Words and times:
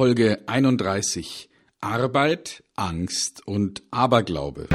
Folge 0.00 0.38
31 0.46 1.50
Arbeit, 1.82 2.64
Angst 2.74 3.46
und 3.46 3.82
Aberglaube. 3.90 4.66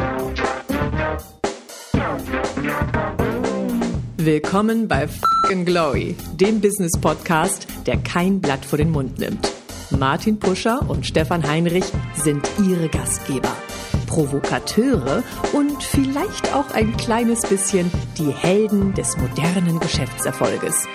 Willkommen 4.17 4.87
bei 4.87 5.07
Fucking 5.07 5.65
Glory, 5.65 6.15
dem 6.35 6.61
Business 6.61 6.91
Podcast, 7.01 7.65
der 7.87 7.97
kein 7.97 8.39
Blatt 8.39 8.63
vor 8.63 8.77
den 8.77 8.91
Mund 8.91 9.17
nimmt. 9.17 9.51
Martin 9.89 10.37
Puscher 10.37 10.87
und 10.87 11.07
Stefan 11.07 11.41
Heinrich 11.49 11.85
sind 12.13 12.47
ihre 12.63 12.87
Gastgeber. 12.87 13.57
Provokateure 14.05 15.23
und 15.53 15.81
vielleicht 15.81 16.53
auch 16.53 16.69
ein 16.69 16.95
kleines 16.97 17.41
bisschen 17.41 17.89
die 18.19 18.29
Helden 18.29 18.93
des 18.93 19.17
modernen 19.17 19.79
Geschäftserfolges. 19.79 20.87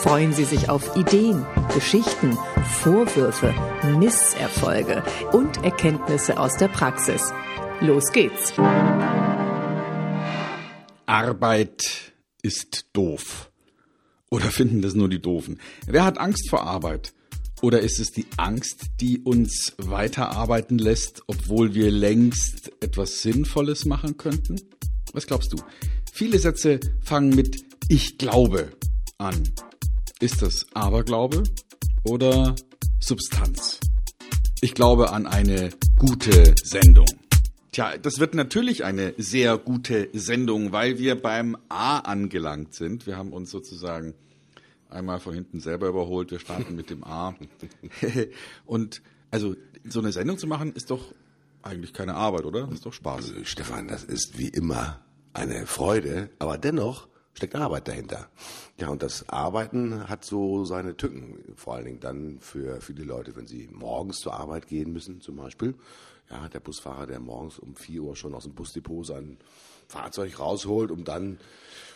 Freuen 0.00 0.32
Sie 0.32 0.44
sich 0.44 0.68
auf 0.68 0.96
Ideen, 0.96 1.44
Geschichten, 1.74 2.38
Vorwürfe, 2.80 3.52
Misserfolge 3.98 5.02
und 5.32 5.64
Erkenntnisse 5.64 6.38
aus 6.38 6.56
der 6.56 6.68
Praxis. 6.68 7.32
Los 7.80 8.12
geht's. 8.12 8.52
Arbeit 11.06 12.12
ist 12.42 12.86
doof. 12.92 13.50
Oder 14.30 14.46
finden 14.52 14.82
das 14.82 14.94
nur 14.94 15.08
die 15.08 15.20
Doofen? 15.20 15.58
Wer 15.86 16.04
hat 16.04 16.18
Angst 16.18 16.48
vor 16.48 16.62
Arbeit? 16.62 17.12
Oder 17.60 17.80
ist 17.80 17.98
es 17.98 18.12
die 18.12 18.26
Angst, 18.36 18.86
die 19.00 19.18
uns 19.18 19.74
weiterarbeiten 19.78 20.78
lässt, 20.78 21.24
obwohl 21.26 21.74
wir 21.74 21.90
längst 21.90 22.70
etwas 22.80 23.22
Sinnvolles 23.22 23.84
machen 23.84 24.16
könnten? 24.16 24.60
Was 25.12 25.26
glaubst 25.26 25.52
du? 25.52 25.56
Viele 26.12 26.38
Sätze 26.38 26.78
fangen 27.02 27.34
mit 27.34 27.64
Ich 27.88 28.16
glaube 28.16 28.70
an. 29.18 29.42
Ist 30.20 30.42
das 30.42 30.66
Aberglaube 30.74 31.44
oder 32.02 32.56
Substanz? 32.98 33.78
Ich 34.60 34.74
glaube 34.74 35.12
an 35.12 35.28
eine 35.28 35.70
gute 35.96 36.56
Sendung. 36.60 37.06
Tja, 37.70 37.96
das 37.96 38.18
wird 38.18 38.34
natürlich 38.34 38.82
eine 38.82 39.14
sehr 39.16 39.56
gute 39.58 40.08
Sendung, 40.12 40.72
weil 40.72 40.98
wir 40.98 41.14
beim 41.22 41.56
A 41.68 42.00
angelangt 42.00 42.74
sind. 42.74 43.06
Wir 43.06 43.16
haben 43.16 43.32
uns 43.32 43.52
sozusagen 43.52 44.14
einmal 44.90 45.20
von 45.20 45.34
hinten 45.34 45.60
selber 45.60 45.86
überholt. 45.86 46.32
Wir 46.32 46.40
starten 46.40 46.74
mit 46.74 46.90
dem 46.90 47.04
A. 47.04 47.36
Und 48.66 49.02
also 49.30 49.54
so 49.88 50.00
eine 50.00 50.10
Sendung 50.10 50.36
zu 50.36 50.48
machen, 50.48 50.72
ist 50.72 50.90
doch 50.90 51.14
eigentlich 51.62 51.92
keine 51.92 52.16
Arbeit, 52.16 52.44
oder? 52.44 52.66
Das 52.66 52.74
ist 52.74 52.86
doch 52.86 52.92
Spaß. 52.92 53.30
Also, 53.30 53.44
Stefan, 53.44 53.86
das 53.86 54.02
ist 54.02 54.36
wie 54.36 54.48
immer 54.48 54.98
eine 55.32 55.64
Freude, 55.66 56.30
aber 56.40 56.58
dennoch 56.58 57.06
steckt 57.38 57.54
Arbeit 57.54 57.88
dahinter. 57.88 58.28
Ja, 58.78 58.88
und 58.88 59.02
das 59.02 59.28
Arbeiten 59.28 60.08
hat 60.08 60.24
so 60.24 60.64
seine 60.64 60.96
Tücken, 60.96 61.38
vor 61.56 61.74
allen 61.74 61.86
Dingen 61.86 62.00
dann 62.00 62.38
für 62.40 62.80
viele 62.80 63.04
Leute, 63.04 63.34
wenn 63.36 63.46
sie 63.46 63.68
morgens 63.72 64.18
zur 64.18 64.34
Arbeit 64.34 64.66
gehen 64.66 64.92
müssen, 64.92 65.20
zum 65.20 65.36
Beispiel. 65.36 65.74
Ja, 66.30 66.48
der 66.48 66.60
Busfahrer, 66.60 67.06
der 67.06 67.20
morgens 67.20 67.58
um 67.58 67.74
vier 67.74 68.02
Uhr 68.02 68.16
schon 68.16 68.34
aus 68.34 68.44
dem 68.44 68.54
Busdepot 68.54 69.06
sein 69.06 69.38
Fahrzeug 69.86 70.38
rausholt, 70.38 70.90
um 70.90 71.04
dann 71.04 71.38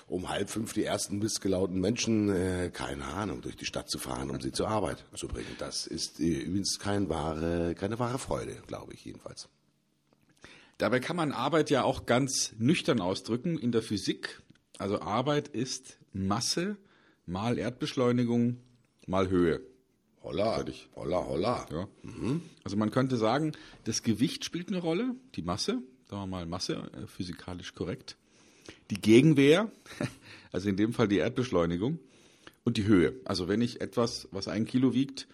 um 0.08 0.28
halb 0.28 0.48
fünf 0.48 0.72
die 0.72 0.84
ersten 0.84 1.18
missgelauten 1.18 1.80
Menschen, 1.80 2.28
äh, 2.30 2.70
keine 2.72 3.04
Ahnung, 3.04 3.40
durch 3.40 3.56
die 3.56 3.66
Stadt 3.66 3.90
zu 3.90 3.98
fahren, 3.98 4.30
um 4.30 4.40
sie 4.40 4.52
zur 4.52 4.68
Arbeit 4.68 5.04
zu 5.14 5.28
bringen. 5.28 5.54
Das 5.58 5.86
ist 5.86 6.20
äh, 6.20 6.40
übrigens 6.40 6.78
kein 6.78 7.08
wahre, 7.08 7.74
keine 7.74 7.98
wahre 7.98 8.18
Freude, 8.18 8.56
glaube 8.66 8.94
ich 8.94 9.04
jedenfalls. 9.04 9.48
Dabei 10.82 10.98
kann 10.98 11.14
man 11.14 11.30
Arbeit 11.30 11.70
ja 11.70 11.84
auch 11.84 12.06
ganz 12.06 12.54
nüchtern 12.58 13.00
ausdrücken 13.00 13.56
in 13.56 13.70
der 13.70 13.82
Physik. 13.82 14.41
Also 14.82 15.00
Arbeit 15.00 15.46
ist 15.46 15.96
Masse 16.12 16.76
mal 17.24 17.56
Erdbeschleunigung 17.56 18.56
mal 19.06 19.30
Höhe. 19.30 19.60
Holla, 20.24 20.54
Fertig. 20.54 20.88
holla, 20.96 21.24
holla. 21.24 21.66
Ja. 21.70 21.88
Also 22.64 22.76
man 22.76 22.90
könnte 22.90 23.16
sagen, 23.16 23.52
das 23.84 24.02
Gewicht 24.02 24.44
spielt 24.44 24.70
eine 24.70 24.80
Rolle, 24.80 25.14
die 25.36 25.42
Masse, 25.42 25.80
sagen 26.08 26.22
wir 26.22 26.26
mal 26.26 26.46
Masse, 26.46 26.90
äh, 26.94 27.06
physikalisch 27.06 27.76
korrekt. 27.76 28.16
Die 28.90 29.00
Gegenwehr, 29.00 29.70
also 30.52 30.68
in 30.68 30.76
dem 30.76 30.92
Fall 30.92 31.06
die 31.06 31.18
Erdbeschleunigung 31.18 32.00
und 32.64 32.76
die 32.76 32.84
Höhe. 32.84 33.14
Also 33.24 33.46
wenn 33.46 33.62
ich 33.62 33.80
etwas, 33.80 34.26
was 34.32 34.48
ein 34.48 34.64
Kilo 34.64 34.94
wiegt, 34.94 35.28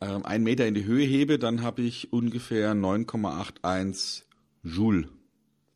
ähm, 0.00 0.24
einen 0.24 0.42
Meter 0.42 0.66
in 0.66 0.74
die 0.74 0.84
Höhe 0.84 1.06
hebe, 1.06 1.38
dann 1.38 1.62
habe 1.62 1.82
ich 1.82 2.12
ungefähr 2.12 2.74
9,81 2.74 4.22
Joule 4.64 5.08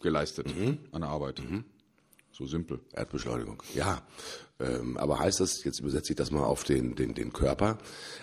geleistet 0.01 0.53
an 0.91 1.05
Arbeit. 1.05 1.41
So 2.39 2.47
simpel. 2.47 2.79
Erdbeschleunigung, 2.93 3.61
ja. 3.75 4.01
Ähm, 4.61 4.97
aber 4.97 5.19
heißt 5.19 5.41
das, 5.41 5.65
jetzt 5.65 5.81
übersetze 5.81 6.13
ich 6.13 6.17
das 6.17 6.31
mal 6.31 6.45
auf 6.45 6.63
den, 6.63 6.95
den, 6.95 7.13
den 7.15 7.33
Körper, 7.33 7.79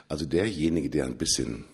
also 0.07 0.25
derjenige, 0.25 0.89
der 0.89 1.05
ein 1.05 1.17
bisschen 1.17 1.65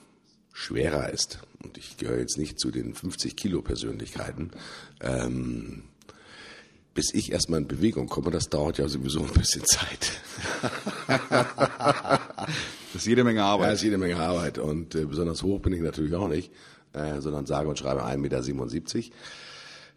schwerer 0.52 1.12
ist, 1.12 1.40
und 1.63 1.78
ich 1.78 1.97
gehöre 1.97 2.18
jetzt 2.18 2.40
nicht 2.40 2.59
zu 2.59 2.72
den 2.72 2.96
50 2.96 3.35
Kilo 3.35 3.62
Persönlichkeiten, 3.62 4.52
ähm, 5.02 5.84
bis 6.96 7.13
ich 7.13 7.31
erstmal 7.31 7.62
in 7.62 7.68
Bewegung 7.68 8.07
komme, 8.07 8.31
das 8.31 8.50
dauert 8.50 8.79
ja 8.79 8.88
sowieso 8.88 9.22
ein 9.23 9.34
bisschen 9.34 9.63
Zeit. 9.66 10.12
Das 12.94 13.03
ist 13.03 13.08
jede 13.08 13.23
Menge 13.23 13.40
Ja, 13.40 13.46
Arbeit. 13.46 13.75
ist 13.75 13.84
jede 13.84 13.97
Menge 13.97 14.18
Arbeit 14.18 14.58
und 14.58 14.96
äh, 14.96 15.06
besonders 15.06 15.44
hoch 15.44 15.62
bin 15.62 15.72
ich 15.72 15.79
natürlich 15.81 16.13
auch 16.13 16.28
nicht, 16.28 16.52
äh, 16.91 17.22
sondern 17.22 17.46
sage 17.46 17.69
und 17.69 17.79
schreibe 17.79 18.03
1,77 18.03 18.18
Meter. 18.18 19.16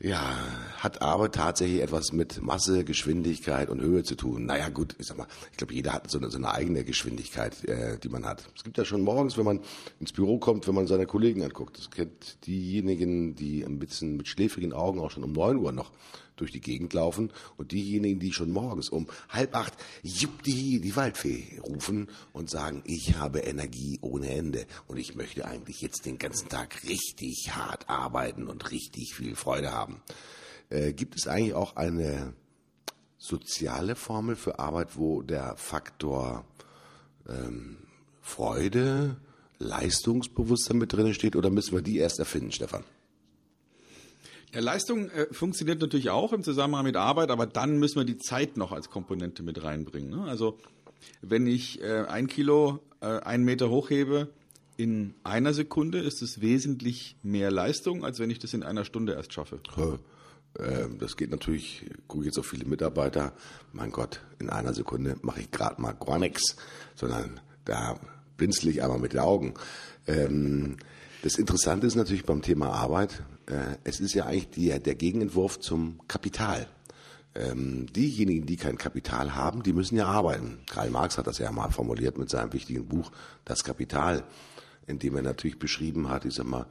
Ja, 0.04 0.36
hat 0.76 1.00
aber 1.00 1.30
tatsächlich 1.30 1.80
etwas 1.80 2.12
mit 2.12 2.42
Masse, 2.42 2.84
Geschwindigkeit 2.84 3.70
und 3.70 3.80
Höhe 3.80 4.02
zu 4.02 4.16
tun. 4.16 4.44
Naja 4.44 4.68
gut, 4.68 4.94
ich 4.98 5.06
sag 5.06 5.16
mal, 5.16 5.26
ich 5.50 5.56
glaube, 5.56 5.72
jeder 5.72 5.94
hat 5.94 6.10
so 6.10 6.18
eine, 6.18 6.28
so 6.28 6.36
eine 6.36 6.52
eigene 6.52 6.84
Geschwindigkeit, 6.84 7.64
äh, 7.64 7.96
die 7.96 8.10
man 8.10 8.26
hat. 8.26 8.44
Es 8.54 8.64
gibt 8.64 8.76
ja 8.76 8.84
schon 8.84 9.00
morgens, 9.00 9.38
wenn 9.38 9.46
man 9.46 9.60
ins 10.00 10.12
Büro 10.12 10.36
kommt, 10.36 10.68
wenn 10.68 10.74
man 10.74 10.86
seine 10.86 11.06
Kollegen 11.06 11.42
anguckt. 11.42 11.78
Das 11.78 11.90
kennt 11.90 12.44
diejenigen, 12.46 13.34
die 13.34 13.64
ein 13.64 13.78
bisschen 13.78 14.18
mit 14.18 14.28
schläfrigen 14.28 14.74
Augen 14.74 15.00
auch 15.00 15.10
schon 15.10 15.24
um 15.24 15.32
9 15.32 15.56
Uhr 15.56 15.72
noch 15.72 15.90
durch 16.36 16.52
die 16.52 16.60
Gegend 16.60 16.92
laufen 16.92 17.32
und 17.56 17.72
diejenigen, 17.72 18.20
die 18.20 18.32
schon 18.32 18.50
morgens 18.50 18.88
um 18.88 19.06
halb 19.28 19.54
acht 19.54 19.74
Juppdi, 20.02 20.80
die 20.80 20.96
Waldfee 20.96 21.60
rufen 21.62 22.08
und 22.32 22.50
sagen, 22.50 22.82
ich 22.86 23.16
habe 23.16 23.40
Energie 23.40 23.98
ohne 24.00 24.30
Ende 24.30 24.66
und 24.86 24.98
ich 24.98 25.14
möchte 25.14 25.44
eigentlich 25.46 25.80
jetzt 25.80 26.06
den 26.06 26.18
ganzen 26.18 26.48
Tag 26.48 26.84
richtig 26.84 27.54
hart 27.54 27.88
arbeiten 27.88 28.48
und 28.48 28.70
richtig 28.70 29.14
viel 29.14 29.36
Freude 29.36 29.72
haben. 29.72 30.02
Äh, 30.70 30.92
gibt 30.92 31.16
es 31.16 31.26
eigentlich 31.26 31.54
auch 31.54 31.76
eine 31.76 32.34
soziale 33.18 33.96
Formel 33.96 34.36
für 34.36 34.58
Arbeit, 34.58 34.96
wo 34.96 35.22
der 35.22 35.56
Faktor 35.56 36.44
ähm, 37.28 37.78
Freude, 38.20 39.16
Leistungsbewusstsein 39.58 40.78
mit 40.78 40.92
drin 40.92 41.14
steht 41.14 41.36
oder 41.36 41.50
müssen 41.50 41.74
wir 41.74 41.82
die 41.82 41.98
erst 41.98 42.18
erfinden, 42.18 42.52
Stefan? 42.52 42.84
Ja, 44.54 44.60
Leistung 44.60 45.10
äh, 45.10 45.26
funktioniert 45.32 45.80
natürlich 45.80 46.10
auch 46.10 46.32
im 46.32 46.44
Zusammenhang 46.44 46.84
mit 46.84 46.96
Arbeit, 46.96 47.30
aber 47.30 47.46
dann 47.46 47.78
müssen 47.78 47.96
wir 47.96 48.04
die 48.04 48.18
Zeit 48.18 48.56
noch 48.56 48.70
als 48.72 48.88
Komponente 48.88 49.42
mit 49.42 49.62
reinbringen. 49.62 50.10
Ne? 50.10 50.24
Also 50.24 50.58
wenn 51.22 51.46
ich 51.46 51.82
äh, 51.82 52.04
ein 52.08 52.28
Kilo 52.28 52.78
äh, 53.00 53.06
einen 53.06 53.44
Meter 53.44 53.68
hochhebe 53.68 54.28
in 54.76 55.14
einer 55.24 55.52
Sekunde, 55.54 55.98
ist 55.98 56.22
es 56.22 56.40
wesentlich 56.40 57.16
mehr 57.22 57.50
Leistung, 57.50 58.04
als 58.04 58.18
wenn 58.18 58.30
ich 58.30 58.38
das 58.38 58.54
in 58.54 58.62
einer 58.62 58.84
Stunde 58.84 59.14
erst 59.14 59.32
schaffe. 59.32 59.60
Ähm, 60.58 60.98
Das 60.98 61.16
geht 61.16 61.30
natürlich, 61.30 61.84
gucke 62.06 62.24
jetzt 62.24 62.38
auf 62.38 62.46
viele 62.46 62.64
Mitarbeiter, 62.64 63.32
mein 63.72 63.90
Gott, 63.90 64.20
in 64.38 64.50
einer 64.50 64.72
Sekunde 64.72 65.16
mache 65.22 65.40
ich 65.40 65.50
gerade 65.50 65.82
mal 65.82 65.92
gar 65.92 66.18
nichts, 66.20 66.56
sondern 66.94 67.40
da 67.64 67.98
blinzel 68.36 68.68
ich 68.68 68.82
einmal 68.82 68.98
mit 69.00 69.14
den 69.14 69.20
Augen. 69.20 69.54
Ähm, 70.06 70.76
Das 71.22 71.36
Interessante 71.38 71.86
ist 71.86 71.96
natürlich 71.96 72.24
beim 72.24 72.42
Thema 72.42 72.68
Arbeit, 72.70 73.12
äh, 73.12 73.33
es 73.84 74.00
ist 74.00 74.14
ja 74.14 74.26
eigentlich 74.26 74.50
die, 74.50 74.78
der 74.78 74.94
Gegenentwurf 74.94 75.60
zum 75.60 76.00
Kapital. 76.08 76.66
Ähm, 77.36 77.86
diejenigen, 77.92 78.46
die 78.46 78.56
kein 78.56 78.78
Kapital 78.78 79.34
haben, 79.34 79.64
die 79.64 79.72
müssen 79.72 79.96
ja 79.96 80.06
arbeiten. 80.06 80.58
Karl 80.70 80.90
Marx 80.90 81.18
hat 81.18 81.26
das 81.26 81.38
ja 81.38 81.50
mal 81.50 81.70
formuliert 81.70 82.16
mit 82.16 82.30
seinem 82.30 82.52
wichtigen 82.52 82.86
Buch 82.86 83.10
Das 83.44 83.64
Kapital, 83.64 84.22
in 84.86 85.00
dem 85.00 85.16
er 85.16 85.22
natürlich 85.22 85.58
beschrieben 85.58 86.08
hat, 86.08 86.24
ich 86.24 86.34
sag 86.34 86.46
mal, 86.46 86.66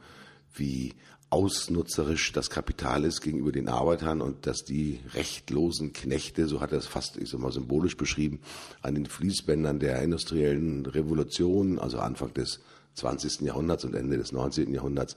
wie 0.54 0.94
ausnutzerisch 1.28 2.32
das 2.32 2.48
Kapital 2.48 3.04
ist 3.04 3.20
gegenüber 3.20 3.52
den 3.52 3.68
Arbeitern 3.68 4.22
und 4.22 4.46
dass 4.46 4.64
die 4.64 5.00
rechtlosen 5.14 5.92
Knechte, 5.92 6.46
so 6.46 6.60
hat 6.60 6.72
er 6.72 6.78
es 6.78 6.86
fast, 6.86 7.16
ich 7.16 7.28
sag 7.28 7.40
mal, 7.40 7.52
symbolisch 7.52 7.96
beschrieben, 7.96 8.40
an 8.82 8.94
den 8.94 9.06
Fließbändern 9.06 9.80
der 9.80 10.00
industriellen 10.00 10.86
Revolution, 10.86 11.78
also 11.78 11.98
Anfang 11.98 12.32
des 12.34 12.60
20. 12.94 13.40
Jahrhunderts 13.40 13.84
und 13.84 13.94
Ende 13.94 14.16
des 14.16 14.32
19. 14.32 14.72
Jahrhunderts, 14.72 15.16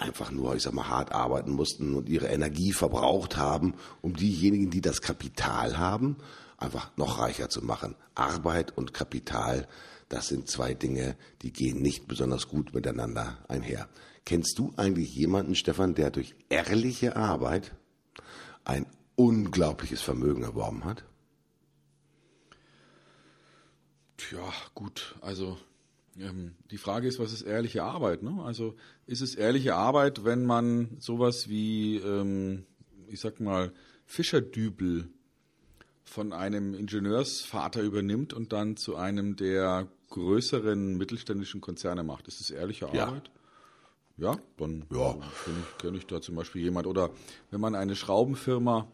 einfach 0.00 0.30
nur, 0.30 0.56
ich 0.56 0.62
sag 0.62 0.72
mal, 0.72 0.88
hart 0.88 1.12
arbeiten 1.12 1.52
mussten 1.52 1.94
und 1.94 2.08
ihre 2.08 2.28
Energie 2.28 2.72
verbraucht 2.72 3.36
haben, 3.36 3.74
um 4.00 4.16
diejenigen, 4.16 4.70
die 4.70 4.80
das 4.80 5.02
Kapital 5.02 5.78
haben, 5.78 6.16
einfach 6.56 6.90
noch 6.96 7.18
reicher 7.18 7.48
zu 7.48 7.64
machen. 7.64 7.94
Arbeit 8.14 8.76
und 8.76 8.94
Kapital, 8.94 9.68
das 10.08 10.28
sind 10.28 10.48
zwei 10.48 10.74
Dinge, 10.74 11.16
die 11.42 11.52
gehen 11.52 11.80
nicht 11.82 12.08
besonders 12.08 12.48
gut 12.48 12.74
miteinander 12.74 13.38
einher. 13.48 13.88
Kennst 14.24 14.58
du 14.58 14.72
eigentlich 14.76 15.14
jemanden, 15.14 15.54
Stefan, 15.54 15.94
der 15.94 16.10
durch 16.10 16.34
ehrliche 16.48 17.16
Arbeit 17.16 17.72
ein 18.64 18.86
unglaubliches 19.16 20.00
Vermögen 20.00 20.42
erworben 20.42 20.84
hat? 20.84 21.04
Tja, 24.16 24.52
gut, 24.74 25.16
also 25.20 25.58
Ähm, 26.20 26.54
die 26.70 26.78
Frage 26.78 27.08
ist, 27.08 27.18
was 27.18 27.32
ist 27.32 27.42
ehrliche 27.42 27.82
Arbeit? 27.82 28.22
Ne? 28.22 28.42
Also 28.44 28.74
ist 29.06 29.20
es 29.22 29.34
ehrliche 29.34 29.74
Arbeit, 29.74 30.24
wenn 30.24 30.44
man 30.44 30.96
sowas 30.98 31.48
wie, 31.48 31.96
ähm, 31.96 32.66
ich 33.08 33.20
sag 33.20 33.40
mal, 33.40 33.72
Fischerdübel 34.06 35.08
von 36.04 36.32
einem 36.32 36.74
Ingenieursvater 36.74 37.82
übernimmt 37.82 38.32
und 38.32 38.52
dann 38.52 38.76
zu 38.76 38.96
einem 38.96 39.36
der 39.36 39.88
größeren 40.10 40.96
mittelständischen 40.96 41.60
Konzerne 41.60 42.02
macht? 42.02 42.28
Ist 42.28 42.40
es 42.40 42.50
ehrliche 42.50 42.86
Ja. 42.92 43.06
Arbeit? 43.06 43.30
Ja, 44.16 44.36
dann 44.58 44.84
Ja. 44.92 45.12
kenne 45.44 45.58
ich, 45.60 45.78
kenn 45.78 45.94
ich 45.94 46.06
da 46.06 46.20
zum 46.20 46.34
Beispiel 46.34 46.62
jemand. 46.62 46.86
Oder 46.86 47.10
wenn 47.50 47.60
man 47.60 47.74
eine 47.74 47.96
Schraubenfirma 47.96 48.86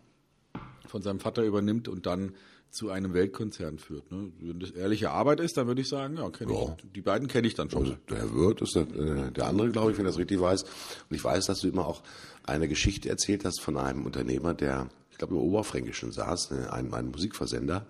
von 0.86 1.02
seinem 1.02 1.18
Vater 1.18 1.42
übernimmt 1.42 1.88
und 1.88 2.06
dann 2.06 2.34
zu 2.76 2.90
einem 2.90 3.14
Weltkonzern 3.14 3.78
führt. 3.78 4.10
Ne? 4.12 4.30
Wenn 4.40 4.60
das 4.60 4.70
ehrliche 4.70 5.10
Arbeit 5.10 5.40
ist, 5.40 5.56
dann 5.56 5.66
würde 5.66 5.80
ich 5.80 5.88
sagen, 5.88 6.16
ja, 6.16 6.28
kenn 6.30 6.48
Ja. 6.48 6.76
ich, 6.78 6.92
die 6.92 7.00
beiden 7.00 7.26
kenne 7.28 7.46
ich 7.46 7.54
dann 7.54 7.70
schon. 7.70 7.82
Also 7.84 7.96
der 8.10 8.32
Wirt 8.34 8.60
ist 8.60 8.74
der, 8.76 8.82
äh, 8.82 9.32
der 9.32 9.46
andere, 9.46 9.70
glaube 9.70 9.90
ich, 9.92 9.98
wenn 9.98 10.04
ich 10.04 10.10
das 10.12 10.18
richtig 10.18 10.40
weiß. 10.40 10.62
Und 10.62 11.16
ich 11.16 11.24
weiß, 11.24 11.46
dass 11.46 11.60
du 11.60 11.68
immer 11.68 11.86
auch 11.86 12.02
eine 12.44 12.68
Geschichte 12.68 13.08
erzählt 13.08 13.44
hast 13.44 13.60
von 13.60 13.76
einem 13.76 14.04
Unternehmer, 14.06 14.54
der, 14.54 14.88
ich 15.10 15.18
glaube, 15.18 15.34
im 15.34 15.40
Oberfränkischen 15.40 16.12
saß, 16.12 16.50
äh, 16.52 16.68
ein, 16.70 16.92
ein 16.92 17.10
Musikversender. 17.10 17.86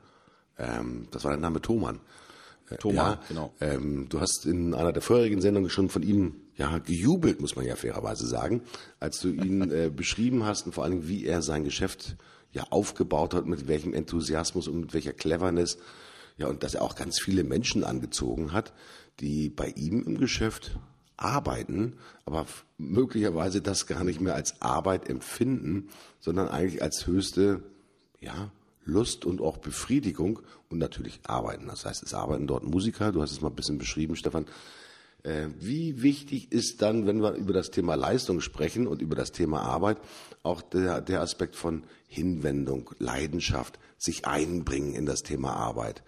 Ähm, 0.58 1.08
das 1.10 1.24
war 1.24 1.32
der 1.32 1.40
Name 1.40 1.60
Thomann. 1.60 2.00
Äh, 2.70 2.76
Thomann, 2.76 2.96
ja, 2.96 3.20
genau. 3.28 3.54
Ähm, 3.60 4.08
du 4.08 4.20
hast 4.20 4.46
in 4.46 4.72
einer 4.74 4.92
der 4.92 5.02
vorherigen 5.02 5.40
Sendungen 5.40 5.70
schon 5.70 5.88
von 5.88 6.02
ihm 6.02 6.34
ja 6.56 6.78
gejubelt, 6.78 7.40
muss 7.40 7.54
man 7.56 7.66
ja 7.66 7.76
fairerweise 7.76 8.26
sagen, 8.26 8.62
als 8.98 9.20
du 9.20 9.28
ihn 9.28 9.70
äh, 9.70 9.90
beschrieben 9.94 10.44
hast 10.44 10.66
und 10.66 10.72
vor 10.72 10.84
allem, 10.84 11.06
wie 11.08 11.26
er 11.26 11.42
sein 11.42 11.64
Geschäft 11.64 12.16
ja 12.56 12.64
aufgebaut 12.70 13.34
hat, 13.34 13.46
mit 13.46 13.68
welchem 13.68 13.94
Enthusiasmus 13.94 14.66
und 14.66 14.80
mit 14.80 14.94
welcher 14.94 15.12
Cleverness. 15.12 15.78
Ja, 16.38 16.48
und 16.48 16.62
dass 16.62 16.74
er 16.74 16.82
auch 16.82 16.96
ganz 16.96 17.20
viele 17.20 17.44
Menschen 17.44 17.84
angezogen 17.84 18.52
hat, 18.52 18.72
die 19.20 19.48
bei 19.48 19.68
ihm 19.68 20.02
im 20.04 20.18
Geschäft 20.18 20.76
arbeiten, 21.16 21.94
aber 22.24 22.46
möglicherweise 22.78 23.62
das 23.62 23.86
gar 23.86 24.04
nicht 24.04 24.20
mehr 24.20 24.34
als 24.34 24.60
Arbeit 24.60 25.08
empfinden, 25.08 25.88
sondern 26.20 26.48
eigentlich 26.48 26.82
als 26.82 27.06
höchste, 27.06 27.62
ja, 28.20 28.50
Lust 28.84 29.24
und 29.24 29.40
auch 29.40 29.56
Befriedigung 29.56 30.40
und 30.70 30.78
natürlich 30.78 31.20
arbeiten. 31.26 31.66
Das 31.66 31.84
heißt, 31.84 32.02
es 32.02 32.14
arbeiten 32.14 32.46
dort 32.46 32.64
Musiker, 32.64 33.12
du 33.12 33.20
hast 33.20 33.32
es 33.32 33.40
mal 33.40 33.48
ein 33.48 33.56
bisschen 33.56 33.78
beschrieben, 33.78 34.14
Stefan. 34.14 34.46
Äh, 35.24 35.48
Wie 35.58 36.02
wichtig 36.02 36.52
ist 36.52 36.82
dann, 36.82 37.06
wenn 37.06 37.20
wir 37.20 37.32
über 37.32 37.52
das 37.52 37.70
Thema 37.70 37.96
Leistung 37.96 38.40
sprechen 38.40 38.86
und 38.86 39.02
über 39.02 39.16
das 39.16 39.32
Thema 39.32 39.62
Arbeit, 39.62 39.98
auch 40.42 40.62
der, 40.62 41.00
der 41.00 41.20
Aspekt 41.20 41.56
von 41.56 41.82
Hinwendung, 42.06 42.90
Leidenschaft, 42.98 43.78
sich 43.98 44.26
einbringen 44.26 44.94
in 44.94 45.06
das 45.06 45.22
Thema 45.22 45.54
Arbeit? 45.54 46.02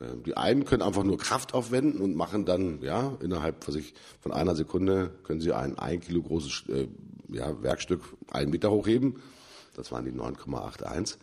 Äh, 0.00 0.16
Die 0.26 0.36
einen 0.36 0.64
können 0.64 0.82
einfach 0.82 1.04
nur 1.04 1.18
Kraft 1.18 1.54
aufwenden 1.54 2.00
und 2.00 2.14
machen 2.16 2.44
dann, 2.44 2.82
ja, 2.82 3.16
innerhalb 3.20 3.66
was 3.68 3.74
ich, 3.74 3.94
von 4.20 4.32
einer 4.32 4.54
Sekunde 4.54 5.10
können 5.24 5.40
sie 5.40 5.52
ein 5.52 5.78
ein 5.78 6.00
Kilo 6.00 6.22
großes 6.22 6.64
äh, 6.68 6.88
ja, 7.28 7.62
Werkstück 7.62 8.02
einen 8.30 8.50
Meter 8.50 8.70
hochheben. 8.70 9.20
Das 9.74 9.90
waren 9.92 10.04
die 10.04 10.12
9,81. 10.12 11.16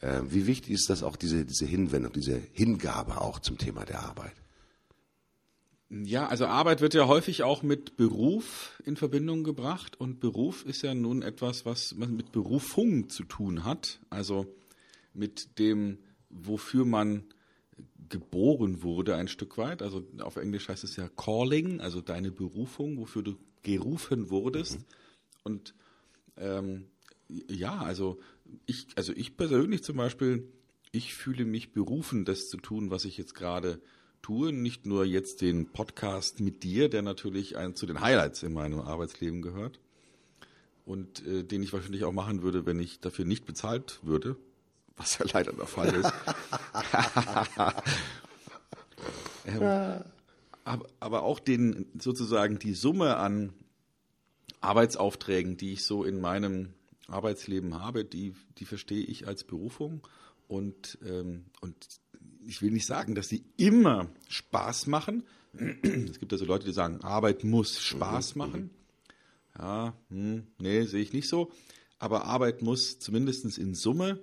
Äh, 0.00 0.20
Wie 0.28 0.46
wichtig 0.46 0.72
ist 0.72 0.90
das 0.90 1.02
auch, 1.02 1.16
diese, 1.16 1.44
diese 1.44 1.64
Hinwendung, 1.64 2.12
diese 2.12 2.40
Hingabe 2.52 3.20
auch 3.20 3.38
zum 3.38 3.56
Thema 3.58 3.84
der 3.84 4.00
Arbeit? 4.02 4.34
Ja, 6.02 6.26
also 6.26 6.46
Arbeit 6.46 6.80
wird 6.80 6.94
ja 6.94 7.06
häufig 7.06 7.44
auch 7.44 7.62
mit 7.62 7.96
Beruf 7.96 8.82
in 8.84 8.96
Verbindung 8.96 9.44
gebracht 9.44 10.00
und 10.00 10.18
Beruf 10.18 10.64
ist 10.66 10.82
ja 10.82 10.92
nun 10.92 11.22
etwas, 11.22 11.64
was 11.64 11.94
man 11.94 12.16
mit 12.16 12.32
Berufung 12.32 13.08
zu 13.08 13.22
tun 13.22 13.64
hat, 13.64 14.00
also 14.10 14.46
mit 15.12 15.60
dem, 15.60 15.98
wofür 16.30 16.84
man 16.84 17.22
geboren 18.08 18.82
wurde 18.82 19.14
ein 19.14 19.28
Stück 19.28 19.56
weit. 19.56 19.82
Also 19.82 20.04
auf 20.18 20.34
Englisch 20.34 20.68
heißt 20.68 20.82
es 20.82 20.96
ja 20.96 21.08
Calling, 21.08 21.80
also 21.80 22.00
deine 22.00 22.32
Berufung, 22.32 22.98
wofür 22.98 23.22
du 23.22 23.36
gerufen 23.62 24.30
wurdest. 24.30 24.78
Und 25.44 25.74
ähm, 26.36 26.86
ja, 27.28 27.78
also 27.78 28.18
ich, 28.66 28.88
also 28.96 29.12
ich 29.12 29.36
persönlich 29.36 29.84
zum 29.84 29.96
Beispiel, 29.96 30.48
ich 30.90 31.14
fühle 31.14 31.44
mich 31.44 31.72
berufen, 31.72 32.24
das 32.24 32.48
zu 32.48 32.56
tun, 32.56 32.90
was 32.90 33.04
ich 33.04 33.16
jetzt 33.16 33.34
gerade 33.34 33.80
tue. 34.24 34.52
Nicht 34.52 34.86
nur 34.86 35.04
jetzt 35.04 35.42
den 35.42 35.66
Podcast 35.66 36.40
mit 36.40 36.62
dir, 36.62 36.88
der 36.88 37.02
natürlich 37.02 37.58
ein, 37.58 37.74
zu 37.74 37.84
den 37.84 38.00
Highlights 38.00 38.42
in 38.42 38.54
meinem 38.54 38.80
Arbeitsleben 38.80 39.42
gehört 39.42 39.80
und 40.86 41.26
äh, 41.26 41.44
den 41.44 41.62
ich 41.62 41.74
wahrscheinlich 41.74 42.04
auch 42.04 42.12
machen 42.12 42.42
würde, 42.42 42.64
wenn 42.64 42.80
ich 42.80 43.00
dafür 43.00 43.26
nicht 43.26 43.44
bezahlt 43.44 44.00
würde, 44.02 44.36
was 44.96 45.18
ja 45.18 45.26
leider 45.30 45.52
der 45.52 45.66
Fall 45.66 45.94
ist. 45.94 46.10
ähm, 49.46 50.04
aber, 50.64 50.86
aber 51.00 51.22
auch 51.22 51.38
den 51.38 51.84
sozusagen 51.98 52.58
die 52.58 52.72
Summe 52.72 53.18
an 53.18 53.52
Arbeitsaufträgen, 54.62 55.58
die 55.58 55.74
ich 55.74 55.84
so 55.84 56.02
in 56.02 56.22
meinem 56.22 56.72
Arbeitsleben 57.08 57.78
habe, 57.78 58.06
die, 58.06 58.34
die 58.56 58.64
verstehe 58.64 59.04
ich 59.04 59.28
als 59.28 59.44
Berufung 59.44 60.00
und, 60.48 60.96
ähm, 61.04 61.44
und 61.60 61.76
ich 62.46 62.62
will 62.62 62.70
nicht 62.70 62.86
sagen, 62.86 63.14
dass 63.14 63.28
sie 63.28 63.44
immer 63.56 64.08
Spaß 64.28 64.86
machen. 64.86 65.24
Es 65.82 66.18
gibt 66.18 66.32
also 66.32 66.44
Leute, 66.44 66.66
die 66.66 66.72
sagen, 66.72 67.00
Arbeit 67.02 67.44
muss 67.44 67.80
Spaß 67.80 68.36
machen. 68.36 68.70
Ja, 69.58 69.94
hm, 70.10 70.46
nee, 70.58 70.82
sehe 70.84 71.02
ich 71.02 71.12
nicht 71.12 71.28
so. 71.28 71.52
Aber 71.98 72.24
Arbeit 72.24 72.62
muss 72.62 72.98
zumindest 72.98 73.56
in 73.56 73.74
Summe 73.74 74.20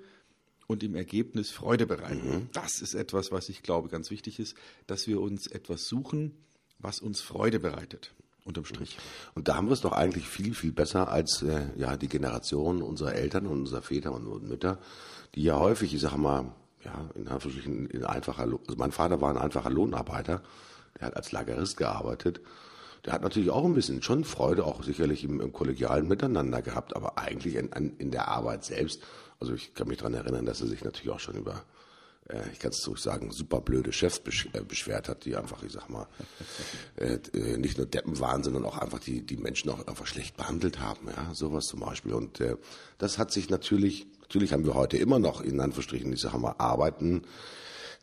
und 0.67 0.83
im 0.83 0.95
Ergebnis 0.95 1.51
Freude 1.51 1.85
bereiten. 1.85 2.49
Das 2.53 2.81
ist 2.81 2.93
etwas, 2.93 3.31
was 3.31 3.49
ich 3.49 3.63
glaube 3.63 3.89
ganz 3.89 4.11
wichtig 4.11 4.39
ist, 4.39 4.55
dass 4.87 5.07
wir 5.07 5.21
uns 5.21 5.47
etwas 5.47 5.87
suchen, 5.87 6.33
was 6.79 6.99
uns 6.99 7.21
Freude 7.21 7.59
bereitet. 7.59 8.13
Unterm 8.43 8.65
Strich. 8.65 8.97
Und 9.35 9.47
da 9.47 9.55
haben 9.55 9.67
wir 9.67 9.73
es 9.73 9.81
doch 9.81 9.91
eigentlich 9.91 10.27
viel, 10.27 10.55
viel 10.55 10.71
besser 10.71 11.09
als 11.09 11.43
äh, 11.43 11.67
ja, 11.77 11.95
die 11.95 12.07
Generation 12.07 12.81
unserer 12.81 13.13
Eltern 13.13 13.45
und 13.45 13.59
unserer 13.59 13.83
Väter 13.83 14.13
und, 14.13 14.25
und 14.25 14.47
Mütter, 14.47 14.79
die 15.35 15.43
ja 15.43 15.59
häufig, 15.59 15.93
ich 15.93 16.01
sag 16.01 16.17
mal, 16.17 16.55
ja, 16.83 17.09
in 17.15 17.27
Anführungsstrichen 17.27 17.87
in 17.87 18.05
einfacher, 18.05 18.43
also 18.43 18.75
mein 18.77 18.91
Vater 18.91 19.21
war 19.21 19.29
ein 19.29 19.37
einfacher 19.37 19.69
Lohnarbeiter, 19.69 20.41
der 20.99 21.07
hat 21.07 21.15
als 21.15 21.31
Lagerist 21.31 21.77
gearbeitet. 21.77 22.41
Der 23.05 23.13
hat 23.13 23.23
natürlich 23.23 23.49
auch 23.49 23.65
ein 23.65 23.73
bisschen 23.73 24.03
schon 24.03 24.23
Freude, 24.23 24.63
auch 24.63 24.83
sicherlich 24.83 25.23
im, 25.23 25.41
im 25.41 25.51
kollegialen 25.51 26.07
Miteinander 26.07 26.61
gehabt, 26.61 26.95
aber 26.95 27.17
eigentlich 27.17 27.55
in, 27.55 27.73
an, 27.73 27.93
in 27.97 28.11
der 28.11 28.27
Arbeit 28.27 28.63
selbst. 28.63 29.01
Also 29.39 29.55
ich 29.55 29.73
kann 29.73 29.87
mich 29.87 29.97
daran 29.97 30.13
erinnern, 30.13 30.45
dass 30.45 30.61
er 30.61 30.67
sich 30.67 30.83
natürlich 30.83 31.09
auch 31.09 31.19
schon 31.19 31.35
über, 31.35 31.63
äh, 32.29 32.43
ich 32.53 32.59
kann 32.59 32.69
es 32.69 32.81
so 32.81 32.95
sagen, 32.95 33.31
super 33.31 33.59
blöde 33.59 33.91
Chefs 33.91 34.19
besch 34.19 34.49
äh, 34.53 34.61
beschwert 34.61 35.09
hat, 35.09 35.25
die 35.25 35.35
einfach, 35.35 35.63
ich 35.63 35.71
sag 35.71 35.89
mal, 35.89 36.05
äh, 36.97 37.17
äh, 37.33 37.57
nicht 37.57 37.79
nur 37.79 37.87
Deppen 37.87 38.19
waren, 38.19 38.43
sondern 38.43 38.65
auch 38.65 38.77
einfach 38.77 38.99
die, 38.99 39.25
die 39.25 39.37
Menschen 39.37 39.71
auch 39.71 39.87
einfach 39.87 40.05
schlecht 40.05 40.37
behandelt 40.37 40.79
haben, 40.79 41.07
ja, 41.07 41.33
sowas 41.33 41.65
zum 41.65 41.79
Beispiel. 41.79 42.13
Und 42.13 42.39
äh, 42.39 42.55
das 42.99 43.17
hat 43.17 43.31
sich 43.31 43.49
natürlich, 43.49 44.05
natürlich 44.31 44.53
haben 44.53 44.65
wir 44.65 44.75
heute 44.75 44.95
immer 44.95 45.19
noch 45.19 45.41
in 45.41 45.59
Anführungsstrichen, 45.59 46.13
ich 46.13 46.21
sag 46.21 46.37
mal, 46.39 46.55
Arbeiten, 46.57 47.23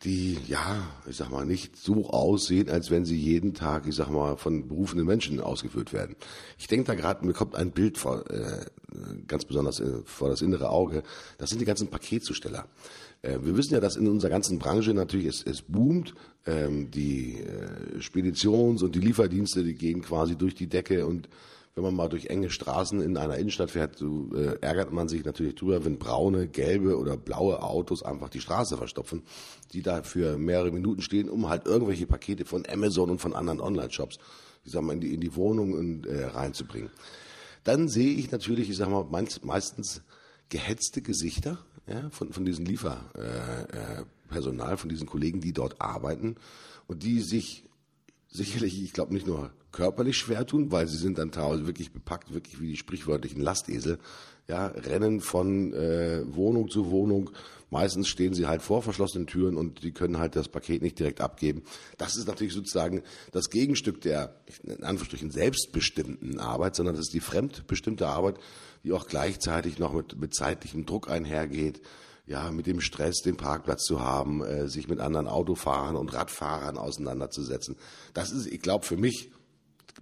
die, 0.04 0.36
ja, 0.46 0.86
ich 1.08 1.16
sag 1.16 1.30
mal, 1.30 1.46
nicht 1.46 1.74
so 1.74 2.10
aussehen, 2.10 2.68
als 2.68 2.90
wenn 2.90 3.06
sie 3.06 3.16
jeden 3.16 3.54
Tag, 3.54 3.86
ich 3.86 3.94
sag 3.94 4.10
mal, 4.10 4.36
von 4.36 4.68
berufenen 4.68 5.06
Menschen 5.06 5.40
ausgeführt 5.40 5.94
werden. 5.94 6.16
Ich 6.58 6.66
denke 6.66 6.84
da 6.84 6.94
gerade, 6.94 7.24
mir 7.24 7.32
kommt 7.32 7.54
ein 7.54 7.70
Bild 7.70 7.96
vor, 7.96 8.30
äh, 8.30 8.66
ganz 9.26 9.46
besonders 9.46 9.80
äh, 9.80 10.02
vor 10.04 10.28
das 10.28 10.42
innere 10.42 10.68
Auge. 10.68 11.02
Das 11.38 11.48
sind 11.48 11.62
die 11.62 11.64
ganzen 11.64 11.88
Paketzusteller. 11.88 12.66
Äh, 13.22 13.38
wir 13.40 13.56
wissen 13.56 13.72
ja, 13.72 13.80
dass 13.80 13.96
in 13.96 14.06
unserer 14.06 14.30
ganzen 14.30 14.58
Branche 14.58 14.92
natürlich 14.92 15.26
es, 15.28 15.42
es 15.42 15.62
boomt. 15.62 16.14
Ähm, 16.44 16.90
die 16.90 17.38
äh, 17.38 18.00
Speditions- 18.00 18.82
und 18.82 18.94
die 18.94 19.00
Lieferdienste, 19.00 19.64
die 19.64 19.74
gehen 19.74 20.02
quasi 20.02 20.36
durch 20.36 20.54
die 20.54 20.68
Decke 20.68 21.06
und 21.06 21.30
wenn 21.78 21.84
man 21.84 21.94
mal 21.94 22.08
durch 22.08 22.26
enge 22.26 22.50
Straßen 22.50 23.00
in 23.00 23.16
einer 23.16 23.38
Innenstadt 23.38 23.70
fährt, 23.70 23.96
so, 23.96 24.34
äh, 24.34 24.58
ärgert 24.60 24.92
man 24.92 25.08
sich 25.08 25.24
natürlich 25.24 25.54
drüber, 25.54 25.84
wenn 25.84 25.96
braune, 25.96 26.48
gelbe 26.48 26.98
oder 26.98 27.16
blaue 27.16 27.62
Autos 27.62 28.02
einfach 28.02 28.28
die 28.28 28.40
Straße 28.40 28.76
verstopfen, 28.76 29.22
die 29.72 29.82
da 29.82 30.02
für 30.02 30.38
mehrere 30.38 30.72
Minuten 30.72 31.02
stehen, 31.02 31.30
um 31.30 31.48
halt 31.48 31.66
irgendwelche 31.66 32.06
Pakete 32.06 32.44
von 32.44 32.64
Amazon 32.68 33.10
und 33.10 33.20
von 33.20 33.32
anderen 33.32 33.60
Online-Shops, 33.60 34.18
ich 34.64 34.72
sag 34.72 34.82
mal, 34.82 34.94
in 34.94 35.00
die, 35.00 35.14
in 35.14 35.20
die 35.20 35.36
Wohnung 35.36 35.72
und, 35.74 36.06
äh, 36.06 36.24
reinzubringen. 36.24 36.90
Dann 37.62 37.88
sehe 37.88 38.14
ich 38.14 38.32
natürlich, 38.32 38.68
ich 38.68 38.76
sag 38.76 38.88
mal, 38.88 39.04
meist, 39.04 39.44
meistens 39.44 40.02
gehetzte 40.48 41.00
Gesichter 41.00 41.58
ja, 41.86 42.10
von, 42.10 42.32
von 42.32 42.44
diesen 42.44 42.66
Lieferpersonal, 42.66 44.02
äh, 44.02 44.04
Personal, 44.28 44.76
von 44.76 44.88
diesen 44.88 45.06
Kollegen, 45.06 45.40
die 45.40 45.52
dort 45.52 45.80
arbeiten 45.80 46.36
und 46.88 47.04
die 47.04 47.20
sich 47.20 47.68
sicherlich, 48.28 48.82
ich 48.82 48.92
glaube, 48.92 49.14
nicht 49.14 49.26
nur 49.26 49.52
körperlich 49.72 50.16
schwer 50.16 50.46
tun, 50.46 50.72
weil 50.72 50.88
sie 50.88 50.96
sind 50.96 51.18
dann 51.18 51.30
teilweise 51.30 51.66
wirklich 51.66 51.92
bepackt, 51.92 52.32
wirklich 52.32 52.60
wie 52.60 52.68
die 52.68 52.76
sprichwörtlichen 52.76 53.42
Lastesel, 53.42 53.98
ja, 54.48 54.68
rennen 54.68 55.20
von 55.20 55.74
äh, 55.74 56.22
Wohnung 56.34 56.70
zu 56.70 56.90
Wohnung. 56.90 57.30
Meistens 57.70 58.08
stehen 58.08 58.32
sie 58.32 58.46
halt 58.46 58.62
vor 58.62 58.82
verschlossenen 58.82 59.26
Türen 59.26 59.58
und 59.58 59.82
die 59.82 59.92
können 59.92 60.18
halt 60.18 60.36
das 60.36 60.48
Paket 60.48 60.80
nicht 60.80 60.98
direkt 60.98 61.20
abgeben. 61.20 61.62
Das 61.98 62.16
ist 62.16 62.26
natürlich 62.26 62.54
sozusagen 62.54 63.02
das 63.30 63.50
Gegenstück 63.50 64.00
der, 64.00 64.40
in 64.62 64.84
Anführungsstrichen, 64.84 65.30
selbstbestimmten 65.30 66.40
Arbeit, 66.40 66.76
sondern 66.76 66.94
das 66.94 67.06
ist 67.06 67.14
die 67.14 67.20
fremdbestimmte 67.20 68.06
Arbeit, 68.06 68.36
die 68.84 68.92
auch 68.92 69.06
gleichzeitig 69.06 69.78
noch 69.78 69.92
mit, 69.92 70.18
mit 70.18 70.34
zeitlichem 70.34 70.86
Druck 70.86 71.10
einhergeht. 71.10 71.82
ja, 72.28 72.50
mit 72.50 72.66
dem 72.66 72.80
Stress, 72.80 73.22
den 73.22 73.36
Parkplatz 73.36 73.84
zu 73.84 74.00
haben, 74.00 74.42
äh, 74.42 74.68
sich 74.68 74.86
mit 74.86 75.00
anderen 75.00 75.26
Autofahrern 75.26 75.96
und 75.96 76.12
Radfahrern 76.12 76.76
auseinanderzusetzen. 76.76 77.76
Das 78.12 78.32
ist, 78.32 78.46
ich 78.46 78.60
glaube, 78.60 78.84
für 78.84 78.98
mich 78.98 79.30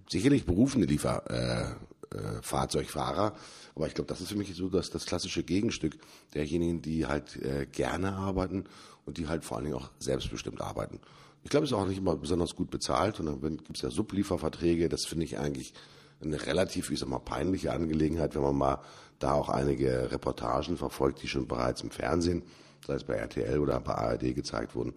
sicherlich 0.09 0.45
berufene 0.45 0.85
Liefer, 0.85 1.23
äh, 1.29 2.15
äh, 2.15 2.41
Fahrzeugfahrer, 2.41 3.35
aber 3.75 3.87
ich 3.87 3.93
glaube, 3.93 4.07
das 4.07 4.21
ist 4.21 4.29
für 4.29 4.37
mich 4.37 4.53
so 4.55 4.69
das, 4.69 4.89
das 4.89 5.05
klassische 5.05 5.43
Gegenstück 5.43 5.97
derjenigen, 6.33 6.81
die 6.81 7.05
halt 7.05 7.35
äh, 7.43 7.65
gerne 7.65 8.13
arbeiten 8.13 8.65
und 9.05 9.17
die 9.17 9.27
halt 9.27 9.43
vor 9.43 9.57
allen 9.57 9.65
Dingen 9.65 9.77
auch 9.77 9.89
selbstbestimmt 9.99 10.61
arbeiten. 10.61 10.99
Ich 11.43 11.49
glaube, 11.49 11.65
es 11.65 11.71
ist 11.71 11.77
auch 11.77 11.85
nicht 11.85 11.97
immer 11.97 12.15
besonders 12.15 12.55
gut 12.55 12.69
bezahlt 12.69 13.19
und 13.19 13.25
dann 13.25 13.57
gibt 13.57 13.75
es 13.75 13.81
ja 13.81 13.89
Sublieferverträge, 13.89 14.89
das 14.89 15.05
finde 15.05 15.25
ich 15.25 15.37
eigentlich 15.37 15.73
eine 16.21 16.45
relativ, 16.45 16.89
ich 16.91 16.99
sag 16.99 17.09
mal, 17.09 17.19
peinliche 17.19 17.71
Angelegenheit, 17.71 18.35
wenn 18.35 18.41
man 18.41 18.55
mal 18.55 18.81
da 19.19 19.33
auch 19.33 19.49
einige 19.49 20.11
Reportagen 20.11 20.77
verfolgt, 20.77 21.21
die 21.21 21.27
schon 21.27 21.47
bereits 21.47 21.81
im 21.81 21.91
Fernsehen, 21.91 22.43
sei 22.85 22.95
es 22.95 23.03
bei 23.03 23.15
RTL 23.15 23.59
oder 23.59 23.79
bei 23.79 23.95
ARD 23.95 24.33
gezeigt 24.33 24.75
wurden. 24.75 24.93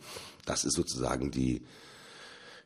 Das 0.47 0.65
ist 0.65 0.75
sozusagen 0.75 1.31
die, 1.31 1.63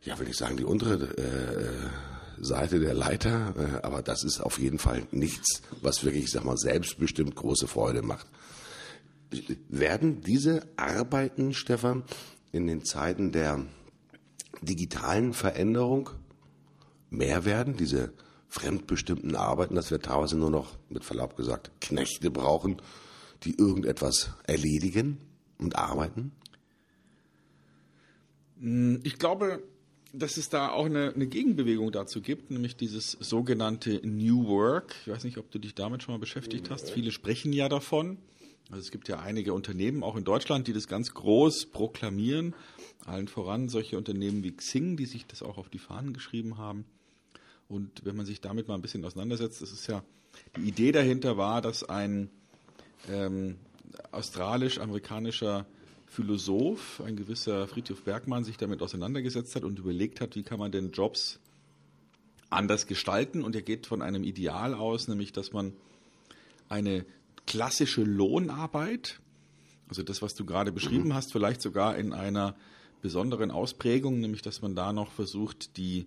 ja, 0.02 0.18
will 0.18 0.28
ich 0.28 0.36
sagen, 0.36 0.56
die 0.56 0.64
untere 0.64 1.16
äh, 1.16 1.88
Seite 2.38 2.80
der 2.80 2.94
Leiter, 2.94 3.54
äh, 3.56 3.86
aber 3.86 4.02
das 4.02 4.24
ist 4.24 4.40
auf 4.40 4.58
jeden 4.58 4.78
Fall 4.78 5.06
nichts, 5.10 5.62
was 5.82 6.04
wirklich, 6.04 6.24
ich 6.24 6.30
sag 6.30 6.44
mal, 6.44 6.56
selbstbestimmt 6.56 7.34
große 7.34 7.66
Freude 7.66 8.02
macht. 8.02 8.26
Werden 9.68 10.20
diese 10.20 10.66
Arbeiten, 10.76 11.54
Stefan, 11.54 12.04
in 12.52 12.66
den 12.66 12.84
Zeiten 12.84 13.32
der 13.32 13.64
digitalen 14.62 15.32
Veränderung 15.32 16.10
mehr 17.10 17.44
werden, 17.44 17.76
diese 17.76 18.12
fremdbestimmten 18.48 19.34
Arbeiten, 19.34 19.74
dass 19.74 19.90
wir 19.90 20.00
teilweise 20.00 20.36
nur 20.36 20.50
noch, 20.50 20.76
mit 20.88 21.04
Verlaub 21.04 21.36
gesagt, 21.36 21.72
Knechte 21.80 22.30
brauchen, 22.30 22.80
die 23.42 23.58
irgendetwas 23.58 24.30
erledigen 24.46 25.18
und 25.58 25.76
arbeiten? 25.76 26.32
Hm, 28.60 29.00
ich 29.02 29.18
glaube, 29.18 29.62
dass 30.16 30.36
es 30.36 30.48
da 30.48 30.70
auch 30.70 30.86
eine, 30.86 31.12
eine, 31.12 31.26
Gegenbewegung 31.26 31.90
dazu 31.90 32.20
gibt, 32.20 32.50
nämlich 32.50 32.76
dieses 32.76 33.12
sogenannte 33.20 34.00
New 34.06 34.46
Work. 34.46 34.94
Ich 35.02 35.12
weiß 35.12 35.24
nicht, 35.24 35.38
ob 35.38 35.50
du 35.50 35.58
dich 35.58 35.74
damit 35.74 36.02
schon 36.02 36.14
mal 36.14 36.18
beschäftigt 36.18 36.70
hast. 36.70 36.90
Viele 36.90 37.10
sprechen 37.10 37.52
ja 37.52 37.68
davon. 37.68 38.18
Also 38.70 38.80
es 38.80 38.90
gibt 38.90 39.08
ja 39.08 39.20
einige 39.20 39.52
Unternehmen, 39.52 40.02
auch 40.02 40.16
in 40.16 40.24
Deutschland, 40.24 40.68
die 40.68 40.72
das 40.72 40.88
ganz 40.88 41.12
groß 41.12 41.66
proklamieren. 41.66 42.54
Allen 43.04 43.28
voran 43.28 43.68
solche 43.68 43.98
Unternehmen 43.98 44.42
wie 44.42 44.52
Xing, 44.52 44.96
die 44.96 45.06
sich 45.06 45.26
das 45.26 45.42
auch 45.42 45.58
auf 45.58 45.68
die 45.68 45.78
Fahnen 45.78 46.14
geschrieben 46.14 46.56
haben. 46.56 46.84
Und 47.68 48.04
wenn 48.04 48.16
man 48.16 48.24
sich 48.24 48.40
damit 48.40 48.68
mal 48.68 48.74
ein 48.74 48.82
bisschen 48.82 49.04
auseinandersetzt, 49.04 49.60
das 49.60 49.72
ist 49.72 49.86
ja, 49.86 50.02
die 50.56 50.68
Idee 50.68 50.92
dahinter 50.92 51.36
war, 51.36 51.60
dass 51.60 51.84
ein 51.84 52.30
ähm, 53.10 53.56
australisch-amerikanischer 54.12 55.66
Philosoph, 56.14 57.02
ein 57.04 57.16
gewisser 57.16 57.66
Friedhof 57.66 58.02
Bergmann, 58.02 58.44
sich 58.44 58.56
damit 58.56 58.82
auseinandergesetzt 58.82 59.56
hat 59.56 59.64
und 59.64 59.80
überlegt 59.80 60.20
hat, 60.20 60.36
wie 60.36 60.44
kann 60.44 60.60
man 60.60 60.70
denn 60.70 60.92
Jobs 60.92 61.40
anders 62.50 62.86
gestalten. 62.86 63.42
Und 63.42 63.56
er 63.56 63.62
geht 63.62 63.86
von 63.86 64.00
einem 64.00 64.22
Ideal 64.22 64.74
aus, 64.74 65.08
nämlich 65.08 65.32
dass 65.32 65.52
man 65.52 65.72
eine 66.68 67.04
klassische 67.46 68.04
Lohnarbeit, 68.04 69.20
also 69.88 70.02
das, 70.04 70.22
was 70.22 70.34
du 70.34 70.44
gerade 70.44 70.70
beschrieben 70.70 71.08
mhm. 71.08 71.14
hast, 71.14 71.32
vielleicht 71.32 71.60
sogar 71.60 71.96
in 71.96 72.12
einer 72.12 72.54
besonderen 73.02 73.50
Ausprägung, 73.50 74.20
nämlich 74.20 74.40
dass 74.40 74.62
man 74.62 74.76
da 74.76 74.92
noch 74.92 75.10
versucht, 75.10 75.76
die 75.76 76.06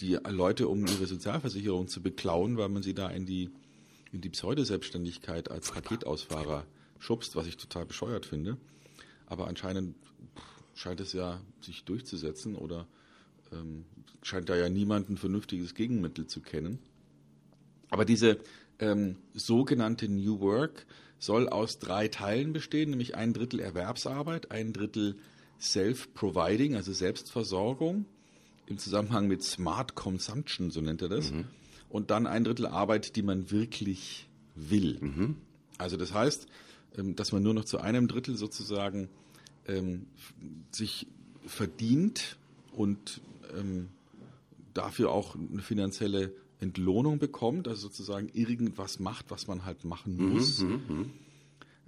die 0.00 0.18
Leute 0.28 0.68
um 0.68 0.86
ihre 0.86 1.06
Sozialversicherung 1.06 1.88
zu 1.88 2.02
beklauen, 2.02 2.56
weil 2.56 2.68
man 2.68 2.82
sie 2.82 2.94
da 2.94 3.08
in 3.08 3.26
die, 3.26 3.50
in 4.12 4.20
die 4.20 4.28
Pseudoselbstständigkeit 4.28 5.50
als 5.50 5.70
Paketausfahrer 5.70 6.66
schubst, 6.98 7.36
was 7.36 7.46
ich 7.46 7.56
total 7.56 7.86
bescheuert 7.86 8.26
finde. 8.26 8.56
Aber 9.30 9.46
anscheinend 9.46 9.94
scheint 10.74 11.00
es 11.00 11.14
ja 11.14 11.40
sich 11.60 11.84
durchzusetzen 11.84 12.56
oder 12.56 12.86
ähm, 13.52 13.84
scheint 14.22 14.48
da 14.48 14.56
ja 14.56 14.68
niemand 14.68 15.08
ein 15.08 15.16
vernünftiges 15.16 15.74
Gegenmittel 15.74 16.26
zu 16.26 16.40
kennen. 16.40 16.80
Aber 17.90 18.04
diese 18.04 18.38
ähm, 18.80 19.16
sogenannte 19.32 20.08
New 20.08 20.40
Work 20.40 20.84
soll 21.18 21.48
aus 21.48 21.78
drei 21.78 22.08
Teilen 22.08 22.52
bestehen, 22.52 22.90
nämlich 22.90 23.14
ein 23.14 23.32
Drittel 23.32 23.60
Erwerbsarbeit, 23.60 24.50
ein 24.50 24.72
Drittel 24.72 25.16
Self-Providing, 25.60 26.74
also 26.74 26.92
Selbstversorgung 26.92 28.06
im 28.66 28.78
Zusammenhang 28.78 29.28
mit 29.28 29.44
Smart 29.44 29.94
Consumption, 29.94 30.70
so 30.70 30.80
nennt 30.80 31.02
er 31.02 31.08
das. 31.08 31.30
Mhm. 31.30 31.44
Und 31.88 32.10
dann 32.10 32.26
ein 32.26 32.44
Drittel 32.44 32.66
Arbeit, 32.66 33.14
die 33.14 33.22
man 33.22 33.50
wirklich 33.50 34.28
will. 34.56 34.98
Mhm. 35.00 35.36
Also 35.78 35.96
das 35.96 36.14
heißt, 36.14 36.48
dass 36.96 37.32
man 37.32 37.42
nur 37.42 37.54
noch 37.54 37.64
zu 37.64 37.78
einem 37.78 38.08
Drittel 38.08 38.36
sozusagen 38.36 39.08
ähm, 39.66 40.06
sich 40.70 41.06
verdient 41.46 42.36
und 42.72 43.20
ähm, 43.56 43.88
dafür 44.74 45.10
auch 45.10 45.34
eine 45.34 45.62
finanzielle 45.62 46.32
Entlohnung 46.60 47.18
bekommt, 47.18 47.68
also 47.68 47.82
sozusagen 47.82 48.28
irgendwas 48.28 49.00
macht, 49.00 49.30
was 49.30 49.46
man 49.46 49.64
halt 49.64 49.84
machen 49.84 50.16
mhm, 50.16 50.28
muss. 50.32 50.60
Mhm, 50.60 50.82
mhm, 50.88 51.10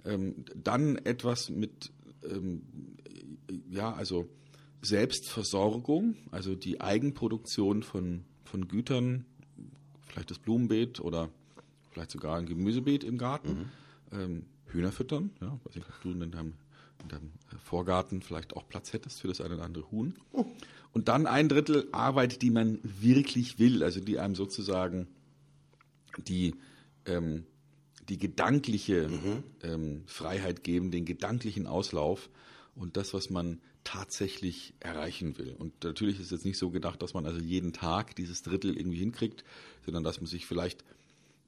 ähm, 0.05 0.35
dann 0.55 0.97
etwas 0.97 1.49
mit, 1.49 1.91
ähm, 2.23 2.63
ja, 3.69 3.93
also 3.93 4.27
Selbstversorgung, 4.81 6.15
also 6.31 6.55
die 6.55 6.81
Eigenproduktion 6.81 7.83
von, 7.83 8.25
von 8.43 8.67
Gütern, 8.67 9.25
vielleicht 10.01 10.31
das 10.31 10.39
Blumenbeet 10.39 10.99
oder 10.99 11.29
vielleicht 11.91 12.11
sogar 12.11 12.37
ein 12.37 12.47
Gemüsebeet 12.47 13.03
im 13.03 13.17
Garten, 13.17 13.69
mhm. 14.11 14.45
Hühner 14.73 14.91
füttern, 14.91 15.31
ja, 15.41 15.59
weiß 15.63 15.75
nicht, 15.75 15.87
ob 15.87 16.01
du 16.01 16.11
in 16.11 16.31
deinem, 16.31 16.53
in 17.01 17.09
deinem 17.09 17.31
Vorgarten 17.63 18.21
vielleicht 18.21 18.55
auch 18.55 18.67
Platz 18.67 18.93
hättest 18.93 19.21
für 19.21 19.27
das 19.27 19.41
eine 19.41 19.55
oder 19.55 19.63
andere 19.63 19.91
Huhn. 19.91 20.15
Oh. 20.31 20.45
Und 20.93 21.07
dann 21.07 21.25
ein 21.25 21.49
Drittel 21.49 21.87
Arbeit, 21.91 22.41
die 22.41 22.51
man 22.51 22.79
wirklich 22.83 23.57
will, 23.57 23.83
also 23.83 23.99
die 23.99 24.19
einem 24.19 24.35
sozusagen 24.35 25.07
die, 26.27 26.55
ähm, 27.05 27.45
die 28.09 28.17
gedankliche 28.17 29.07
mhm. 29.07 29.43
ähm, 29.63 30.03
Freiheit 30.05 30.63
geben, 30.63 30.91
den 30.91 31.05
gedanklichen 31.05 31.65
Auslauf 31.65 32.29
und 32.75 32.97
das, 32.97 33.13
was 33.13 33.29
man 33.29 33.59
tatsächlich 33.83 34.73
erreichen 34.79 35.37
will. 35.37 35.55
Und 35.57 35.83
natürlich 35.83 36.19
ist 36.19 36.27
es 36.27 36.31
jetzt 36.31 36.45
nicht 36.45 36.57
so 36.57 36.69
gedacht, 36.69 37.01
dass 37.01 37.13
man 37.13 37.25
also 37.25 37.39
jeden 37.39 37.73
Tag 37.73 38.15
dieses 38.15 38.41
Drittel 38.43 38.77
irgendwie 38.77 38.99
hinkriegt, 38.99 39.43
sondern 39.85 40.03
dass 40.03 40.21
man 40.21 40.27
sich 40.27 40.45
vielleicht 40.45 40.83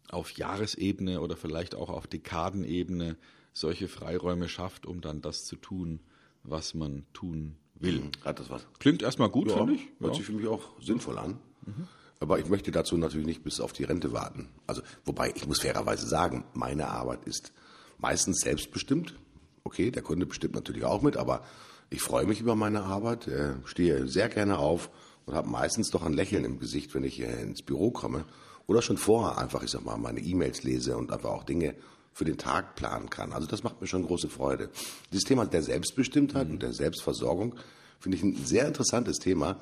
auf 0.10 0.32
Jahresebene 0.32 1.22
oder 1.22 1.36
vielleicht 1.36 1.76
auch 1.76 1.90
auf 1.90 2.08
Dekadenebene 2.08 3.18
solche 3.54 3.88
Freiräume 3.88 4.50
schafft, 4.50 4.86
um 4.86 5.02
dann 5.02 5.22
das 5.22 5.46
zu 5.46 5.56
tun, 5.56 6.00
was 6.44 6.74
man 6.74 7.06
tun 7.14 7.56
will. 7.76 8.02
Mhm. 8.02 8.12
Hat 8.24 8.40
das 8.40 8.50
was? 8.50 8.68
Klingt 8.80 9.02
erstmal 9.02 9.30
gut, 9.30 9.50
ja, 9.50 9.58
finde 9.58 9.74
ich. 9.74 9.82
Hört 10.00 10.14
ja. 10.14 10.18
sich 10.18 10.26
für 10.26 10.34
mich 10.34 10.48
auch 10.48 10.80
sinnvoll 10.82 11.18
an. 11.18 11.40
Mhm. 11.66 11.88
Aber 12.20 12.40
ich 12.40 12.48
möchte 12.48 12.72
dazu 12.72 12.98
natürlich 12.98 13.28
nicht 13.28 13.44
bis 13.44 13.60
auf 13.60 13.74
die 13.74 13.84
Rente 13.84 14.14
warten. 14.14 14.50
Also, 14.68 14.82
wobei 15.04 15.34
ich 15.36 15.48
muss 15.48 15.62
fairerweise 15.62 16.08
sagen, 16.08 16.46
meine 16.54 16.88
Arbeit 16.88 17.26
ist 17.26 17.52
meistens 17.98 18.40
selbstbestimmt. 18.42 19.16
Okay, 19.64 19.92
der 19.92 20.02
Kunde 20.02 20.26
bestimmt 20.26 20.56
natürlich 20.56 20.86
auch 20.86 21.02
mit, 21.02 21.18
aber 21.18 21.44
ich 21.90 22.02
freue 22.02 22.26
mich 22.26 22.40
über 22.40 22.56
meine 22.56 22.84
Arbeit, 22.84 23.28
äh, 23.28 23.56
stehe 23.66 24.08
sehr 24.08 24.30
gerne 24.30 24.58
auf 24.60 24.90
und 25.26 25.36
habe 25.36 25.50
meistens 25.50 25.90
doch 25.90 26.04
ein 26.04 26.14
Lächeln 26.14 26.46
im 26.46 26.60
Gesicht, 26.60 26.94
wenn 26.94 27.04
ich 27.04 27.16
hier 27.16 27.38
ins 27.38 27.62
Büro 27.62 27.92
komme. 27.92 28.26
Oder 28.68 28.82
schon 28.82 28.98
vorher 28.98 29.38
einfach, 29.38 29.64
ich 29.64 29.70
sag 29.70 29.86
mal, 29.86 29.98
meine 29.98 30.20
E-Mails 30.20 30.64
lese 30.64 30.98
und 30.98 31.12
einfach 31.12 31.30
auch 31.30 31.44
Dinge 31.44 31.76
für 32.14 32.26
den 32.26 32.38
Tag 32.38 32.76
planen 32.76 33.10
kann. 33.10 33.34
Also 33.34 33.48
das 33.48 33.64
macht 33.64 33.82
mir 33.82 33.88
schon 33.88 34.06
große 34.06 34.30
Freude. 34.30 34.70
Dieses 35.12 35.26
Thema 35.26 35.46
der 35.46 35.62
Selbstbestimmtheit 35.62 36.48
mhm. 36.48 36.54
und 36.54 36.64
der 36.64 36.74
Selbstversorgung 36.74 37.56
finde 38.00 38.18
ich 38.18 38.24
ein 38.24 38.46
sehr 38.46 38.68
interessantes 38.68 39.18
Thema. 39.18 39.60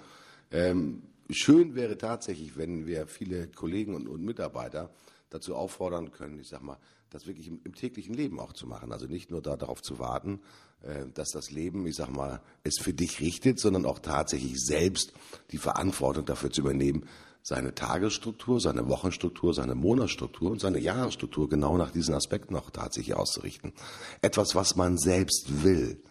Ähm, 0.51 1.01
schön 1.29 1.75
wäre 1.75 1.97
tatsächlich, 1.97 2.55
wenn 2.55 2.85
wir 2.85 3.07
viele 3.07 3.47
Kollegen 3.47 3.95
und, 3.95 4.07
und 4.07 4.23
Mitarbeiter 4.23 4.91
dazu 5.29 5.55
auffordern 5.55 6.11
können, 6.11 6.39
ich 6.39 6.47
sag 6.47 6.61
mal, 6.61 6.77
das 7.09 7.27
wirklich 7.27 7.47
im, 7.47 7.59
im, 7.63 7.73
täglichen 7.73 8.13
Leben 8.13 8.39
auch 8.39 8.53
zu 8.53 8.67
machen. 8.67 8.91
Also 8.91 9.07
nicht 9.07 9.31
nur 9.31 9.41
da 9.41 9.55
darauf 9.55 9.81
zu 9.81 9.99
warten, 9.99 10.39
äh, 10.81 11.05
dass 11.13 11.29
das 11.29 11.51
Leben, 11.51 11.85
ich 11.87 11.95
sag 11.95 12.09
mal, 12.09 12.41
es 12.63 12.75
für 12.79 12.93
dich 12.93 13.19
richtet, 13.19 13.59
sondern 13.59 13.85
auch 13.85 13.99
tatsächlich 13.99 14.63
selbst 14.63 15.13
die 15.51 15.57
Verantwortung 15.57 16.25
dafür 16.25 16.51
zu 16.51 16.61
übernehmen, 16.61 17.07
seine 17.43 17.75
Tagesstruktur, 17.75 18.61
seine 18.61 18.87
Wochenstruktur, 18.87 19.53
seine 19.53 19.75
Monatsstruktur 19.75 20.49
und 20.49 20.61
seine 20.61 20.79
Jahresstruktur 20.79 21.49
genau 21.49 21.77
nach 21.77 21.91
diesen 21.91 22.15
Aspekten 22.15 22.55
auch 22.55 22.69
tatsächlich 22.71 23.15
auszurichten. 23.15 23.73
Etwas, 24.21 24.55
was 24.55 24.77
man 24.77 24.97
selbst 24.97 25.61
will, 25.61 26.01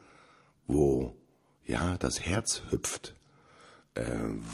wo 0.67 1.17
ja 1.67 1.97
das 1.97 2.21
Herz 2.21 2.63
hüpft, 2.69 3.15
äh, 3.95 4.05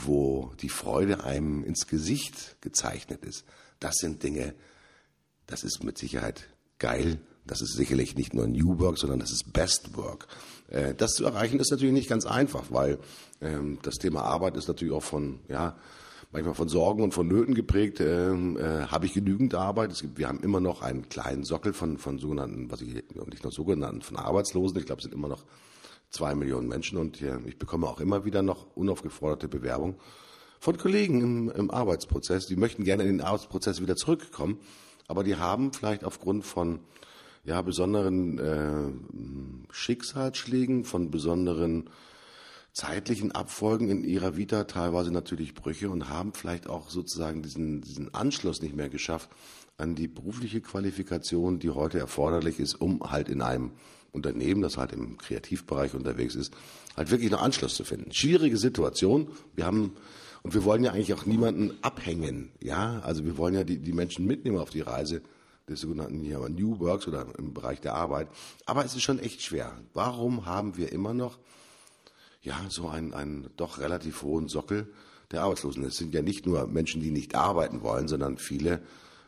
wo 0.05 0.53
die 0.61 0.69
Freude 0.69 1.25
einem 1.25 1.65
ins 1.65 1.85
Gesicht 1.85 2.55
gezeichnet 2.61 3.25
ist. 3.25 3.43
Das 3.81 3.95
sind 3.95 4.23
Dinge, 4.23 4.55
das 5.47 5.63
ist 5.63 5.83
mit 5.83 5.97
Sicherheit 5.97 6.47
geil. 6.79 7.19
Das 7.45 7.61
ist 7.61 7.73
sicherlich 7.73 8.15
nicht 8.15 8.33
nur 8.33 8.47
New 8.47 8.79
Work, 8.79 8.99
sondern 8.99 9.19
das 9.19 9.31
ist 9.31 9.51
Best 9.51 9.97
Work. 9.97 10.27
Äh, 10.69 10.93
das 10.95 11.11
zu 11.11 11.25
erreichen 11.25 11.59
ist 11.59 11.71
natürlich 11.71 11.93
nicht 11.93 12.09
ganz 12.09 12.25
einfach, 12.25 12.65
weil 12.69 12.99
ähm, 13.41 13.79
das 13.81 13.95
Thema 13.95 14.21
Arbeit 14.21 14.55
ist 14.55 14.69
natürlich 14.69 14.93
auch 14.93 15.03
von 15.03 15.41
ja, 15.49 15.75
manchmal 16.31 16.53
von 16.53 16.69
Sorgen 16.69 17.03
und 17.03 17.13
von 17.13 17.27
Nöten 17.27 17.55
geprägt. 17.55 17.99
Äh, 17.99 18.31
äh, 18.31 18.85
habe 18.87 19.05
ich 19.05 19.13
genügend 19.13 19.55
Arbeit? 19.55 19.91
Es 19.91 20.01
gibt, 20.01 20.17
wir 20.17 20.27
haben 20.27 20.41
immer 20.41 20.59
noch 20.59 20.81
einen 20.81 21.09
kleinen 21.09 21.43
Sockel 21.43 21.73
von, 21.73 21.97
von 21.97 22.19
sogenannten, 22.19 22.71
was 22.71 22.81
ich 22.81 22.93
nicht 22.93 23.43
nur 23.43 23.51
sogenannten, 23.51 24.01
von 24.01 24.17
Arbeitslosen. 24.17 24.77
Ich 24.77 24.85
glaube, 24.85 24.99
es 24.99 25.03
sind 25.03 25.13
immer 25.13 25.27
noch 25.27 25.43
zwei 26.09 26.35
Millionen 26.35 26.67
Menschen 26.67 26.97
und 26.97 27.21
äh, 27.21 27.37
ich 27.45 27.57
bekomme 27.57 27.87
auch 27.87 27.99
immer 27.99 28.25
wieder 28.25 28.41
noch 28.41 28.67
unaufgeforderte 28.75 29.47
Bewerbungen 29.47 29.95
von 30.59 30.77
Kollegen 30.77 31.21
im, 31.21 31.49
im 31.49 31.71
Arbeitsprozess. 31.71 32.47
Die 32.47 32.55
möchten 32.55 32.83
gerne 32.83 33.03
in 33.03 33.09
den 33.09 33.21
Arbeitsprozess 33.21 33.81
wieder 33.81 33.95
zurückkommen, 33.95 34.59
aber 35.07 35.23
die 35.23 35.37
haben 35.37 35.71
vielleicht 35.73 36.03
aufgrund 36.03 36.45
von 36.45 36.79
ja, 37.45 37.61
besonderen 37.61 38.37
äh, 38.37 39.73
Schicksalsschlägen, 39.73 40.83
von 40.83 41.09
besonderen 41.09 41.89
zeitlichen 42.79 43.33
Abfolgen 43.33 43.89
in 43.89 44.05
ihrer 44.05 44.37
Vita 44.37 44.63
teilweise 44.63 45.11
natürlich 45.11 45.53
Brüche 45.53 45.89
und 45.89 46.07
haben 46.07 46.31
vielleicht 46.33 46.69
auch 46.69 46.89
sozusagen 46.89 47.41
diesen, 47.41 47.81
diesen 47.81 48.13
Anschluss 48.13 48.61
nicht 48.61 48.73
mehr 48.73 48.87
geschafft 48.87 49.29
an 49.77 49.95
die 49.95 50.07
berufliche 50.07 50.61
Qualifikation, 50.61 51.59
die 51.59 51.71
heute 51.71 51.99
erforderlich 51.99 52.57
ist, 52.57 52.75
um 52.75 53.11
halt 53.11 53.27
in 53.27 53.41
einem 53.41 53.71
Unternehmen, 54.13 54.61
das 54.61 54.77
halt 54.77 54.93
im 54.93 55.17
Kreativbereich 55.17 55.93
unterwegs 55.93 56.35
ist, 56.35 56.53
halt 56.95 57.11
wirklich 57.11 57.29
noch 57.29 57.41
Anschluss 57.41 57.75
zu 57.75 57.83
finden. 57.83 58.13
Schwierige 58.13 58.55
Situation. 58.57 59.27
Wir 59.55 59.65
haben 59.65 59.97
und 60.41 60.53
wir 60.53 60.63
wollen 60.63 60.85
ja 60.85 60.93
eigentlich 60.93 61.13
auch 61.13 61.25
niemanden 61.25 61.73
abhängen, 61.81 62.53
ja. 62.63 63.01
Also 63.01 63.25
wir 63.25 63.37
wollen 63.37 63.55
ja 63.55 63.65
die, 63.65 63.79
die 63.79 63.91
Menschen 63.91 64.25
mitnehmen 64.25 64.57
auf 64.57 64.69
die 64.69 64.79
Reise 64.79 65.21
des 65.67 65.81
sogenannten 65.81 66.21
New 66.21 66.79
Works 66.79 67.09
oder 67.09 67.27
im 67.37 67.53
Bereich 67.53 67.81
der 67.81 67.95
Arbeit. 67.95 68.29
Aber 68.65 68.85
es 68.85 68.95
ist 68.95 69.03
schon 69.03 69.19
echt 69.19 69.41
schwer. 69.41 69.77
Warum 69.93 70.45
haben 70.45 70.77
wir 70.77 70.93
immer 70.93 71.13
noch 71.13 71.39
ja 72.49 72.59
so 72.69 72.89
einen, 72.89 73.13
einen 73.13 73.49
doch 73.55 73.79
relativ 73.79 74.23
hohen 74.23 74.47
Sockel 74.47 74.91
der 75.31 75.43
Arbeitslosen? 75.43 75.83
Es 75.85 75.97
sind 75.97 76.13
ja 76.13 76.21
nicht 76.21 76.45
nur 76.45 76.67
Menschen, 76.67 77.01
die 77.01 77.11
nicht 77.11 77.35
arbeiten 77.35 77.81
wollen, 77.81 78.07
sondern 78.07 78.37
viele 78.37 78.81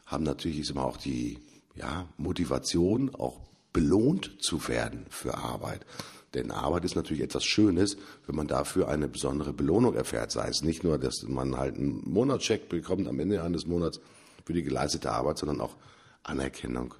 haben 0.05 0.23
natürlich 0.23 0.69
immer 0.69 0.83
auch 0.83 0.97
die 0.97 1.39
ja, 1.75 2.07
Motivation, 2.17 3.15
auch 3.15 3.39
belohnt 3.71 4.37
zu 4.41 4.67
werden 4.67 5.05
für 5.09 5.35
Arbeit. 5.35 5.85
Denn 6.33 6.51
Arbeit 6.51 6.85
ist 6.85 6.95
natürlich 6.95 7.23
etwas 7.23 7.43
Schönes, 7.43 7.97
wenn 8.25 8.35
man 8.35 8.47
dafür 8.47 8.87
eine 8.87 9.07
besondere 9.07 9.53
Belohnung 9.53 9.95
erfährt. 9.95 10.31
Sei 10.31 10.47
es 10.47 10.63
nicht 10.63 10.83
nur, 10.83 10.97
dass 10.97 11.23
man 11.23 11.57
halt 11.57 11.75
einen 11.75 12.09
Monatscheck 12.09 12.69
bekommt 12.69 13.07
am 13.07 13.19
Ende 13.19 13.43
eines 13.43 13.65
Monats 13.65 13.99
für 14.45 14.53
die 14.53 14.63
geleistete 14.63 15.11
Arbeit, 15.11 15.37
sondern 15.37 15.61
auch 15.61 15.75
Anerkennung, 16.23 16.93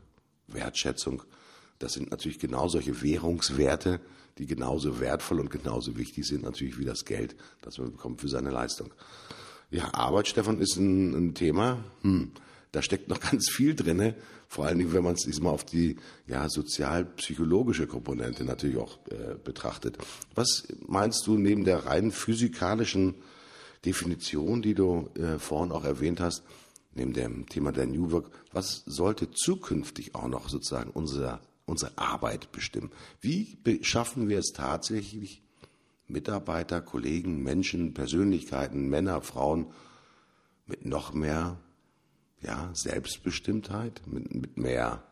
Wertschätzung. 0.48 1.24
Das 1.80 1.94
sind 1.94 2.12
natürlich 2.12 2.40
genau 2.40 2.68
solche 2.68 3.01
Währungswerte, 3.01 4.00
die 4.38 4.46
genauso 4.46 5.00
wertvoll 5.00 5.40
und 5.40 5.50
genauso 5.50 5.98
wichtig 5.98 6.26
sind 6.26 6.44
natürlich 6.44 6.78
wie 6.78 6.86
das 6.86 7.06
Geld, 7.06 7.36
das 7.62 7.78
man 7.78 7.92
bekommt 7.92 8.22
für 8.22 8.30
seine 8.30 8.50
Leistung. 8.50 8.94
Ja, 9.70 9.94
Arbeit, 9.94 10.28
Stefan, 10.28 10.60
ist 10.60 10.78
ein, 10.78 11.14
ein 11.14 11.34
Thema. 11.34 11.84
Hm 12.02 12.32
da 12.72 12.82
steckt 12.82 13.10
noch 13.10 13.20
ganz 13.32 13.50
viel 13.50 13.76
drinne. 13.76 14.16
Vor 14.48 14.66
allen 14.66 14.80
Dingen, 14.80 14.94
wenn 14.94 15.04
man 15.04 15.14
es 15.14 15.24
diesmal 15.24 15.54
auf 15.54 15.64
die 15.64 15.98
ja, 16.28 16.50
sozial-psychologische 16.50 17.88
Komponente 17.88 18.44
natürlich 18.44 18.78
auch 18.78 19.00
äh, 19.10 19.36
betrachtet. 19.42 19.98
Was 20.36 20.68
meinst 20.86 21.26
du 21.26 21.38
neben 21.38 21.64
der 21.64 21.86
rein 21.86 22.12
physikalischen 22.12 23.16
Definition, 23.86 24.62
die 24.62 24.74
du 24.74 25.10
äh, 25.16 25.40
vorhin 25.40 25.72
auch 25.72 25.86
erwähnt 25.86 26.20
hast, 26.20 26.44
neben 26.94 27.14
dem 27.14 27.48
Thema 27.48 27.72
der 27.72 27.86
New 27.86 28.12
Work, 28.12 28.30
was 28.52 28.84
sollte 28.86 29.32
zukünftig 29.32 30.14
auch 30.14 30.28
noch 30.28 30.50
sozusagen 30.50 30.92
unsere, 30.92 31.40
unsere 31.72 31.98
Arbeit 31.98 32.51
bestimmen? 32.51 32.92
Wie 33.22 33.58
schaffen 33.82 34.30
wir 34.30 34.40
es 34.40 34.51
tatsächlich, 34.54 35.42
Mitarbeiter, 36.08 36.82
Kollegen, 36.82 37.42
Menschen, 37.42 37.94
Persönlichkeiten, 37.94 38.90
Männer, 38.90 39.22
Frauen 39.22 39.68
mit 40.68 40.86
noch 40.86 41.13
mehr 41.13 41.58
ja, 42.42 42.70
Selbstbestimmtheit, 42.74 44.01
mit, 44.06 44.34
mit 44.34 44.58
mehr 44.58 45.04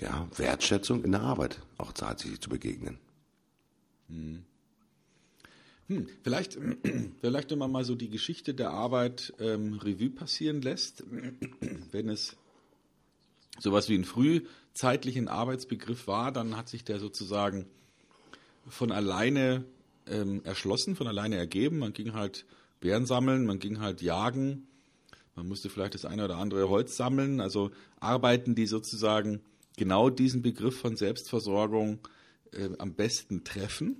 ja, 0.00 0.28
Wertschätzung 0.36 1.04
in 1.04 1.12
der 1.12 1.22
Arbeit 1.22 1.60
auch 1.78 1.92
tatsächlich 1.92 2.40
zu 2.40 2.48
begegnen. 2.48 2.98
Hm. 4.08 4.44
Hm, 5.88 6.08
vielleicht, 6.22 6.58
vielleicht, 7.20 7.50
wenn 7.50 7.58
man 7.58 7.70
mal 7.70 7.84
so 7.84 7.94
die 7.94 8.08
Geschichte 8.08 8.54
der 8.54 8.70
Arbeit 8.70 9.34
ähm, 9.38 9.74
Revue 9.74 10.10
passieren 10.10 10.62
lässt, 10.62 11.04
wenn 11.90 12.08
es 12.08 12.36
sowas 13.58 13.88
wie 13.88 13.94
einen 14.72 14.78
frühzeitlichen 14.78 15.28
Arbeitsbegriff 15.28 16.06
war, 16.06 16.32
dann 16.32 16.56
hat 16.56 16.68
sich 16.68 16.84
der 16.84 16.98
sozusagen 16.98 17.66
von 18.66 18.92
alleine 18.92 19.64
ähm, 20.06 20.42
erschlossen, 20.44 20.96
von 20.96 21.06
alleine 21.06 21.36
ergeben. 21.36 21.78
Man 21.78 21.92
ging 21.92 22.14
halt 22.14 22.46
Bären 22.80 23.06
sammeln, 23.06 23.44
man 23.44 23.58
ging 23.58 23.80
halt 23.80 24.02
jagen, 24.02 24.66
man 25.36 25.48
musste 25.48 25.70
vielleicht 25.70 25.94
das 25.94 26.04
eine 26.04 26.24
oder 26.24 26.36
andere 26.36 26.68
Holz 26.68 26.96
sammeln, 26.96 27.40
also 27.40 27.70
Arbeiten, 28.00 28.54
die 28.54 28.66
sozusagen 28.66 29.40
genau 29.76 30.10
diesen 30.10 30.42
Begriff 30.42 30.78
von 30.78 30.96
Selbstversorgung 30.96 31.98
äh, 32.52 32.70
am 32.78 32.94
besten 32.94 33.44
treffen. 33.44 33.96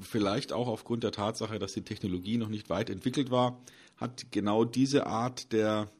Vielleicht 0.00 0.52
auch 0.52 0.68
aufgrund 0.68 1.04
der 1.04 1.12
Tatsache, 1.12 1.58
dass 1.58 1.72
die 1.72 1.82
Technologie 1.82 2.36
noch 2.36 2.48
nicht 2.48 2.70
weit 2.70 2.90
entwickelt 2.90 3.30
war, 3.30 3.60
hat 3.96 4.32
genau 4.32 4.64
diese 4.64 5.06
Art 5.06 5.52
der 5.52 5.90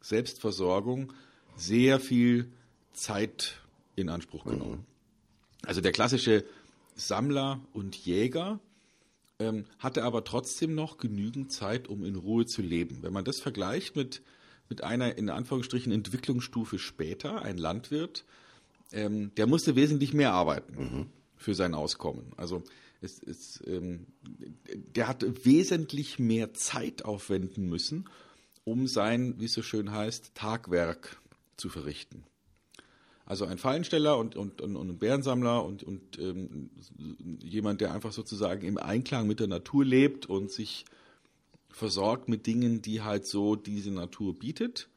Selbstversorgung 0.00 1.12
sehr 1.56 1.98
viel 1.98 2.52
Zeit 2.98 3.60
in 3.96 4.08
Anspruch 4.08 4.44
genommen. 4.44 4.86
Also 5.64 5.80
der 5.80 5.92
klassische 5.92 6.44
Sammler 6.94 7.60
und 7.72 7.96
Jäger 7.96 8.60
ähm, 9.38 9.64
hatte 9.78 10.04
aber 10.04 10.24
trotzdem 10.24 10.74
noch 10.74 10.98
genügend 10.98 11.52
Zeit, 11.52 11.88
um 11.88 12.04
in 12.04 12.16
Ruhe 12.16 12.46
zu 12.46 12.62
leben. 12.62 12.98
Wenn 13.02 13.12
man 13.12 13.24
das 13.24 13.40
vergleicht 13.40 13.96
mit, 13.96 14.22
mit 14.68 14.82
einer 14.82 15.16
in 15.16 15.30
Anführungsstrichen 15.30 15.92
Entwicklungsstufe 15.92 16.78
später, 16.78 17.42
ein 17.42 17.58
Landwirt, 17.58 18.24
ähm, 18.92 19.32
der 19.36 19.46
musste 19.46 19.76
wesentlich 19.76 20.12
mehr 20.14 20.32
arbeiten 20.32 20.76
mhm. 20.76 21.06
für 21.36 21.54
sein 21.54 21.74
Auskommen. 21.74 22.32
Also 22.36 22.62
es, 23.00 23.22
es, 23.22 23.62
ähm, 23.66 24.06
der 24.96 25.06
hat 25.06 25.24
wesentlich 25.44 26.18
mehr 26.18 26.54
Zeit 26.54 27.04
aufwenden 27.04 27.68
müssen, 27.68 28.08
um 28.64 28.86
sein, 28.86 29.34
wie 29.38 29.44
es 29.44 29.52
so 29.52 29.62
schön 29.62 29.92
heißt, 29.92 30.34
Tagwerk 30.34 31.20
zu 31.56 31.68
verrichten. 31.68 32.24
Also 33.28 33.44
ein 33.44 33.58
Fallensteller 33.58 34.16
und, 34.16 34.36
und, 34.36 34.62
und, 34.62 34.74
und 34.74 34.88
ein 34.88 34.98
Bärensammler 34.98 35.62
und, 35.62 35.82
und 35.82 36.18
ähm, 36.18 36.70
jemand, 37.42 37.82
der 37.82 37.92
einfach 37.92 38.10
sozusagen 38.10 38.66
im 38.66 38.78
Einklang 38.78 39.26
mit 39.26 39.38
der 39.38 39.48
Natur 39.48 39.84
lebt 39.84 40.24
und 40.24 40.50
sich 40.50 40.86
versorgt 41.68 42.30
mit 42.30 42.46
Dingen, 42.46 42.80
die 42.80 43.02
halt 43.02 43.26
so 43.26 43.54
diese 43.54 43.90
Natur 43.90 44.38
bietet, 44.38 44.88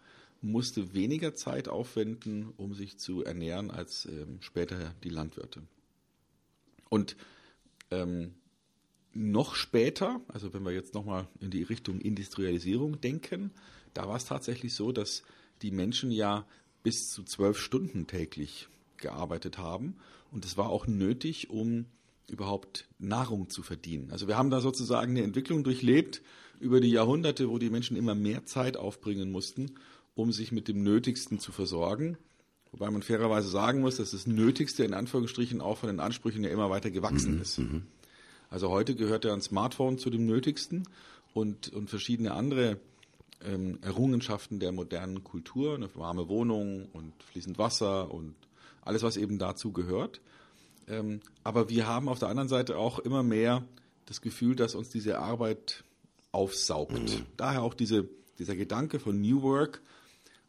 musste 0.41 0.93
weniger 0.93 1.33
Zeit 1.33 1.67
aufwenden, 1.67 2.53
um 2.55 2.73
sich 2.73 2.97
zu 2.97 3.21
ernähren, 3.21 3.69
als 3.69 4.05
ähm, 4.05 4.37
später 4.39 4.95
die 5.03 5.09
Landwirte. 5.09 5.63
Und 6.87 7.17
ähm, 7.91 8.35
noch 9.11 9.55
später, 9.55 10.21
also 10.29 10.53
wenn 10.53 10.63
wir 10.63 10.71
jetzt 10.71 10.93
nochmal 10.93 11.27
in 11.41 11.51
die 11.51 11.63
Richtung 11.63 11.99
Industrialisierung 11.99 13.01
denken, 13.01 13.51
da 13.93 14.07
war 14.07 14.15
es 14.15 14.23
tatsächlich 14.23 14.73
so, 14.73 14.93
dass 14.93 15.23
die 15.63 15.71
Menschen 15.71 16.11
ja 16.11 16.45
bis 16.83 17.09
zu 17.09 17.23
zwölf 17.23 17.57
Stunden 17.57 18.07
täglich 18.07 18.67
gearbeitet 18.97 19.57
haben. 19.57 19.95
Und 20.31 20.45
das 20.45 20.57
war 20.57 20.69
auch 20.69 20.87
nötig, 20.87 21.49
um 21.49 21.85
überhaupt 22.29 22.87
Nahrung 22.97 23.49
zu 23.49 23.61
verdienen. 23.63 24.11
Also 24.11 24.27
wir 24.27 24.37
haben 24.37 24.49
da 24.49 24.61
sozusagen 24.61 25.11
eine 25.11 25.23
Entwicklung 25.23 25.63
durchlebt 25.63 26.21
über 26.59 26.79
die 26.79 26.91
Jahrhunderte, 26.91 27.49
wo 27.49 27.57
die 27.57 27.69
Menschen 27.69 27.97
immer 27.97 28.15
mehr 28.15 28.45
Zeit 28.45 28.77
aufbringen 28.77 29.31
mussten, 29.31 29.71
um 30.15 30.31
sich 30.31 30.51
mit 30.51 30.67
dem 30.67 30.83
Nötigsten 30.83 31.39
zu 31.39 31.51
versorgen. 31.51 32.17
Wobei 32.71 32.89
man 32.89 33.01
fairerweise 33.01 33.49
sagen 33.49 33.81
muss, 33.81 33.97
dass 33.97 34.11
das 34.11 34.27
Nötigste 34.27 34.85
in 34.85 34.93
Anführungsstrichen 34.93 35.59
auch 35.59 35.79
von 35.79 35.87
den 35.87 35.99
Ansprüchen 35.99 36.43
ja 36.43 36.49
immer 36.49 36.69
weiter 36.69 36.89
gewachsen 36.89 37.35
mhm, 37.35 37.41
ist. 37.41 37.57
Mhm. 37.57 37.83
Also 38.49 38.69
heute 38.69 38.95
gehört 38.95 39.25
ja 39.25 39.33
ein 39.33 39.41
Smartphone 39.41 39.97
zu 39.97 40.09
dem 40.09 40.25
Nötigsten 40.25 40.87
und, 41.33 41.73
und 41.73 41.89
verschiedene 41.89 42.33
andere 42.33 42.79
ähm, 43.45 43.79
Errungenschaften 43.81 44.59
der 44.59 44.71
modernen 44.71 45.23
Kultur, 45.23 45.75
eine 45.75 45.93
warme 45.95 46.27
Wohnung 46.27 46.87
und 46.93 47.13
fließend 47.23 47.57
Wasser 47.57 48.11
und 48.11 48.35
alles, 48.81 49.03
was 49.03 49.17
eben 49.17 49.37
dazu 49.37 49.71
gehört. 49.71 50.21
Ähm, 50.87 51.21
aber 51.43 51.69
wir 51.69 51.87
haben 51.87 52.09
auf 52.09 52.19
der 52.19 52.29
anderen 52.29 52.49
Seite 52.49 52.77
auch 52.77 52.99
immer 52.99 53.23
mehr 53.23 53.63
das 54.05 54.21
Gefühl, 54.21 54.55
dass 54.55 54.75
uns 54.75 54.89
diese 54.89 55.19
Arbeit 55.19 55.83
aufsaugt. 56.31 56.93
Mhm. 56.93 57.25
Daher 57.37 57.63
auch 57.63 57.73
diese, 57.73 58.09
dieser 58.39 58.55
Gedanke 58.55 58.99
von 58.99 59.21
New 59.21 59.41
Work. 59.41 59.81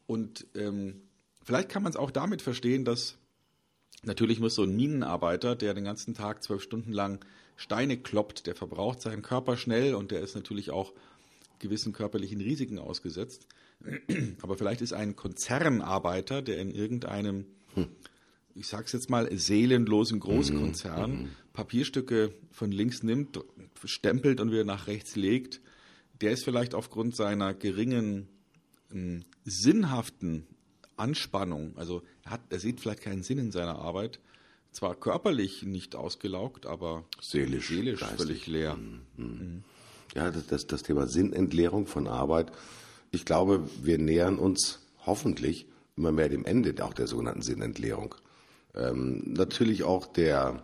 Und 0.07 0.46
ähm, 0.55 1.02
vielleicht 1.42 1.68
kann 1.68 1.83
man 1.83 1.90
es 1.90 1.96
auch 1.96 2.11
damit 2.11 2.42
verstehen, 2.42 2.85
dass 2.85 3.16
natürlich 4.02 4.40
muss 4.40 4.55
so 4.55 4.62
ein 4.62 4.74
Minenarbeiter, 4.74 5.57
der 5.57 5.74
den 5.74 5.85
ganzen 5.85 6.14
Tag 6.14 6.42
zwölf 6.42 6.62
Stunden 6.62 6.92
lang 6.92 7.24
Steine 7.57 7.96
kloppt, 7.96 8.46
der 8.46 8.55
verbraucht 8.55 9.00
seinen 9.00 9.22
Körper 9.22 9.57
schnell 9.57 9.94
und 9.94 10.11
der 10.11 10.20
ist 10.20 10.35
natürlich 10.35 10.70
auch 10.70 10.92
gewissen 11.62 11.94
körperlichen 11.94 12.42
Risiken 12.42 12.79
ausgesetzt. 12.79 13.46
Aber 14.42 14.59
vielleicht 14.59 14.83
ist 14.83 14.92
ein 14.92 15.16
Konzernarbeiter, 15.16 16.42
der 16.42 16.59
in 16.59 16.70
irgendeinem, 16.70 17.46
hm. 17.75 17.87
ich 18.55 18.66
sag's 18.66 18.92
jetzt 18.92 19.09
mal, 19.09 19.35
seelenlosen 19.37 20.20
Großkonzern 20.20 21.22
mhm. 21.22 21.29
Papierstücke 21.55 22.35
von 22.51 22.70
links 22.70 23.03
nimmt, 23.03 23.40
stempelt 23.85 24.40
und 24.40 24.53
wieder 24.53 24.64
nach 24.64 24.87
rechts 24.87 25.16
legt, 25.16 25.61
der 26.20 26.33
ist 26.33 26.44
vielleicht 26.44 26.75
aufgrund 26.75 27.16
seiner 27.16 27.55
geringen 27.55 28.29
ähm, 28.92 29.25
sinnhaften 29.44 30.46
Anspannung, 30.96 31.77
also 31.77 32.03
er, 32.25 32.33
hat, 32.33 32.40
er 32.51 32.61
sieht 32.61 32.81
vielleicht 32.81 33.03
keinen 33.03 33.22
Sinn 33.22 33.38
in 33.38 33.51
seiner 33.51 33.77
Arbeit, 33.77 34.20
zwar 34.70 34.94
körperlich 34.94 35.64
nicht 35.64 35.96
ausgelaugt, 35.96 36.66
aber 36.66 37.05
seelisch, 37.20 37.68
seelisch 37.68 38.05
völlig 38.05 38.46
leer. 38.46 38.77
Mhm. 39.16 39.64
Ja, 40.14 40.31
das, 40.31 40.66
das, 40.66 40.83
Thema 40.83 41.07
Sinnentleerung 41.07 41.87
von 41.87 42.07
Arbeit. 42.07 42.53
Ich 43.11 43.25
glaube, 43.25 43.66
wir 43.83 43.98
nähern 43.98 44.38
uns 44.38 44.81
hoffentlich 45.07 45.66
immer 45.96 46.12
mehr 46.12 46.29
dem 46.29 46.44
Ende 46.44 46.85
auch 46.85 46.92
der 46.92 47.07
sogenannten 47.07 47.42
Sinnentleerung. 47.42 48.14
Ähm, 48.75 49.22
natürlich 49.27 49.85
auch 49.85 50.07
der 50.07 50.62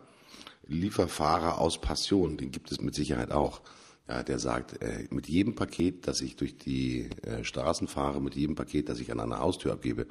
Lieferfahrer 0.66 1.58
aus 1.58 1.80
Passion, 1.80 2.36
den 2.36 2.50
gibt 2.50 2.70
es 2.70 2.80
mit 2.80 2.94
Sicherheit 2.94 3.32
auch. 3.32 3.62
Ja, 4.06 4.22
der 4.22 4.38
sagt, 4.38 4.82
äh, 4.82 5.06
mit 5.10 5.28
jedem 5.28 5.54
Paket, 5.54 6.06
das 6.06 6.20
ich 6.22 6.36
durch 6.36 6.56
die 6.56 7.10
äh, 7.22 7.44
Straßen 7.44 7.88
fahre, 7.88 8.22
mit 8.22 8.34
jedem 8.34 8.54
Paket, 8.54 8.88
das 8.88 9.00
ich 9.00 9.12
an 9.12 9.20
einer 9.20 9.38
Haustür 9.38 9.72
abgebe, 9.72 10.06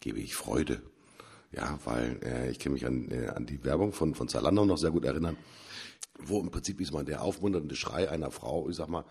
gebe 0.00 0.18
ich 0.18 0.34
Freude. 0.34 0.80
Ja, 1.52 1.78
weil 1.84 2.18
äh, 2.22 2.50
ich 2.50 2.58
kann 2.58 2.72
mich 2.72 2.86
an, 2.86 3.10
äh, 3.10 3.28
an 3.28 3.46
die 3.46 3.62
Werbung 3.64 3.92
von, 3.92 4.14
von 4.14 4.28
Zalando 4.28 4.64
noch 4.64 4.78
sehr 4.78 4.90
gut 4.90 5.04
erinnern, 5.04 5.36
wo 6.18 6.40
im 6.40 6.50
Prinzip 6.50 6.80
ist 6.80 6.92
mal 6.92 7.04
der 7.04 7.22
aufmunternde 7.22 7.76
Schrei 7.76 8.08
einer 8.08 8.30
Frau, 8.30 8.68
ich 8.68 8.76
sag 8.76 8.88
mal, 8.88 9.04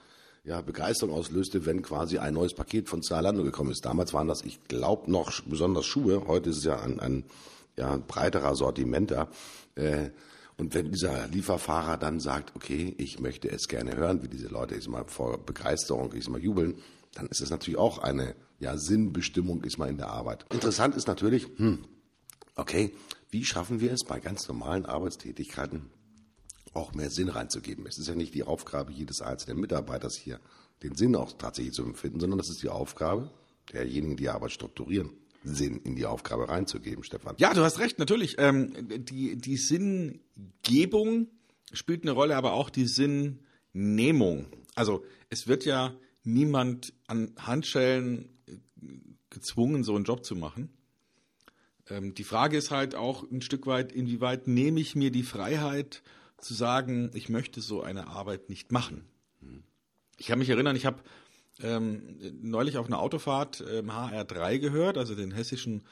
ja, 0.43 0.61
Begeisterung 0.61 1.15
auslöste, 1.15 1.65
wenn 1.65 1.81
quasi 1.81 2.17
ein 2.17 2.33
neues 2.33 2.53
Paket 2.53 2.89
von 2.89 3.01
Zalando 3.01 3.43
gekommen 3.43 3.71
ist. 3.71 3.85
Damals 3.85 4.13
waren 4.13 4.27
das, 4.27 4.41
ich 4.41 4.63
glaube, 4.65 5.09
noch 5.09 5.31
besonders 5.41 5.85
Schuhe. 5.85 6.27
Heute 6.27 6.49
ist 6.49 6.57
es 6.57 6.63
ja 6.65 6.81
ein, 6.81 6.99
ein 6.99 7.23
ja, 7.77 7.97
breiterer 7.97 8.55
Sortiment 8.55 9.11
da. 9.11 9.29
Äh, 9.75 10.09
und 10.57 10.75
wenn 10.75 10.91
dieser 10.91 11.27
Lieferfahrer 11.27 11.97
dann 11.97 12.19
sagt, 12.19 12.55
okay, 12.55 12.93
ich 12.97 13.19
möchte 13.19 13.49
es 13.49 13.67
gerne 13.67 13.95
hören, 13.95 14.21
wie 14.21 14.27
diese 14.27 14.47
Leute 14.47 14.75
ich 14.75 14.87
mal 14.87 15.05
vor 15.07 15.37
Begeisterung 15.43 16.13
ich 16.13 16.29
mal 16.29 16.41
jubeln, 16.41 16.75
dann 17.13 17.27
ist 17.27 17.41
es 17.41 17.49
natürlich 17.49 17.79
auch 17.79 17.99
eine 17.99 18.35
ja, 18.59 18.77
Sinnbestimmung 18.77 19.63
ist 19.63 19.77
mal 19.77 19.89
in 19.89 19.97
der 19.97 20.09
Arbeit. 20.09 20.45
Interessant 20.51 20.95
ist 20.95 21.07
natürlich, 21.07 21.47
hm, 21.55 21.85
okay, 22.55 22.93
wie 23.29 23.45
schaffen 23.45 23.81
wir 23.81 23.91
es 23.91 24.03
bei 24.03 24.19
ganz 24.19 24.47
normalen 24.47 24.85
Arbeitstätigkeiten 24.85 25.89
auch 26.73 26.93
mehr 26.93 27.09
Sinn 27.09 27.29
reinzugeben? 27.29 27.85
Es 27.87 27.97
ist 27.97 28.07
ja 28.07 28.15
nicht 28.15 28.33
die 28.33 28.43
Aufgabe 28.43 28.91
jedes 28.91 29.21
einzelnen 29.21 29.59
Mitarbeiters 29.59 30.15
hier, 30.15 30.39
den 30.81 30.95
Sinn 30.95 31.15
auch 31.15 31.33
tatsächlich 31.33 31.73
zu 31.73 31.83
empfinden, 31.83 32.19
sondern 32.19 32.37
das 32.37 32.49
ist 32.49 32.63
die 32.63 32.69
Aufgabe 32.69 33.31
derjenigen, 33.71 34.17
die 34.17 34.29
Arbeit 34.29 34.51
strukturieren. 34.51 35.11
Sinn 35.45 35.81
in 35.83 35.95
die 35.95 36.05
Aufgabe 36.05 36.47
reinzugeben, 36.47 37.03
Stefan. 37.03 37.35
Ja, 37.37 37.53
du 37.53 37.61
hast 37.61 37.79
recht, 37.79 37.99
natürlich. 37.99 38.35
Ähm, 38.37 38.71
die, 39.05 39.35
die 39.35 39.57
Sinngebung 39.57 41.27
spielt 41.73 42.03
eine 42.03 42.11
Rolle, 42.11 42.37
aber 42.37 42.53
auch 42.53 42.69
die 42.69 42.87
Sinnnehmung. 42.87 44.45
Also 44.75 45.03
es 45.29 45.47
wird 45.47 45.65
ja 45.65 45.93
niemand 46.23 46.93
an 47.07 47.33
Handschellen 47.37 48.29
gezwungen, 49.29 49.83
so 49.83 49.95
einen 49.95 50.05
Job 50.05 50.23
zu 50.23 50.35
machen. 50.35 50.69
Ähm, 51.89 52.13
die 52.13 52.23
Frage 52.23 52.57
ist 52.57 52.71
halt 52.71 52.95
auch 52.95 53.29
ein 53.29 53.41
Stück 53.41 53.67
weit, 53.67 53.91
inwieweit 53.91 54.47
nehme 54.47 54.79
ich 54.79 54.95
mir 54.95 55.11
die 55.11 55.23
Freiheit 55.23 56.03
zu 56.43 56.53
sagen, 56.53 57.11
ich 57.13 57.29
möchte 57.29 57.61
so 57.61 57.81
eine 57.81 58.07
Arbeit 58.07 58.49
nicht 58.49 58.71
machen. 58.71 59.05
Ich 60.17 60.27
kann 60.27 60.39
mich 60.39 60.49
erinnern, 60.49 60.75
ich 60.75 60.85
habe 60.85 61.01
ähm, 61.61 62.17
neulich 62.41 62.77
auf 62.77 62.87
einer 62.87 62.99
Autofahrt 62.99 63.63
ähm, 63.71 63.91
HR3 63.91 64.59
gehört, 64.59 64.97
also 64.97 65.15
den 65.15 65.31
hessischen 65.31 65.83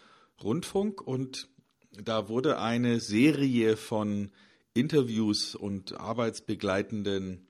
Rundfunk, 0.44 1.02
und 1.02 1.50
da 1.92 2.30
wurde 2.30 2.60
eine 2.60 3.00
Serie 3.00 3.78
von 3.78 4.32
Interviews 4.74 5.56
und 5.56 6.00
arbeitsbegleitenden 6.00 7.48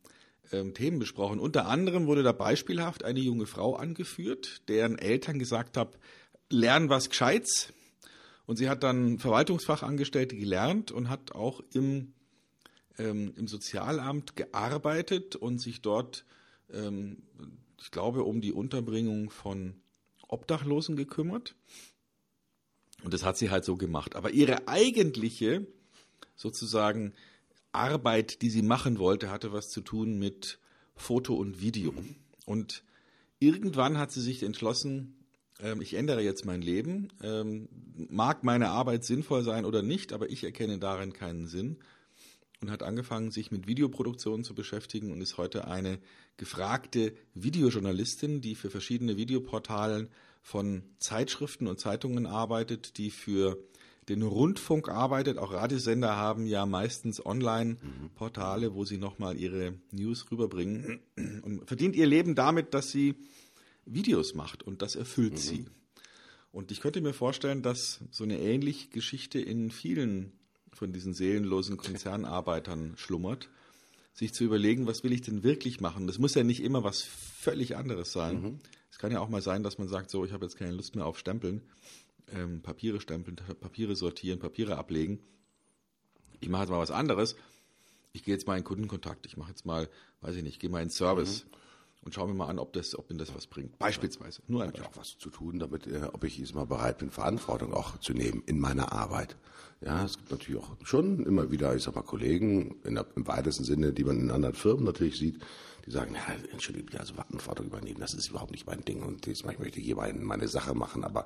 ähm, 0.52 0.74
Themen 0.74 1.00
besprochen. 1.00 1.40
Unter 1.40 1.68
anderem 1.68 2.08
wurde 2.08 2.24
da 2.24 2.32
beispielhaft 2.32 3.04
eine 3.04 3.20
junge 3.20 3.46
Frau 3.46 3.76
angeführt, 3.76 4.68
deren 4.68 4.98
Eltern 4.98 5.40
gesagt 5.40 5.78
haben, 5.78 5.92
lern 6.50 6.90
was 6.90 7.10
Gescheites. 7.10 7.74
Und 8.46 8.58
sie 8.58 8.70
hat 8.70 8.84
dann 8.84 9.20
Verwaltungsfachangestellte 9.20 10.36
gelernt 10.36 10.92
und 10.92 11.10
hat 11.10 11.34
auch 11.34 11.62
im, 11.74 12.14
ähm, 13.02 13.34
im 13.36 13.48
Sozialamt 13.48 14.36
gearbeitet 14.36 15.36
und 15.36 15.60
sich 15.60 15.82
dort 15.82 16.26
ähm, 16.74 17.18
ich 17.82 17.92
glaube, 17.92 18.24
um 18.24 18.42
die 18.42 18.54
Unterbringung 18.54 19.30
von 19.30 19.74
Obdachlosen 20.28 20.96
gekümmert. 20.96 21.56
Und 23.04 23.14
das 23.14 23.26
hat 23.26 23.38
sie 23.38 23.50
halt 23.50 23.66
so 23.66 23.76
gemacht. 23.76 24.16
Aber 24.16 24.32
ihre 24.32 24.68
eigentliche, 24.68 25.66
sozusagen, 26.36 27.14
Arbeit, 27.74 28.42
die 28.42 28.50
sie 28.50 28.62
machen 28.62 29.00
wollte, 29.00 29.32
hatte 29.32 29.54
was 29.54 29.70
zu 29.70 29.82
tun 29.82 30.20
mit 30.20 30.60
Foto 30.94 31.36
und 31.36 31.62
Video. 31.62 31.94
Und 32.46 32.84
irgendwann 33.40 33.98
hat 33.98 34.12
sie 34.12 34.22
sich 34.22 34.44
entschlossen, 34.44 35.16
ähm, 35.62 35.82
ich 35.82 35.94
ändere 35.94 36.22
jetzt 36.22 36.46
mein 36.46 36.62
Leben. 36.62 37.08
Ähm, 37.24 37.70
mag 38.10 38.44
meine 38.44 38.70
Arbeit 38.70 39.06
sinnvoll 39.06 39.44
sein 39.44 39.66
oder 39.66 39.82
nicht, 39.82 40.12
aber 40.12 40.30
ich 40.30 40.44
erkenne 40.44 40.80
darin 40.80 41.14
keinen 41.14 41.48
Sinn 41.48 41.78
und 42.62 42.70
hat 42.70 42.84
angefangen, 42.84 43.32
sich 43.32 43.52
mit 43.52 43.68
Videoproduktion 43.68 44.44
zu 44.44 44.54
beschäftigen 44.54 45.12
und 45.12 45.20
ist 45.20 45.38
heute 45.38 45.68
eine 45.68 46.00
gefragte 46.38 47.14
Videojournalistin, 47.34 48.42
die 48.42 48.56
für 48.56 48.70
verschiedene 48.70 49.18
Videoportalen 49.18 50.10
von 50.44 50.84
Zeitschriften 51.00 51.68
und 51.68 51.80
Zeitungen 51.80 52.28
arbeitet, 52.28 52.98
die 52.98 53.10
für 53.10 53.58
den 54.10 54.22
Rundfunk 54.22 54.90
arbeitet. 54.90 55.38
Auch 55.38 55.54
Radiosender 55.54 56.16
haben 56.16 56.46
ja 56.46 56.66
meistens 56.66 57.24
Online-Portale, 57.26 58.74
wo 58.76 58.86
sie 58.86 58.98
nochmal 58.98 59.38
ihre 59.38 59.74
News 59.92 60.32
rüberbringen 60.32 61.00
und 61.16 61.68
verdient 61.68 61.96
ihr 61.96 62.08
Leben 62.08 62.36
damit, 62.36 62.74
dass 62.74 62.92
sie 62.92 63.16
Videos 63.86 64.36
macht 64.36 64.64
und 64.64 64.82
das 64.82 64.96
erfüllt 64.96 65.34
mhm. 65.34 65.38
sie. 65.38 65.66
Und 66.52 66.72
ich 66.72 66.82
könnte 66.82 67.02
mir 67.02 67.14
vorstellen, 67.14 67.62
dass 67.62 68.02
so 68.12 68.24
eine 68.24 68.40
ähnliche 68.40 68.90
Geschichte 68.90 69.40
in 69.40 69.72
vielen 69.72 70.34
von 70.82 70.94
diesen 70.94 71.14
seelenlosen 71.14 71.78
Konzernarbeitern 71.78 72.94
schlummert, 72.98 73.50
sich 74.16 74.34
zu 74.34 74.44
überlegen, 74.44 74.88
was 74.88 75.04
will 75.04 75.14
ich 75.14 75.22
denn 75.22 75.44
wirklich 75.44 75.80
machen? 75.80 76.08
Das 76.08 76.18
muss 76.18 76.34
ja 76.34 76.44
nicht 76.44 76.64
immer 76.64 76.84
was 76.84 77.04
völlig 77.04 77.78
anderes 77.78 78.12
sein. 78.12 78.42
Mhm. 78.42 78.60
Es 78.90 78.98
kann 78.98 79.12
ja 79.12 79.20
auch 79.20 79.30
mal 79.30 79.44
sein, 79.44 79.62
dass 79.62 79.78
man 79.78 79.88
sagt, 79.88 80.10
so, 80.10 80.26
ich 80.26 80.32
habe 80.32 80.44
jetzt 80.44 80.58
keine 80.58 80.72
Lust 80.72 80.96
mehr 80.96 81.06
auf 81.06 81.20
Stempeln, 81.20 81.62
ähm, 82.34 82.64
Papiere 82.64 83.00
stempeln, 83.00 83.36
Papiere 83.36 83.96
sortieren, 83.96 84.40
Papiere 84.40 84.76
ablegen. 84.76 85.20
Ich 86.40 86.50
mache 86.50 86.64
jetzt 86.64 86.72
mal 86.72 86.80
was 86.80 86.90
anderes. 86.90 87.36
Ich 88.12 88.24
gehe 88.24 88.34
jetzt 88.34 88.48
mal 88.48 88.58
in 88.58 88.64
Kundenkontakt. 88.64 89.28
Ich 89.28 89.38
mache 89.38 89.52
jetzt 89.52 89.68
mal, 89.68 89.88
weiß 90.22 90.36
ich 90.36 90.42
nicht, 90.42 90.60
gehe 90.60 90.72
mal 90.72 90.82
in 90.82 90.90
Service. 90.90 91.46
Mhm 91.46 91.61
und 92.04 92.14
schauen 92.14 92.30
wir 92.30 92.34
mal 92.34 92.48
an, 92.48 92.60
ob 92.60 92.74
das, 92.74 92.98
ob 92.98 93.10
mir 93.10 93.18
das 93.18 93.34
was 93.36 93.48
bringt. 93.48 93.78
Beispielsweise. 93.78 94.42
Nur 94.48 94.64
ein 94.64 94.70
Hat 94.70 94.78
Beispiel. 94.78 94.92
auch 94.92 94.98
was 94.98 95.18
zu 95.18 95.30
tun, 95.30 95.60
damit, 95.60 95.88
äh, 95.88 96.10
ob 96.12 96.24
ich 96.24 96.38
jetzt 96.38 96.56
mal 96.56 96.66
bereit 96.66 96.98
bin, 96.98 97.12
Verantwortung 97.12 97.74
auch 97.74 97.98
zu 98.00 98.14
nehmen 98.14 98.44
in 98.46 98.60
meiner 98.60 98.92
Arbeit. 98.92 99.36
Ja, 99.82 100.06
es 100.06 100.18
gibt 100.18 100.32
natürlich 100.32 100.62
auch 100.62 100.76
schon 100.84 101.26
immer 101.26 101.52
wieder, 101.52 101.76
ich 101.76 101.84
sag 101.84 101.96
mal, 101.96 102.04
Kollegen 102.04 102.76
in 102.84 102.96
der, 102.96 103.06
im 103.16 103.28
weitesten 103.28 103.64
Sinne, 103.64 103.94
die 103.94 104.04
man 104.04 104.20
in 104.20 104.32
anderen 104.32 104.56
Firmen 104.56 104.84
natürlich 104.84 105.18
sieht, 105.18 105.40
die 105.86 105.92
sagen, 105.92 106.14
ja, 106.14 106.36
entschuldige, 106.52 107.00
also 107.00 107.16
Verantwortung 107.16 107.68
übernehmen, 107.68 108.00
das 108.00 108.14
ist 108.14 108.30
überhaupt 108.30 108.52
nicht 108.52 108.68
mein 108.68 108.86
Ding 108.86 109.02
und 109.02 109.26
jetzt, 109.26 109.44
ich 109.44 109.60
möchte 109.60 109.80
hier 109.80 109.96
meine, 109.96 110.20
meine 110.20 110.48
Sache 110.48 110.76
machen, 110.76 111.04
aber 111.04 111.26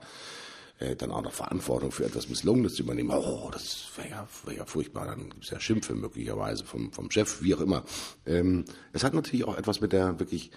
äh, 0.80 0.96
dann 0.96 1.12
auch 1.12 1.22
noch 1.22 1.34
Verantwortung 1.34 1.92
für 1.92 2.06
etwas 2.06 2.30
Misslungenes 2.30 2.76
zu 2.76 2.84
übernehmen, 2.84 3.12
oh, 3.12 3.50
das 3.52 3.88
wäre 3.96 4.10
ja, 4.10 4.28
wär 4.46 4.56
ja 4.56 4.66
furchtbar, 4.66 5.06
dann 5.06 5.30
gibt 5.30 5.44
es 5.46 5.50
ja 5.50 5.60
Schimpfe 5.60 5.96
möglicherweise 5.96 6.66
vom, 6.66 6.92
vom 6.92 7.10
Chef, 7.12 7.42
wie 7.42 7.56
auch 7.56 7.62
immer. 7.62 7.84
Ähm, 8.26 8.66
es 8.94 9.04
hat 9.04 9.14
natürlich 9.14 9.46
auch 9.46 9.58
etwas 9.58 9.82
mit 9.82 9.94
der 9.94 10.20
wirklich 10.20 10.52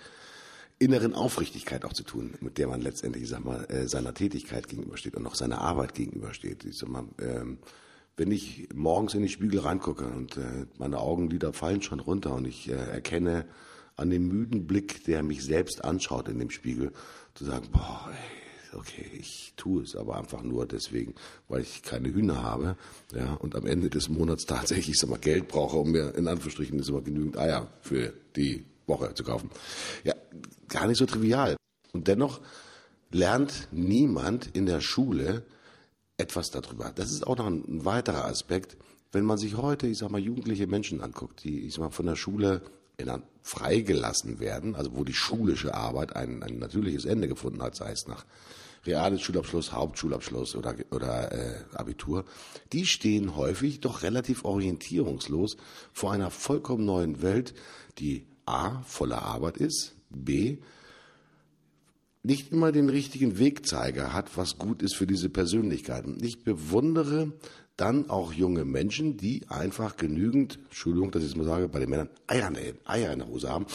inneren 0.78 1.14
Aufrichtigkeit 1.14 1.84
auch 1.84 1.92
zu 1.92 2.04
tun, 2.04 2.34
mit 2.40 2.58
der 2.58 2.68
man 2.68 2.80
letztendlich, 2.80 3.28
sag 3.28 3.44
mal, 3.44 3.64
äh, 3.68 3.88
seiner 3.88 4.14
Tätigkeit 4.14 4.68
gegenübersteht 4.68 5.16
und 5.16 5.26
auch 5.26 5.34
seiner 5.34 5.60
Arbeit 5.60 5.94
gegenübersteht. 5.94 6.64
Ich 6.64 6.78
sag 6.78 6.88
mal, 6.88 7.04
ähm, 7.20 7.58
wenn 8.16 8.30
ich 8.30 8.68
morgens 8.74 9.14
in 9.14 9.22
die 9.22 9.28
Spiegel 9.28 9.60
reingucke 9.60 10.04
und 10.04 10.36
äh, 10.36 10.66
meine 10.78 10.98
Augenlider 10.98 11.52
fallen 11.52 11.82
schon 11.82 12.00
runter 12.00 12.34
und 12.34 12.46
ich 12.46 12.68
äh, 12.68 12.74
erkenne 12.74 13.46
an 13.96 14.10
dem 14.10 14.28
müden 14.28 14.66
Blick, 14.66 15.04
der 15.04 15.22
mich 15.22 15.44
selbst 15.44 15.84
anschaut 15.84 16.28
in 16.28 16.38
dem 16.38 16.50
Spiegel, 16.50 16.92
zu 17.34 17.44
sagen, 17.44 17.68
boah, 17.72 18.10
ey, 18.10 18.47
okay, 18.74 19.10
ich 19.18 19.54
tue 19.56 19.82
es 19.82 19.96
aber 19.96 20.16
einfach 20.16 20.42
nur 20.42 20.66
deswegen, 20.66 21.14
weil 21.48 21.62
ich 21.62 21.82
keine 21.82 22.08
Hühner 22.12 22.42
habe, 22.42 22.76
ja, 23.14 23.34
und 23.34 23.54
am 23.54 23.66
Ende 23.66 23.90
des 23.90 24.08
Monats 24.08 24.46
tatsächlich, 24.46 24.98
sag 24.98 25.10
mal, 25.10 25.18
Geld 25.18 25.48
brauche, 25.48 25.76
um 25.76 25.92
mir 25.92 26.14
in 26.14 26.28
Anführungsstrichen 26.28 26.78
ist 26.78 26.88
immer 26.88 27.02
genügend 27.02 27.38
Eier 27.38 27.68
für 27.80 28.12
die 28.36 28.64
Woche 28.86 29.14
zu 29.14 29.24
kaufen. 29.24 29.50
Ja, 30.04 30.14
gar 30.68 30.86
nicht 30.86 30.98
so 30.98 31.06
trivial. 31.06 31.56
Und 31.92 32.08
dennoch 32.08 32.40
lernt 33.10 33.68
niemand 33.70 34.50
in 34.54 34.66
der 34.66 34.80
Schule 34.80 35.44
etwas 36.16 36.50
darüber. 36.50 36.92
Das 36.94 37.10
ist 37.10 37.26
auch 37.26 37.36
noch 37.36 37.46
ein 37.46 37.84
weiterer 37.84 38.24
Aspekt. 38.24 38.76
Wenn 39.12 39.24
man 39.24 39.38
sich 39.38 39.56
heute, 39.56 39.86
ich 39.86 39.98
sag 39.98 40.10
mal, 40.10 40.20
jugendliche 40.20 40.66
Menschen 40.66 41.00
anguckt, 41.00 41.44
die, 41.44 41.60
ich 41.60 41.74
sag 41.74 41.80
mal, 41.80 41.90
von 41.90 42.06
der 42.06 42.16
Schule 42.16 42.62
freigelassen 43.42 44.40
werden, 44.40 44.74
also 44.74 44.96
wo 44.96 45.04
die 45.04 45.14
schulische 45.14 45.74
Arbeit 45.74 46.16
ein, 46.16 46.42
ein 46.42 46.58
natürliches 46.58 47.04
Ende 47.04 47.28
gefunden 47.28 47.62
hat, 47.62 47.76
sei 47.76 47.92
es 47.92 48.06
nach 48.06 48.26
reales 48.84 49.22
Schulabschluss, 49.22 49.72
Hauptschulabschluss 49.72 50.56
oder, 50.56 50.74
oder 50.90 51.32
äh, 51.32 51.64
Abitur, 51.74 52.24
die 52.72 52.86
stehen 52.86 53.36
häufig 53.36 53.80
doch 53.80 54.02
relativ 54.02 54.44
orientierungslos 54.44 55.56
vor 55.92 56.12
einer 56.12 56.30
vollkommen 56.30 56.84
neuen 56.84 57.22
Welt, 57.22 57.54
die 57.98 58.26
A 58.46 58.82
voller 58.82 59.22
Arbeit 59.22 59.58
ist, 59.58 59.94
B, 60.10 60.58
nicht 62.22 62.52
immer 62.52 62.72
den 62.72 62.88
richtigen 62.88 63.38
Wegzeiger 63.38 64.12
hat, 64.12 64.36
was 64.36 64.58
gut 64.58 64.82
ist 64.82 64.96
für 64.96 65.06
diese 65.06 65.28
Persönlichkeiten. 65.28 66.18
Ich 66.22 66.42
bewundere 66.42 67.32
dann 67.78 68.10
auch 68.10 68.32
junge 68.32 68.64
Menschen, 68.64 69.16
die 69.16 69.46
einfach 69.48 69.96
genügend, 69.96 70.58
Entschuldigung, 70.64 71.10
dass 71.12 71.22
ich 71.22 71.30
es 71.30 71.36
mal 71.36 71.44
sage, 71.44 71.68
bei 71.68 71.78
den 71.78 71.88
Männern 71.88 72.10
Eier 72.26 72.48
in, 72.48 72.54
der, 72.54 72.74
Eier 72.84 73.12
in 73.12 73.20
der 73.20 73.28
Hose 73.28 73.48
haben, 73.48 73.66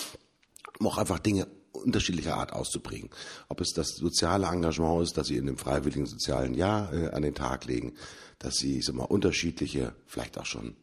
um 0.80 0.88
auch 0.88 0.98
einfach 0.98 1.20
Dinge 1.20 1.48
unterschiedlicher 1.72 2.36
Art 2.36 2.54
auszuprägen. 2.54 3.10
Ob 3.48 3.62
es 3.62 3.72
das 3.74 3.96
soziale 3.96 4.48
Engagement 4.48 5.04
ist, 5.04 5.18
das 5.18 5.28
sie 5.28 5.38
in 5.38 5.46
dem 5.46 5.58
freiwilligen 5.58 6.06
sozialen 6.06 6.54
Jahr 6.54 6.94
äh, 6.94 7.10
an 7.10 7.24
den 7.24 7.34
Tag 7.34 7.66
legen, 7.66 7.94
dass 8.40 8.56
sie, 8.56 8.80
ich 8.80 8.86
sag 8.86 8.96
mal, 8.96 9.06
unterschiedliche, 9.06 9.96
vielleicht 10.06 10.38
auch 10.38 10.46
schon, 10.46 10.76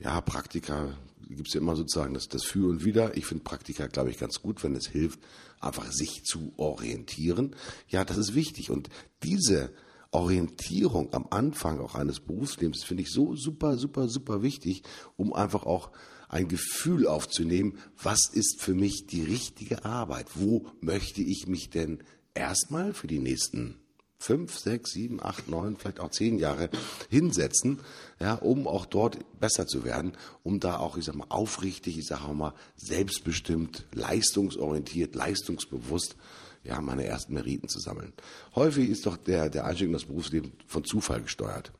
ja, 0.00 0.20
Praktika, 0.20 0.94
gibt 1.28 1.48
es 1.48 1.54
ja 1.54 1.60
immer 1.60 1.76
sozusagen 1.76 2.14
das, 2.14 2.28
das 2.28 2.44
Für 2.44 2.68
und 2.68 2.84
Wider. 2.84 3.16
Ich 3.16 3.26
finde 3.26 3.44
Praktika, 3.44 3.86
glaube 3.86 4.10
ich, 4.10 4.18
ganz 4.18 4.42
gut, 4.42 4.64
wenn 4.64 4.74
es 4.74 4.88
hilft, 4.88 5.20
einfach 5.60 5.90
sich 5.92 6.24
zu 6.24 6.52
orientieren. 6.56 7.54
Ja, 7.88 8.04
das 8.04 8.16
ist 8.16 8.34
wichtig. 8.34 8.70
Und 8.70 8.88
diese 9.22 9.70
Orientierung 10.12 11.12
am 11.14 11.26
Anfang 11.30 11.80
auch 11.80 11.94
eines 11.94 12.20
Berufslebens 12.20 12.82
finde 12.82 13.04
ich 13.04 13.10
so 13.10 13.36
super, 13.36 13.76
super, 13.76 14.08
super 14.08 14.42
wichtig, 14.42 14.82
um 15.16 15.32
einfach 15.32 15.64
auch 15.64 15.90
ein 16.28 16.48
Gefühl 16.48 17.06
aufzunehmen, 17.06 17.78
was 18.00 18.28
ist 18.32 18.60
für 18.60 18.74
mich 18.74 19.06
die 19.06 19.22
richtige 19.22 19.84
Arbeit? 19.84 20.26
Wo 20.34 20.66
möchte 20.80 21.22
ich 21.22 21.46
mich 21.46 21.70
denn 21.70 22.02
erstmal 22.34 22.94
für 22.94 23.08
die 23.08 23.18
nächsten 23.18 23.80
fünf, 24.20 24.58
sechs, 24.58 24.92
sieben, 24.92 25.22
acht, 25.22 25.48
neun, 25.48 25.76
vielleicht 25.76 25.98
auch 25.98 26.10
zehn 26.10 26.38
Jahre 26.38 26.68
hinsetzen, 27.08 27.80
ja, 28.20 28.34
um 28.34 28.68
auch 28.68 28.84
dort 28.84 29.18
besser 29.40 29.66
zu 29.66 29.82
werden, 29.82 30.12
um 30.42 30.60
da 30.60 30.76
auch, 30.76 30.98
ich 30.98 31.06
sag 31.06 31.14
mal, 31.14 31.26
aufrichtig, 31.30 31.98
ich 31.98 32.06
sage 32.06 32.24
auch 32.24 32.34
mal, 32.34 32.54
selbstbestimmt, 32.76 33.86
leistungsorientiert, 33.92 35.14
leistungsbewusst, 35.14 36.16
ja, 36.64 36.80
meine 36.80 37.04
ersten 37.04 37.34
Meriten 37.34 37.68
zu 37.68 37.78
sammeln. 37.78 38.12
Häufig 38.54 38.88
ist 38.88 39.06
doch 39.06 39.16
der, 39.16 39.48
der 39.48 39.64
Einstieg 39.64 39.88
in 39.88 39.92
das 39.92 40.04
Berufsleben 40.04 40.52
von 40.66 40.84
Zufall 40.84 41.22
gesteuert. 41.22 41.72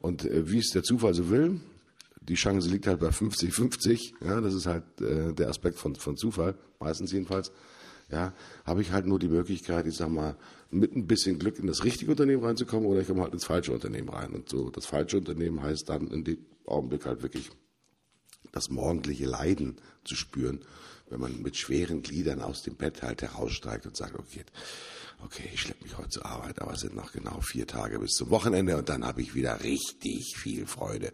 Und 0.00 0.24
äh, 0.24 0.50
wie 0.50 0.58
es 0.58 0.70
der 0.70 0.82
Zufall 0.82 1.14
so 1.14 1.30
will, 1.30 1.60
die 2.20 2.34
Chance 2.34 2.68
liegt 2.70 2.86
halt 2.86 3.00
bei 3.00 3.08
50-50, 3.08 4.14
ja, 4.24 4.40
das 4.40 4.54
ist 4.54 4.66
halt 4.66 4.84
äh, 5.00 5.32
der 5.34 5.48
Aspekt 5.48 5.78
von, 5.78 5.94
von 5.94 6.16
Zufall, 6.16 6.54
meistens 6.80 7.12
jedenfalls, 7.12 7.52
ja, 8.10 8.32
habe 8.64 8.82
ich 8.82 8.92
halt 8.92 9.06
nur 9.06 9.18
die 9.18 9.28
Möglichkeit, 9.28 9.86
ich 9.86 9.96
sag 9.96 10.10
mal, 10.10 10.36
mit 10.70 10.94
ein 10.96 11.06
bisschen 11.06 11.38
Glück 11.38 11.58
in 11.58 11.66
das 11.66 11.84
richtige 11.84 12.10
Unternehmen 12.10 12.44
reinzukommen 12.44 12.86
oder 12.86 13.00
ich 13.00 13.06
komme 13.06 13.22
halt 13.22 13.32
ins 13.32 13.44
falsche 13.44 13.72
Unternehmen 13.72 14.08
rein. 14.08 14.32
Und 14.32 14.48
so 14.48 14.70
das 14.70 14.86
falsche 14.86 15.18
Unternehmen 15.18 15.62
heißt 15.62 15.88
dann 15.88 16.08
in 16.08 16.24
dem 16.24 16.38
Augenblick 16.66 17.06
halt 17.06 17.22
wirklich 17.22 17.50
das 18.52 18.70
morgendliche 18.70 19.26
Leiden 19.26 19.76
zu 20.04 20.14
spüren, 20.16 20.60
wenn 21.08 21.20
man 21.20 21.42
mit 21.42 21.56
schweren 21.56 22.02
Gliedern 22.02 22.40
aus 22.40 22.62
dem 22.62 22.76
Bett 22.76 23.02
halt 23.02 23.22
heraussteigt 23.22 23.86
und 23.86 23.96
sagt, 23.96 24.18
okay, 24.18 24.44
okay, 25.24 25.48
ich 25.52 25.62
schleppe 25.62 25.84
mich 25.84 25.96
heute 25.96 26.08
zur 26.08 26.26
Arbeit, 26.26 26.60
aber 26.60 26.72
es 26.72 26.80
sind 26.80 26.94
noch 26.94 27.12
genau 27.12 27.40
vier 27.40 27.66
Tage 27.66 27.98
bis 27.98 28.12
zum 28.12 28.30
Wochenende 28.30 28.76
und 28.76 28.88
dann 28.88 29.04
habe 29.04 29.22
ich 29.22 29.34
wieder 29.34 29.62
richtig 29.62 30.36
viel 30.36 30.66
Freude. 30.66 31.12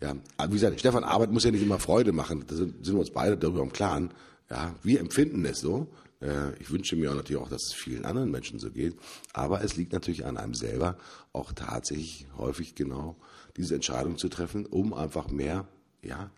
Ja, 0.00 0.16
wie 0.48 0.54
gesagt, 0.54 0.80
Stefan, 0.80 1.04
Arbeit 1.04 1.30
muss 1.30 1.44
ja 1.44 1.50
nicht 1.50 1.62
immer 1.62 1.78
Freude 1.78 2.12
machen. 2.12 2.44
Da 2.46 2.54
sind, 2.54 2.84
sind 2.84 2.94
wir 2.94 3.00
uns 3.00 3.10
beide 3.10 3.36
darüber 3.36 3.62
im 3.62 3.72
Klaren. 3.72 4.10
Ja, 4.50 4.74
wir 4.82 5.00
empfinden 5.00 5.44
es 5.44 5.60
so. 5.60 5.88
Äh, 6.20 6.54
ich 6.60 6.70
wünsche 6.70 6.96
mir 6.96 7.10
auch 7.10 7.14
natürlich 7.14 7.42
auch, 7.42 7.48
dass 7.48 7.64
es 7.64 7.72
vielen 7.72 8.04
anderen 8.04 8.30
Menschen 8.30 8.58
so 8.58 8.70
geht. 8.70 8.96
Aber 9.32 9.62
es 9.62 9.76
liegt 9.76 9.92
natürlich 9.92 10.26
an 10.26 10.36
einem 10.36 10.54
selber, 10.54 10.98
auch 11.32 11.52
tatsächlich 11.52 12.26
häufig 12.36 12.74
genau 12.74 13.16
diese 13.56 13.74
Entscheidung 13.74 14.18
zu 14.18 14.28
treffen, 14.28 14.66
um 14.66 14.92
einfach 14.92 15.28
mehr, 15.28 15.66
ja, 16.02 16.30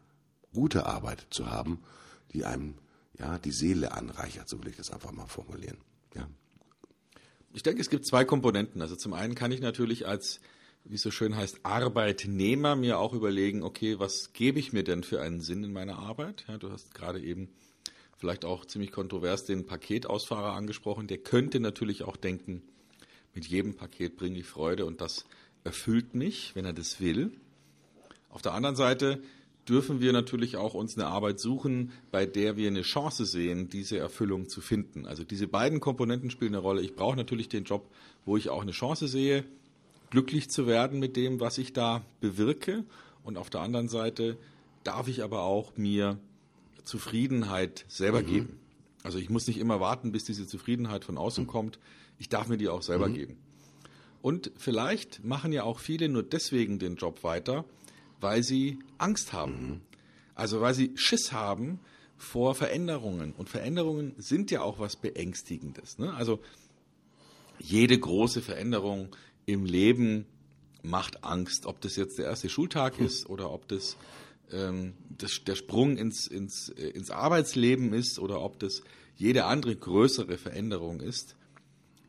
gute 0.52 0.86
Arbeit 0.86 1.26
zu 1.30 1.50
haben, 1.50 1.80
die 2.32 2.44
einem, 2.44 2.74
ja, 3.18 3.38
die 3.38 3.50
Seele 3.50 3.92
anreichert, 3.92 4.48
so 4.48 4.60
will 4.60 4.68
ich 4.68 4.76
das 4.76 4.90
einfach 4.90 5.12
mal 5.12 5.26
formulieren. 5.26 5.78
Ja. 6.14 6.28
Ich 7.52 7.62
denke, 7.62 7.80
es 7.80 7.90
gibt 7.90 8.06
zwei 8.06 8.24
Komponenten. 8.24 8.80
Also 8.82 8.96
zum 8.96 9.12
einen 9.12 9.34
kann 9.34 9.52
ich 9.52 9.60
natürlich 9.60 10.06
als, 10.06 10.40
wie 10.84 10.94
es 10.94 11.02
so 11.02 11.10
schön 11.10 11.36
heißt, 11.36 11.60
Arbeitnehmer 11.64 12.76
mir 12.76 12.98
auch 12.98 13.14
überlegen, 13.14 13.62
okay, 13.62 13.98
was 13.98 14.32
gebe 14.32 14.58
ich 14.58 14.72
mir 14.72 14.84
denn 14.84 15.02
für 15.02 15.20
einen 15.20 15.40
Sinn 15.40 15.64
in 15.64 15.72
meiner 15.72 15.98
Arbeit? 15.98 16.44
Ja, 16.48 16.58
du 16.58 16.70
hast 16.70 16.94
gerade 16.94 17.20
eben 17.20 17.48
vielleicht 18.16 18.44
auch 18.44 18.64
ziemlich 18.64 18.92
kontrovers 18.92 19.44
den 19.44 19.66
Paketausfahrer 19.66 20.52
angesprochen, 20.52 21.06
der 21.06 21.18
könnte 21.18 21.60
natürlich 21.60 22.02
auch 22.02 22.16
denken, 22.16 22.62
mit 23.34 23.46
jedem 23.46 23.76
Paket 23.76 24.16
bringe 24.16 24.38
ich 24.38 24.46
Freude 24.46 24.84
und 24.84 25.00
das 25.00 25.24
erfüllt 25.62 26.14
mich, 26.14 26.54
wenn 26.54 26.64
er 26.64 26.72
das 26.72 27.00
will. 27.00 27.32
Auf 28.30 28.42
der 28.42 28.54
anderen 28.54 28.74
Seite 28.74 29.22
dürfen 29.68 30.00
wir 30.00 30.12
natürlich 30.12 30.56
auch 30.56 30.74
uns 30.74 30.96
eine 30.96 31.06
Arbeit 31.06 31.38
suchen, 31.38 31.92
bei 32.10 32.26
der 32.26 32.56
wir 32.56 32.68
eine 32.68 32.82
Chance 32.82 33.26
sehen, 33.26 33.68
diese 33.68 33.98
Erfüllung 33.98 34.48
zu 34.48 34.60
finden. 34.60 35.06
Also 35.06 35.24
diese 35.24 35.46
beiden 35.46 35.80
Komponenten 35.80 36.30
spielen 36.30 36.54
eine 36.54 36.62
Rolle. 36.62 36.82
Ich 36.82 36.94
brauche 36.94 37.16
natürlich 37.16 37.48
den 37.48 37.64
Job, 37.64 37.90
wo 38.24 38.36
ich 38.36 38.48
auch 38.48 38.62
eine 38.62 38.72
Chance 38.72 39.08
sehe, 39.08 39.44
glücklich 40.10 40.50
zu 40.50 40.66
werden 40.66 40.98
mit 40.98 41.16
dem, 41.16 41.40
was 41.40 41.58
ich 41.58 41.72
da 41.72 42.04
bewirke. 42.20 42.84
Und 43.24 43.36
auf 43.36 43.50
der 43.50 43.60
anderen 43.60 43.88
Seite 43.88 44.38
darf 44.84 45.08
ich 45.08 45.22
aber 45.22 45.42
auch 45.42 45.76
mir 45.76 46.18
Zufriedenheit 46.84 47.84
selber 47.88 48.22
mhm. 48.22 48.26
geben. 48.26 48.60
Also 49.02 49.18
ich 49.18 49.30
muss 49.30 49.46
nicht 49.46 49.58
immer 49.58 49.80
warten, 49.80 50.12
bis 50.12 50.24
diese 50.24 50.46
Zufriedenheit 50.46 51.04
von 51.04 51.18
außen 51.18 51.44
mhm. 51.44 51.48
kommt. 51.48 51.78
Ich 52.18 52.28
darf 52.28 52.48
mir 52.48 52.56
die 52.56 52.68
auch 52.68 52.82
selber 52.82 53.08
mhm. 53.08 53.14
geben. 53.14 53.36
Und 54.22 54.50
vielleicht 54.56 55.24
machen 55.24 55.52
ja 55.52 55.62
auch 55.62 55.78
viele 55.78 56.08
nur 56.08 56.22
deswegen 56.22 56.78
den 56.78 56.96
Job 56.96 57.22
weiter, 57.22 57.64
weil 58.20 58.42
sie 58.42 58.78
Angst 58.98 59.32
haben. 59.32 59.52
Mhm. 59.52 59.80
Also 60.34 60.60
weil 60.60 60.74
sie 60.74 60.92
Schiss 60.96 61.32
haben 61.32 61.80
vor 62.16 62.54
Veränderungen. 62.54 63.32
Und 63.32 63.48
Veränderungen 63.48 64.14
sind 64.18 64.50
ja 64.50 64.62
auch 64.62 64.78
was 64.78 64.96
Beängstigendes. 64.96 65.98
Ne? 65.98 66.12
Also 66.14 66.40
jede 67.58 67.98
große 67.98 68.42
Veränderung 68.42 69.14
im 69.46 69.64
Leben 69.64 70.26
macht 70.82 71.24
Angst, 71.24 71.66
ob 71.66 71.80
das 71.80 71.96
jetzt 71.96 72.18
der 72.18 72.26
erste 72.26 72.48
Schultag 72.48 72.98
hm. 72.98 73.06
ist 73.06 73.28
oder 73.28 73.50
ob 73.50 73.66
das 73.68 73.96
ähm, 74.52 74.94
das, 75.10 75.42
der 75.44 75.56
Sprung 75.56 75.96
ins, 75.96 76.26
ins, 76.26 76.70
äh, 76.70 76.88
ins 76.90 77.10
Arbeitsleben 77.10 77.92
ist 77.92 78.18
oder 78.18 78.40
ob 78.40 78.58
das 78.58 78.82
jede 79.16 79.44
andere 79.44 79.74
größere 79.76 80.38
Veränderung 80.38 81.00
ist, 81.00 81.36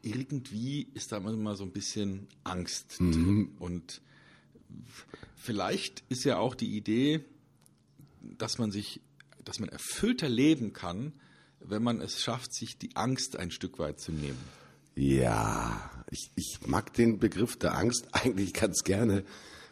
irgendwie 0.01 0.87
ist 0.93 1.11
da 1.11 1.17
immer 1.17 1.55
so 1.55 1.63
ein 1.63 1.71
bisschen 1.71 2.27
Angst. 2.43 3.01
Mhm. 3.01 3.51
Und 3.59 4.01
vielleicht 5.39 6.03
ist 6.09 6.25
ja 6.25 6.37
auch 6.37 6.53
die 6.53 6.75
Idee, 6.75 7.21
dass 8.37 8.57
man 8.59 8.71
sich, 8.71 9.01
dass 9.43 9.59
man 9.59 9.69
erfüllter 9.69 10.29
leben 10.29 10.73
kann, 10.73 11.13
wenn 11.59 11.81
man 11.81 12.01
es 12.01 12.21
schafft, 12.21 12.53
sich 12.53 12.77
die 12.77 12.95
Angst 12.95 13.37
ein 13.37 13.49
Stück 13.49 13.79
weit 13.79 13.99
zu 13.99 14.11
nehmen. 14.11 14.37
Ja, 14.95 16.03
ich, 16.11 16.31
ich 16.35 16.59
mag 16.67 16.93
den 16.93 17.19
Begriff 17.19 17.57
der 17.57 17.77
Angst 17.77 18.07
eigentlich 18.11 18.53
ganz 18.53 18.83
gerne, 18.83 19.23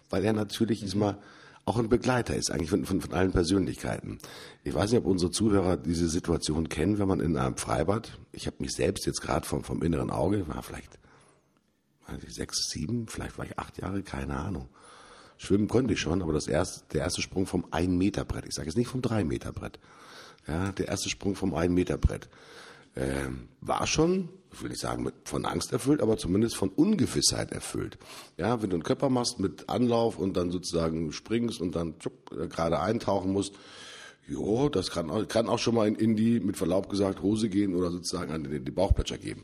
weil 0.10 0.24
er 0.24 0.34
natürlich 0.34 0.82
mhm. 0.94 1.00
mal 1.00 1.22
auch 1.66 1.78
ein 1.78 1.90
Begleiter 1.90 2.34
ist, 2.34 2.50
eigentlich 2.50 2.70
von, 2.70 2.86
von, 2.86 3.02
von 3.02 3.14
allen 3.14 3.34
Persönlichkeiten. 3.34 4.20
Ich 4.64 4.74
weiß 4.74 4.92
nicht, 4.92 5.00
ob 5.00 5.06
unsere 5.06 5.32
Zuhörer 5.32 5.76
diese 5.76 6.08
Situation 6.08 6.70
kennen, 6.70 6.98
wenn 6.98 7.10
man 7.10 7.20
in 7.20 7.36
einem 7.36 7.58
Freibad, 7.58 8.18
ich 8.32 8.48
habe 8.48 8.56
mich 8.60 8.72
selbst 8.72 9.06
jetzt 9.06 9.22
gerade 9.22 9.46
vom, 9.46 9.66
vom 9.66 9.84
inneren 9.84 10.10
Auge, 10.10 10.48
war 10.48 10.64
vielleicht 10.64 10.98
sechs, 12.30 12.70
sieben, 12.70 13.08
vielleicht 13.10 13.38
war 13.38 13.44
ich 13.44 13.60
acht 13.60 13.78
Jahre, 13.80 14.02
keine 14.02 14.38
Ahnung. 14.38 14.70
Schwimmen 15.38 15.67
konnte 15.67 15.93
ich 15.93 16.00
schon, 16.00 16.21
aber 16.21 16.34
das 16.34 16.47
erste, 16.47 16.86
der 16.93 17.02
erste 17.02 17.21
Sprung 17.21 17.45
vom 17.45 17.65
ein 17.71 17.97
Meter 17.97 18.26
Brett, 18.26 18.45
ich 18.47 18.56
sage 18.56 18.67
jetzt 18.67 18.78
nicht 18.78 18.89
vom 18.89 19.02
drei 19.02 19.23
Meter 19.23 19.52
Brett, 19.52 19.80
ja, 20.47 20.71
der 20.71 20.88
erste 20.88 21.10
Sprung 21.10 21.36
vom 21.36 21.54
ein 21.54 21.73
Meter 21.73 21.97
Brett, 21.97 22.30
äh, 22.95 23.30
war 23.62 23.86
schon 23.86 24.30
ich 24.58 24.63
will 24.63 24.69
nicht 24.69 24.82
sagen 24.82 25.12
von 25.23 25.45
Angst 25.45 25.71
erfüllt, 25.71 26.02
aber 26.02 26.17
zumindest 26.17 26.56
von 26.56 26.69
Ungewissheit 26.69 27.52
erfüllt. 27.52 27.97
Ja, 28.38 28.62
wenn 28.62 28.69
du 28.69 28.76
einen 28.76 28.84
Körper 28.84 29.10
machst 29.10 29.39
mit 29.39 29.69
Anlauf 29.69 30.17
und 30.17 30.36
dann 30.36 30.52
sozusagen 30.52 31.12
springst 31.12 31.62
und 31.62 31.76
dann 31.76 32.00
tschupp, 32.00 32.32
äh, 32.32 32.47
gerade 32.47 32.80
eintauchen 32.80 33.32
musst, 33.32 33.54
jo, 34.28 34.69
das 34.69 34.89
kann 34.89 35.10
auch, 35.10 35.28
kann 35.28 35.47
auch 35.47 35.60
schon 35.60 35.76
mal 35.76 35.88
in, 35.88 35.95
in 35.95 36.15
die, 36.15 36.39
mit 36.39 36.58
Verlaub 36.58 36.89
gesagt, 36.89 37.21
Hose 37.21 37.50
gehen 37.50 37.76
oder 37.76 37.91
sozusagen 37.91 38.32
an 38.32 38.43
den, 38.43 38.65
den 38.65 38.73
Bauchplätscher 38.73 39.17
geben. 39.17 39.43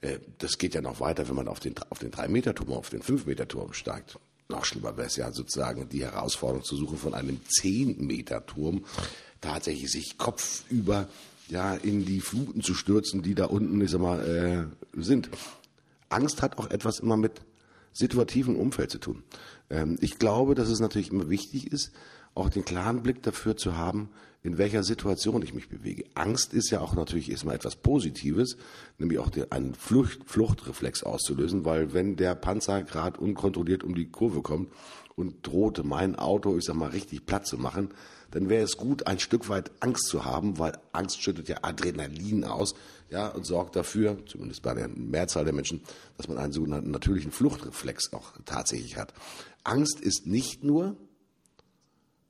Äh, 0.00 0.18
das 0.38 0.58
geht 0.58 0.74
ja 0.74 0.82
noch 0.82 1.00
weiter, 1.00 1.28
wenn 1.28 1.36
man 1.36 1.48
auf 1.48 1.60
den, 1.60 1.74
auf 1.88 1.98
den 1.98 2.10
3-Meter-Turm, 2.10 2.72
auf 2.72 2.90
den 2.90 3.02
5-Meter-Turm 3.02 3.72
steigt. 3.72 4.18
Noch 4.50 4.64
schlimmer 4.64 4.96
wäre 4.96 5.06
es 5.06 5.16
ja 5.16 5.32
sozusagen 5.32 5.88
die 5.88 6.02
Herausforderung 6.02 6.64
zu 6.64 6.76
suchen 6.76 6.98
von 6.98 7.14
einem 7.14 7.40
10-Meter-Turm 7.48 8.84
tatsächlich 9.40 9.90
sich 9.90 10.18
kopfüber 10.18 11.08
ja, 11.48 11.74
in 11.74 12.04
die 12.04 12.20
Fluten 12.20 12.62
zu 12.62 12.74
stürzen, 12.74 13.22
die 13.22 13.34
da 13.34 13.46
unten, 13.46 13.80
ich 13.80 13.90
sag 13.90 14.00
mal, 14.00 14.20
äh, 14.94 15.00
sind. 15.00 15.30
Angst 16.08 16.42
hat 16.42 16.58
auch 16.58 16.70
etwas 16.70 16.98
immer 16.98 17.16
mit 17.16 17.40
situativen 17.92 18.56
Umfeld 18.56 18.90
zu 18.90 18.98
tun. 18.98 19.22
Ähm, 19.68 19.96
ich 20.00 20.18
glaube, 20.18 20.54
dass 20.54 20.68
es 20.68 20.80
natürlich 20.80 21.10
immer 21.10 21.28
wichtig 21.28 21.72
ist, 21.72 21.92
auch 22.34 22.48
den 22.48 22.64
klaren 22.64 23.02
Blick 23.02 23.22
dafür 23.22 23.56
zu 23.56 23.76
haben, 23.76 24.10
in 24.42 24.56
welcher 24.56 24.82
Situation 24.82 25.42
ich 25.42 25.52
mich 25.52 25.68
bewege. 25.68 26.04
Angst 26.14 26.54
ist 26.54 26.70
ja 26.70 26.80
auch 26.80 26.94
natürlich 26.94 27.30
erstmal 27.30 27.56
etwas 27.56 27.76
Positives, 27.76 28.56
nämlich 28.98 29.18
auch 29.18 29.28
den, 29.28 29.50
einen 29.52 29.74
Flucht, 29.74 30.20
Fluchtreflex 30.24 31.02
auszulösen, 31.02 31.64
weil 31.64 31.92
wenn 31.92 32.16
der 32.16 32.34
Panzer 32.34 32.82
gerade 32.82 33.20
unkontrolliert 33.20 33.84
um 33.84 33.94
die 33.94 34.10
Kurve 34.10 34.40
kommt 34.40 34.72
und 35.14 35.46
drohte 35.46 35.82
mein 35.82 36.16
Auto, 36.16 36.56
ich 36.56 36.64
sag 36.64 36.76
mal, 36.76 36.90
richtig 36.90 37.26
platt 37.26 37.46
zu 37.46 37.58
machen, 37.58 37.90
dann 38.30 38.48
wäre 38.48 38.62
es 38.62 38.76
gut, 38.76 39.06
ein 39.06 39.18
Stück 39.18 39.48
weit 39.48 39.70
Angst 39.80 40.06
zu 40.06 40.24
haben, 40.24 40.58
weil 40.58 40.78
Angst 40.92 41.20
schüttet 41.20 41.48
ja 41.48 41.58
Adrenalin 41.62 42.44
aus, 42.44 42.74
ja, 43.10 43.26
und 43.28 43.44
sorgt 43.44 43.74
dafür, 43.74 44.24
zumindest 44.26 44.62
bei 44.62 44.72
der 44.72 44.88
Mehrzahl 44.88 45.44
der 45.44 45.52
Menschen, 45.52 45.82
dass 46.16 46.28
man 46.28 46.38
einen 46.38 46.52
sogenannten 46.52 46.92
natürlichen 46.92 47.32
Fluchtreflex 47.32 48.12
auch 48.12 48.32
tatsächlich 48.44 48.96
hat. 48.96 49.12
Angst 49.64 50.00
ist 50.00 50.26
nicht 50.26 50.62
nur 50.62 50.96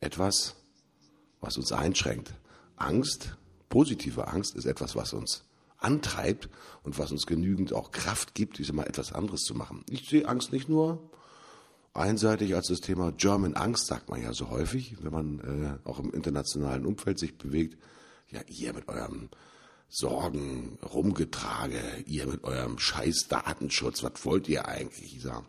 etwas, 0.00 0.56
was 1.40 1.56
uns 1.56 1.72
einschränkt. 1.72 2.34
Angst, 2.76 3.36
positive 3.68 4.28
Angst, 4.28 4.54
ist 4.54 4.66
etwas, 4.66 4.96
was 4.96 5.12
uns 5.12 5.44
antreibt 5.78 6.48
und 6.82 6.98
was 6.98 7.10
uns 7.10 7.26
genügend 7.26 7.72
auch 7.72 7.90
Kraft 7.90 8.34
gibt, 8.34 8.58
diese 8.58 8.72
mal 8.72 8.86
etwas 8.86 9.12
anderes 9.12 9.42
zu 9.42 9.54
machen. 9.54 9.84
Ich 9.88 10.08
sehe 10.08 10.28
Angst 10.28 10.52
nicht 10.52 10.68
nur 10.68 11.10
einseitig 11.94 12.54
als 12.54 12.68
das 12.68 12.80
Thema 12.80 13.12
German 13.12 13.54
Angst, 13.54 13.86
sagt 13.86 14.10
man 14.10 14.22
ja 14.22 14.32
so 14.32 14.50
häufig, 14.50 14.96
wenn 15.02 15.12
man 15.12 15.40
äh, 15.84 15.88
auch 15.88 15.98
im 15.98 16.12
internationalen 16.12 16.86
Umfeld 16.86 17.18
sich 17.18 17.36
bewegt. 17.36 17.78
Ja, 18.28 18.40
ihr 18.46 18.72
mit 18.72 18.88
eurem 18.88 19.28
Sorgen 19.88 20.78
rumgetrage, 20.82 21.80
ihr 22.06 22.26
mit 22.26 22.44
eurem 22.44 22.78
scheiß 22.78 23.26
Datenschutz, 23.28 24.04
was 24.04 24.24
wollt 24.24 24.48
ihr 24.48 24.68
eigentlich? 24.68 25.16
Ich 25.16 25.22
sag, 25.22 25.42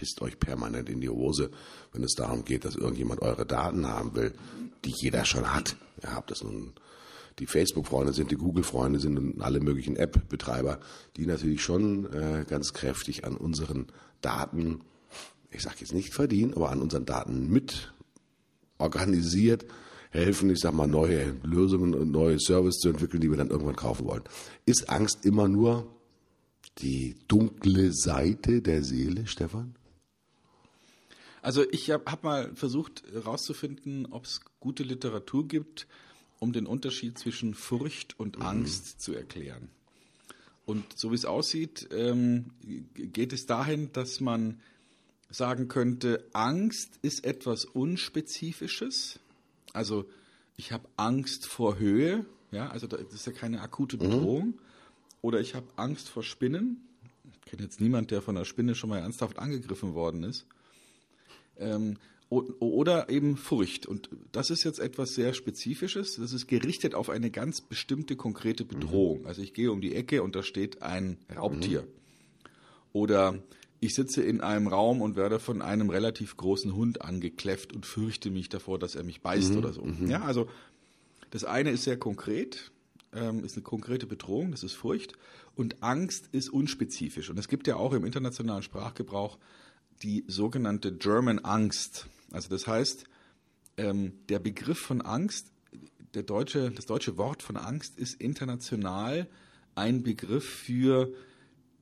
pisst 0.00 0.22
euch 0.22 0.38
permanent 0.38 0.88
in 0.88 1.00
die 1.00 1.10
Hose, 1.10 1.50
wenn 1.92 2.02
es 2.02 2.14
darum 2.14 2.44
geht, 2.44 2.64
dass 2.64 2.74
irgendjemand 2.74 3.20
eure 3.20 3.44
Daten 3.44 3.86
haben 3.86 4.14
will, 4.14 4.32
die 4.84 4.94
jeder 4.96 5.26
schon 5.26 5.52
hat. 5.52 5.76
Ihr 6.02 6.14
habt 6.14 6.30
das 6.30 6.42
nun 6.42 6.72
die 7.38 7.46
Facebook-Freunde 7.46 8.12
sind, 8.12 8.30
die 8.30 8.36
Google-Freunde 8.36 8.98
sind 8.98 9.18
und 9.18 9.40
alle 9.40 9.60
möglichen 9.60 9.96
App-Betreiber, 9.96 10.78
die 11.16 11.26
natürlich 11.26 11.62
schon 11.62 12.12
äh, 12.12 12.44
ganz 12.46 12.72
kräftig 12.72 13.24
an 13.24 13.36
unseren 13.36 13.86
Daten 14.20 14.82
ich 15.50 15.62
sage 15.62 15.76
jetzt 15.80 15.94
nicht 15.94 16.14
verdienen, 16.14 16.54
aber 16.54 16.70
an 16.70 16.80
unseren 16.80 17.04
Daten 17.04 17.48
mit 17.48 17.92
organisiert 18.78 19.66
helfen, 20.10 20.50
ich 20.50 20.60
sag 20.60 20.74
mal, 20.74 20.86
neue 20.86 21.36
Lösungen 21.42 21.94
und 21.94 22.10
neue 22.10 22.38
Services 22.38 22.80
zu 22.80 22.88
entwickeln, 22.88 23.20
die 23.20 23.30
wir 23.30 23.36
dann 23.36 23.50
irgendwann 23.50 23.76
kaufen 23.76 24.06
wollen. 24.06 24.24
Ist 24.64 24.88
Angst 24.88 25.24
immer 25.24 25.48
nur 25.48 25.86
die 26.78 27.16
dunkle 27.28 27.92
Seite 27.92 28.62
der 28.62 28.82
Seele, 28.82 29.26
Stefan? 29.26 29.74
Also 31.42 31.64
ich 31.70 31.90
habe 31.90 32.10
hab 32.10 32.24
mal 32.24 32.54
versucht 32.54 33.02
herauszufinden, 33.12 34.06
ob 34.06 34.24
es 34.24 34.40
gute 34.60 34.82
Literatur 34.82 35.46
gibt, 35.48 35.86
um 36.38 36.52
den 36.52 36.66
Unterschied 36.66 37.18
zwischen 37.18 37.54
Furcht 37.54 38.18
und 38.18 38.38
mhm. 38.38 38.44
Angst 38.44 39.00
zu 39.00 39.14
erklären. 39.14 39.68
Und 40.66 40.98
so 40.98 41.10
wie 41.10 41.16
es 41.16 41.24
aussieht, 41.24 41.88
ähm, 41.92 42.46
geht 42.94 43.32
es 43.32 43.46
dahin, 43.46 43.92
dass 43.92 44.20
man 44.20 44.60
sagen 45.30 45.68
könnte, 45.68 46.24
Angst 46.32 46.98
ist 47.02 47.24
etwas 47.24 47.64
Unspezifisches. 47.64 49.18
Also 49.72 50.08
ich 50.56 50.72
habe 50.72 50.88
Angst 50.96 51.46
vor 51.46 51.78
Höhe, 51.78 52.26
ja, 52.52 52.68
also 52.68 52.86
das 52.86 53.00
ist 53.12 53.26
ja 53.26 53.32
keine 53.32 53.60
akute 53.60 53.96
mhm. 53.96 54.00
Bedrohung. 54.00 54.46
Mhm. 54.46 54.58
Oder 55.22 55.40
ich 55.40 55.54
habe 55.54 55.66
Angst 55.76 56.08
vor 56.08 56.22
Spinnen. 56.22 56.80
Ich 57.32 57.50
kenne 57.50 57.62
jetzt 57.62 57.80
niemand, 57.80 58.10
der 58.10 58.22
von 58.22 58.36
einer 58.36 58.46
Spinne 58.46 58.74
schon 58.74 58.90
mal 58.90 58.98
ernsthaft 58.98 59.38
angegriffen 59.38 59.94
worden 59.94 60.24
ist. 60.24 60.46
Ähm, 61.60 61.96
oder 62.30 63.08
eben 63.10 63.36
Furcht. 63.36 63.86
Und 63.86 64.08
das 64.30 64.50
ist 64.50 64.62
jetzt 64.62 64.78
etwas 64.78 65.14
sehr 65.14 65.34
Spezifisches. 65.34 66.14
Das 66.14 66.32
ist 66.32 66.46
gerichtet 66.46 66.94
auf 66.94 67.10
eine 67.10 67.32
ganz 67.32 67.60
bestimmte 67.60 68.14
konkrete 68.14 68.64
Bedrohung. 68.64 69.22
Mhm. 69.22 69.26
Also 69.26 69.42
ich 69.42 69.52
gehe 69.52 69.72
um 69.72 69.80
die 69.80 69.96
Ecke 69.96 70.22
und 70.22 70.36
da 70.36 70.44
steht 70.44 70.80
ein 70.80 71.18
Raubtier. 71.36 71.82
Mhm. 71.82 71.86
Oder 72.92 73.42
ich 73.80 73.94
sitze 73.94 74.22
in 74.22 74.42
einem 74.42 74.68
Raum 74.68 75.00
und 75.02 75.16
werde 75.16 75.40
von 75.40 75.60
einem 75.60 75.90
relativ 75.90 76.36
großen 76.36 76.74
Hund 76.76 77.02
angekläfft 77.02 77.72
und 77.72 77.84
fürchte 77.84 78.30
mich 78.30 78.48
davor, 78.48 78.78
dass 78.78 78.94
er 78.94 79.02
mich 79.02 79.22
beißt 79.22 79.52
mhm, 79.52 79.58
oder 79.58 79.72
so. 79.72 79.82
Mhm. 79.82 80.08
Ja, 80.08 80.22
also 80.22 80.48
das 81.30 81.44
eine 81.44 81.70
ist 81.70 81.82
sehr 81.82 81.96
konkret, 81.96 82.70
ähm, 83.12 83.42
ist 83.42 83.56
eine 83.56 83.62
konkrete 83.64 84.06
Bedrohung, 84.06 84.52
das 84.52 84.62
ist 84.62 84.74
Furcht. 84.74 85.14
Und 85.56 85.82
Angst 85.82 86.28
ist 86.30 86.48
unspezifisch. 86.48 87.28
Und 87.28 87.38
es 87.38 87.48
gibt 87.48 87.66
ja 87.66 87.74
auch 87.74 87.92
im 87.92 88.04
internationalen 88.04 88.62
Sprachgebrauch 88.62 89.38
die 90.02 90.24
sogenannte 90.26 90.92
German 90.92 91.40
Angst. 91.40 92.06
Also 92.30 92.48
das 92.48 92.66
heißt, 92.66 93.04
ähm, 93.76 94.12
der 94.28 94.38
Begriff 94.38 94.78
von 94.78 95.00
Angst, 95.00 95.52
der 96.14 96.22
deutsche, 96.22 96.70
das 96.70 96.86
deutsche 96.86 97.16
Wort 97.16 97.42
von 97.42 97.56
Angst 97.56 97.98
ist 97.98 98.20
international 98.20 99.28
ein 99.74 100.02
Begriff 100.02 100.44
für 100.44 101.12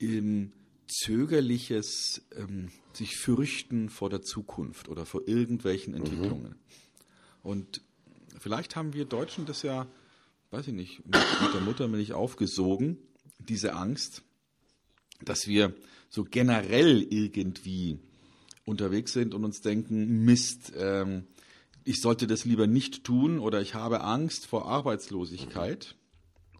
ähm, 0.00 0.52
zögerliches 0.86 2.22
ähm, 2.36 2.70
sich 2.92 3.16
fürchten 3.16 3.88
vor 3.88 4.10
der 4.10 4.22
Zukunft 4.22 4.88
oder 4.88 5.06
vor 5.06 5.22
irgendwelchen 5.26 5.94
mhm. 5.94 6.00
Entwicklungen. 6.00 6.50
Mhm. 6.50 6.56
Und 7.42 7.82
vielleicht 8.38 8.76
haben 8.76 8.94
wir 8.94 9.04
Deutschen 9.04 9.46
das 9.46 9.62
ja, 9.62 9.86
weiß 10.50 10.68
ich 10.68 10.74
nicht, 10.74 11.04
mit, 11.04 11.16
mit 11.42 11.54
der 11.54 11.60
Muttermilch 11.60 12.12
aufgesogen, 12.12 12.98
diese 13.38 13.74
Angst, 13.74 14.22
dass 15.20 15.46
wir 15.46 15.74
so 16.08 16.24
generell 16.24 17.02
irgendwie 17.02 17.98
unterwegs 18.68 19.12
sind 19.12 19.34
und 19.34 19.44
uns 19.44 19.60
denken, 19.60 20.24
Mist, 20.24 20.72
ähm, 20.76 21.24
ich 21.84 22.00
sollte 22.00 22.26
das 22.26 22.44
lieber 22.44 22.66
nicht 22.66 23.04
tun 23.04 23.38
oder 23.38 23.60
ich 23.60 23.74
habe 23.74 24.02
Angst 24.02 24.46
vor 24.46 24.66
Arbeitslosigkeit, 24.66 25.96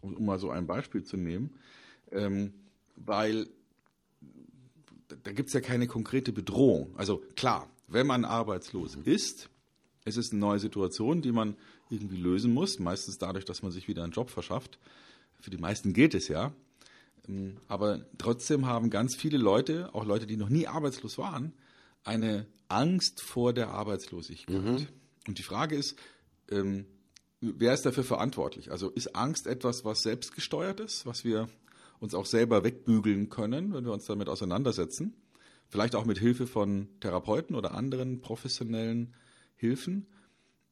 um, 0.01 0.15
um 0.15 0.25
mal 0.25 0.39
so 0.39 0.49
ein 0.49 0.65
Beispiel 0.67 1.03
zu 1.03 1.17
nehmen, 1.17 1.51
ähm, 2.11 2.53
weil 2.95 3.47
da 5.23 5.31
gibt 5.31 5.47
es 5.47 5.53
ja 5.53 5.61
keine 5.61 5.87
konkrete 5.87 6.31
Bedrohung. 6.31 6.95
Also 6.97 7.23
klar, 7.35 7.69
wenn 7.87 8.07
man 8.07 8.25
arbeitslos 8.25 8.95
ist, 9.05 9.49
es 10.05 10.17
ist 10.17 10.31
eine 10.31 10.39
neue 10.39 10.59
Situation, 10.59 11.21
die 11.21 11.31
man 11.31 11.55
irgendwie 11.89 12.17
lösen 12.17 12.53
muss, 12.53 12.79
meistens 12.79 13.17
dadurch, 13.17 13.45
dass 13.45 13.63
man 13.63 13.71
sich 13.71 13.87
wieder 13.87 14.03
einen 14.03 14.13
Job 14.13 14.29
verschafft. 14.29 14.79
Für 15.39 15.49
die 15.49 15.57
meisten 15.57 15.93
geht 15.93 16.13
es 16.13 16.27
ja. 16.27 16.53
Ähm, 17.27 17.57
aber 17.67 18.05
trotzdem 18.17 18.65
haben 18.65 18.89
ganz 18.89 19.15
viele 19.15 19.37
Leute, 19.37 19.93
auch 19.93 20.05
Leute, 20.05 20.27
die 20.27 20.37
noch 20.37 20.49
nie 20.49 20.67
arbeitslos 20.67 21.17
waren, 21.17 21.53
eine 22.03 22.47
Angst 22.67 23.21
vor 23.21 23.53
der 23.53 23.69
Arbeitslosigkeit. 23.69 24.63
Mhm. 24.63 24.87
Und 25.27 25.37
die 25.37 25.43
Frage 25.43 25.75
ist, 25.75 25.97
ähm, 26.49 26.85
wer 27.41 27.73
ist 27.73 27.85
dafür 27.85 28.03
verantwortlich? 28.03 28.71
Also 28.71 28.89
ist 28.89 29.15
Angst 29.15 29.47
etwas, 29.47 29.85
was 29.85 30.01
selbstgesteuert 30.01 30.79
ist, 30.79 31.05
was 31.05 31.23
wir 31.23 31.49
uns 31.99 32.13
auch 32.13 32.25
selber 32.25 32.63
wegbügeln 32.63 33.29
können, 33.29 33.73
wenn 33.73 33.85
wir 33.85 33.93
uns 33.93 34.05
damit 34.05 34.29
auseinandersetzen. 34.29 35.15
Vielleicht 35.67 35.95
auch 35.95 36.05
mit 36.05 36.17
Hilfe 36.17 36.47
von 36.47 36.87
Therapeuten 36.99 37.55
oder 37.55 37.73
anderen 37.73 38.21
professionellen 38.21 39.13
Hilfen. 39.55 40.07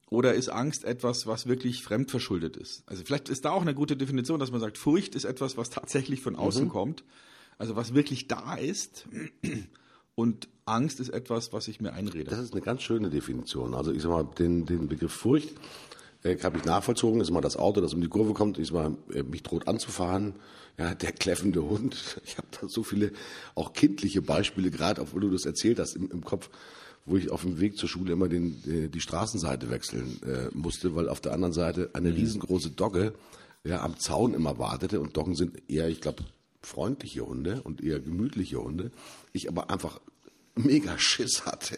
Oder 0.09 0.33
ist 0.35 0.49
Angst 0.49 0.85
etwas, 0.85 1.27
was 1.27 1.47
wirklich 1.47 1.83
fremdverschuldet 1.83 2.55
ist? 2.55 2.83
Also 2.87 3.03
vielleicht 3.03 3.27
ist 3.27 3.43
da 3.43 3.51
auch 3.51 3.61
eine 3.61 3.75
gute 3.75 3.97
Definition, 3.97 4.39
dass 4.39 4.51
man 4.51 4.61
sagt, 4.61 4.77
Furcht 4.77 5.15
ist 5.15 5.25
etwas, 5.25 5.57
was 5.57 5.69
tatsächlich 5.69 6.21
von 6.21 6.37
außen 6.37 6.65
mhm. 6.65 6.69
kommt. 6.69 7.03
Also 7.57 7.75
was 7.75 7.93
wirklich 7.93 8.27
da 8.27 8.55
ist. 8.55 9.05
Und 10.17 10.49
Angst 10.65 10.99
ist 10.99 11.09
etwas, 11.09 11.53
was 11.53 11.67
ich 11.67 11.79
mir 11.79 11.93
einrede. 11.93 12.23
Das 12.31 12.39
ist 12.39 12.53
eine 12.53 12.63
ganz 12.63 12.81
schöne 12.81 13.11
Definition. 13.11 13.75
Also 13.75 13.91
ich 13.91 14.01
sag 14.01 14.09
mal, 14.09 14.23
den, 14.23 14.65
den 14.65 14.87
Begriff 14.87 15.13
Furcht 15.13 15.51
äh, 16.23 16.35
habe 16.39 16.57
ich 16.57 16.65
nachvollzogen. 16.65 17.21
Ist 17.21 17.29
mal 17.29 17.39
das 17.39 17.55
Auto, 17.55 17.81
das 17.81 17.93
um 17.93 18.01
die 18.01 18.07
Kurve 18.07 18.33
kommt, 18.33 18.57
ich 18.57 18.73
mal, 18.73 18.97
äh, 19.13 19.21
mich 19.21 19.43
droht 19.43 19.67
anzufahren. 19.67 20.33
Ja, 20.79 20.95
der 20.95 21.11
kläffende 21.11 21.63
Hund. 21.63 22.19
Ich 22.25 22.39
habe 22.39 22.47
da 22.59 22.67
so 22.67 22.81
viele 22.81 23.11
auch 23.53 23.73
kindliche 23.73 24.23
Beispiele, 24.23 24.71
gerade 24.71 25.01
obwohl 25.01 25.21
du 25.21 25.29
das 25.29 25.45
erzählt 25.45 25.77
hast 25.77 25.95
im, 25.95 26.09
im 26.09 26.23
Kopf, 26.23 26.49
wo 27.05 27.15
ich 27.15 27.29
auf 27.29 27.43
dem 27.43 27.59
Weg 27.59 27.77
zur 27.77 27.87
Schule 27.87 28.13
immer 28.13 28.27
den, 28.27 28.59
die, 28.63 28.89
die 28.89 28.99
Straßenseite 28.99 29.69
wechseln 29.69 30.19
äh, 30.23 30.49
musste, 30.51 30.95
weil 30.95 31.09
auf 31.09 31.21
der 31.21 31.33
anderen 31.33 31.53
Seite 31.53 31.91
eine 31.93 32.09
mhm. 32.09 32.15
riesengroße 32.15 32.71
Dogge 32.71 33.13
ja, 33.63 33.83
am 33.83 33.99
Zaun 33.99 34.33
immer 34.33 34.57
wartete. 34.57 34.99
Und 34.99 35.15
Doggen 35.15 35.35
sind 35.35 35.69
eher, 35.69 35.87
ich 35.89 36.01
glaube, 36.01 36.23
freundliche 36.61 37.25
Hunde 37.25 37.61
und 37.63 37.81
eher 37.83 37.99
gemütliche 37.99 38.61
Hunde. 38.61 38.91
Ich 39.33 39.49
aber 39.49 39.69
einfach 39.69 39.99
mega 40.57 40.97
Schiss 40.97 41.45
hatte, 41.45 41.77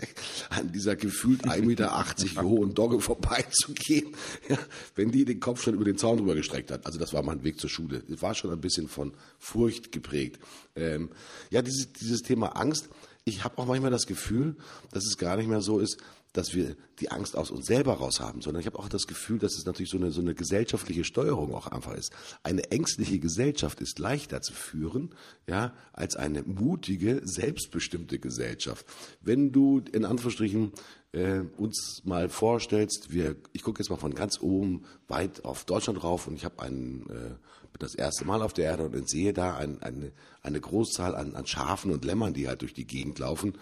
an 0.50 0.72
dieser 0.72 0.96
gefühlt 0.96 1.46
1,80 1.46 1.66
Meter 1.66 2.44
hohen 2.44 2.74
Dogge 2.74 3.00
vorbeizugehen, 3.00 4.16
ja, 4.48 4.58
wenn 4.96 5.12
die 5.12 5.26
den 5.26 5.40
Kopf 5.40 5.62
schon 5.62 5.74
über 5.74 5.86
den 5.86 5.98
Zaun 5.98 6.18
drüber 6.18 6.36
gestreckt 6.36 6.72
hat. 6.72 6.86
Also 6.86 7.00
das 7.00 7.14
war 7.14 7.24
mein 7.24 7.44
Weg 7.44 7.60
zur 7.60 7.70
Schule. 7.70 8.04
Es 8.12 8.22
war 8.22 8.34
schon 8.36 8.52
ein 8.52 8.62
bisschen 8.62 8.88
von 8.88 9.14
Furcht 9.38 9.92
geprägt. 9.92 10.40
Ähm, 10.76 11.10
ja, 11.50 11.62
dieses, 11.62 11.92
dieses 11.94 12.22
Thema 12.22 12.56
Angst. 12.56 12.90
Ich 13.26 13.44
habe 13.44 13.58
auch 13.60 13.68
manchmal 13.68 13.92
das 13.92 14.08
Gefühl, 14.08 14.56
dass 14.92 15.06
es 15.06 15.18
gar 15.18 15.38
nicht 15.38 15.50
mehr 15.50 15.62
so 15.62 15.80
ist, 15.80 15.98
dass 16.34 16.54
wir 16.54 16.76
die 17.00 17.12
Angst 17.12 17.36
aus 17.36 17.50
uns 17.50 17.66
selber 17.66 17.94
raus 17.94 18.20
haben, 18.20 18.42
sondern 18.42 18.62
ich 18.62 18.68
habe 18.68 18.78
auch 18.78 18.90
das 18.90 19.08
Gefühl, 19.08 19.40
dass 19.40 19.58
es 19.58 19.66
natürlich 19.66 19.90
so 19.90 19.98
eine, 19.98 20.12
so 20.12 20.22
eine 20.22 20.36
gesellschaftliche 20.36 21.04
Steuerung 21.04 21.54
auch 21.54 21.68
einfach 21.68 21.94
ist. 21.94 22.12
Eine 22.44 22.72
ängstliche 22.72 23.20
Gesellschaft 23.20 23.82
ist 23.82 23.98
leichter 24.00 24.42
zu 24.42 24.54
führen, 24.54 25.16
ja, 25.48 25.74
als 25.94 26.16
eine 26.16 26.44
mutige, 26.44 27.22
selbstbestimmte 27.24 28.20
Gesellschaft. 28.20 28.86
Wenn 29.22 29.52
du 29.52 29.82
in 29.92 30.06
Anführungsstrichen 30.06 30.72
äh, 31.14 31.40
uns 31.58 32.04
mal 32.06 32.30
vorstellst, 32.30 33.12
wir, 33.12 33.36
ich 33.54 33.64
gucke 33.64 33.82
jetzt 33.82 33.90
mal 33.90 33.98
von 33.98 34.14
ganz 34.14 34.40
oben 34.40 34.84
weit 35.08 35.46
auf 35.46 35.66
Deutschland 35.66 36.04
rauf 36.04 36.28
und 36.28 36.36
ich 36.36 36.46
habe 36.46 36.62
ein, 36.62 37.10
äh, 37.10 37.36
das 37.80 37.96
erste 37.96 38.26
Mal 38.26 38.42
auf 38.42 38.54
der 38.54 38.66
Erde 38.66 38.86
und 38.86 39.10
sehe 39.10 39.34
da 39.34 39.56
ein, 39.56 39.82
eine, 39.82 40.12
eine 40.42 40.60
Großzahl 40.60 41.16
an, 41.16 41.36
an 41.36 41.48
Schafen 41.48 41.92
und 41.92 42.06
Lämmern, 42.06 42.34
die 42.34 42.48
halt 42.48 42.62
durch 42.62 42.74
die 42.74 42.86
Gegend 42.86 43.20
laufen, 43.20 43.54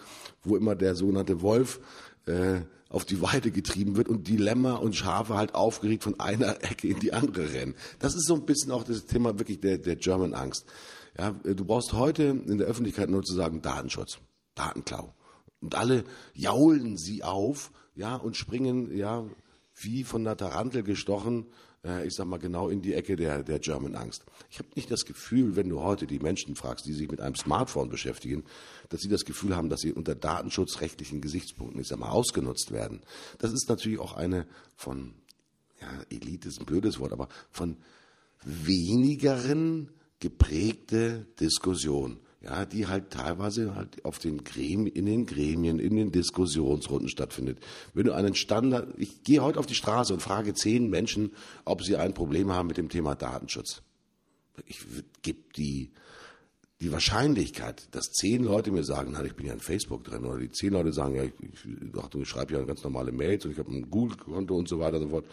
wo 0.42 0.56
immer 0.56 0.74
der 0.74 0.94
sogenannte 0.96 1.40
Wolf 1.40 1.80
äh, 2.28 2.62
auf 2.88 3.04
die 3.04 3.20
Weide 3.20 3.50
getrieben 3.50 3.96
wird 3.96 4.08
und 4.08 4.28
die 4.28 4.36
Lämmer 4.36 4.80
und 4.80 4.96
Schafe 4.96 5.36
halt 5.36 5.54
aufgeregt 5.54 6.04
von 6.04 6.18
einer 6.20 6.56
Ecke 6.62 6.88
in 6.88 7.00
die 7.00 7.12
andere 7.12 7.52
rennen. 7.52 7.74
Das 7.98 8.14
ist 8.14 8.26
so 8.26 8.34
ein 8.34 8.46
bisschen 8.46 8.72
auch 8.72 8.84
das 8.84 9.06
Thema 9.06 9.38
wirklich 9.38 9.60
der, 9.60 9.78
der 9.78 9.96
German 9.96 10.34
Angst. 10.34 10.64
Ja, 11.18 11.32
du 11.32 11.64
brauchst 11.64 11.92
heute 11.92 12.24
in 12.24 12.58
der 12.58 12.66
Öffentlichkeit 12.66 13.10
nur 13.10 13.22
zu 13.24 13.34
sagen 13.34 13.60
Datenschutz, 13.60 14.18
Datenklau. 14.54 15.12
Und 15.60 15.74
alle 15.74 16.04
jaulen 16.34 16.96
sie 16.96 17.24
auf, 17.24 17.72
ja, 17.94 18.14
und 18.14 18.36
springen, 18.36 18.96
ja, 18.96 19.24
wie 19.74 20.04
von 20.04 20.24
der 20.24 20.36
Tarantel 20.36 20.82
gestochen, 20.82 21.46
äh, 21.84 22.06
ich 22.06 22.14
sag 22.14 22.26
mal 22.26 22.38
genau 22.38 22.68
in 22.68 22.82
die 22.82 22.94
Ecke 22.94 23.16
der, 23.16 23.42
der 23.42 23.58
German 23.58 23.94
Angst. 23.94 24.24
Ich 24.50 24.58
habe 24.58 24.68
nicht 24.74 24.90
das 24.90 25.04
Gefühl, 25.04 25.56
wenn 25.56 25.68
du 25.68 25.80
heute 25.80 26.06
die 26.06 26.18
Menschen 26.18 26.56
fragst, 26.56 26.86
die 26.86 26.92
sich 26.92 27.10
mit 27.10 27.20
einem 27.20 27.34
Smartphone 27.34 27.88
beschäftigen, 27.88 28.44
dass 28.88 29.00
sie 29.00 29.08
das 29.08 29.24
Gefühl 29.24 29.56
haben, 29.56 29.68
dass 29.68 29.80
sie 29.80 29.92
unter 29.92 30.14
datenschutzrechtlichen 30.14 31.20
Gesichtspunkten, 31.20 31.80
ich 31.80 31.88
sag 31.88 31.98
mal, 31.98 32.10
ausgenutzt 32.10 32.72
werden. 32.72 33.00
Das 33.38 33.52
ist 33.52 33.68
natürlich 33.68 33.98
auch 33.98 34.14
eine 34.14 34.46
von, 34.76 35.14
ja, 35.80 35.88
Elite 36.10 36.48
ist 36.48 36.60
ein 36.60 36.66
blödes 36.66 36.98
Wort, 36.98 37.12
aber 37.12 37.28
von 37.50 37.76
wenigeren 38.44 39.90
geprägte 40.20 41.26
Diskussion 41.40 42.18
ja, 42.40 42.64
die 42.64 42.86
halt 42.86 43.10
teilweise 43.10 43.74
halt 43.74 44.04
auf 44.04 44.18
den 44.18 44.44
Gremien, 44.44 44.86
in 44.86 45.06
den 45.06 45.26
Gremien, 45.26 45.78
in 45.78 45.96
den 45.96 46.12
Diskussionsrunden 46.12 47.08
stattfindet. 47.08 47.58
Wenn 47.94 48.06
du 48.06 48.14
einen 48.14 48.34
Standard, 48.34 48.94
ich 48.96 49.24
gehe 49.24 49.42
heute 49.42 49.58
auf 49.58 49.66
die 49.66 49.74
Straße 49.74 50.12
und 50.12 50.20
frage 50.20 50.54
zehn 50.54 50.88
Menschen, 50.88 51.32
ob 51.64 51.82
sie 51.82 51.96
ein 51.96 52.14
Problem 52.14 52.52
haben 52.52 52.68
mit 52.68 52.76
dem 52.76 52.88
Thema 52.88 53.14
Datenschutz. 53.14 53.82
Ich 54.66 54.80
gebe 55.22 55.40
die 55.56 55.90
die 56.80 56.92
Wahrscheinlichkeit, 56.92 57.88
dass 57.90 58.12
zehn 58.12 58.44
Leute 58.44 58.70
mir 58.70 58.84
sagen, 58.84 59.10
na, 59.12 59.24
ich 59.24 59.34
bin 59.34 59.46
ja 59.46 59.52
in 59.52 59.58
Facebook 59.58 60.04
drin, 60.04 60.24
oder 60.24 60.38
die 60.38 60.50
zehn 60.50 60.72
Leute 60.72 60.92
sagen, 60.92 61.16
ja, 61.16 61.24
ich, 61.24 61.32
ich, 61.40 62.14
ich 62.14 62.28
schreibe 62.28 62.54
ja 62.54 62.62
ganz 62.62 62.84
normale 62.84 63.10
Mails 63.10 63.44
und 63.44 63.50
ich 63.50 63.58
habe 63.58 63.72
ein 63.72 63.90
Google-Konto 63.90 64.54
und 64.54 64.68
so 64.68 64.78
weiter 64.78 64.98
und 64.98 65.04
so 65.04 65.08
fort. 65.08 65.26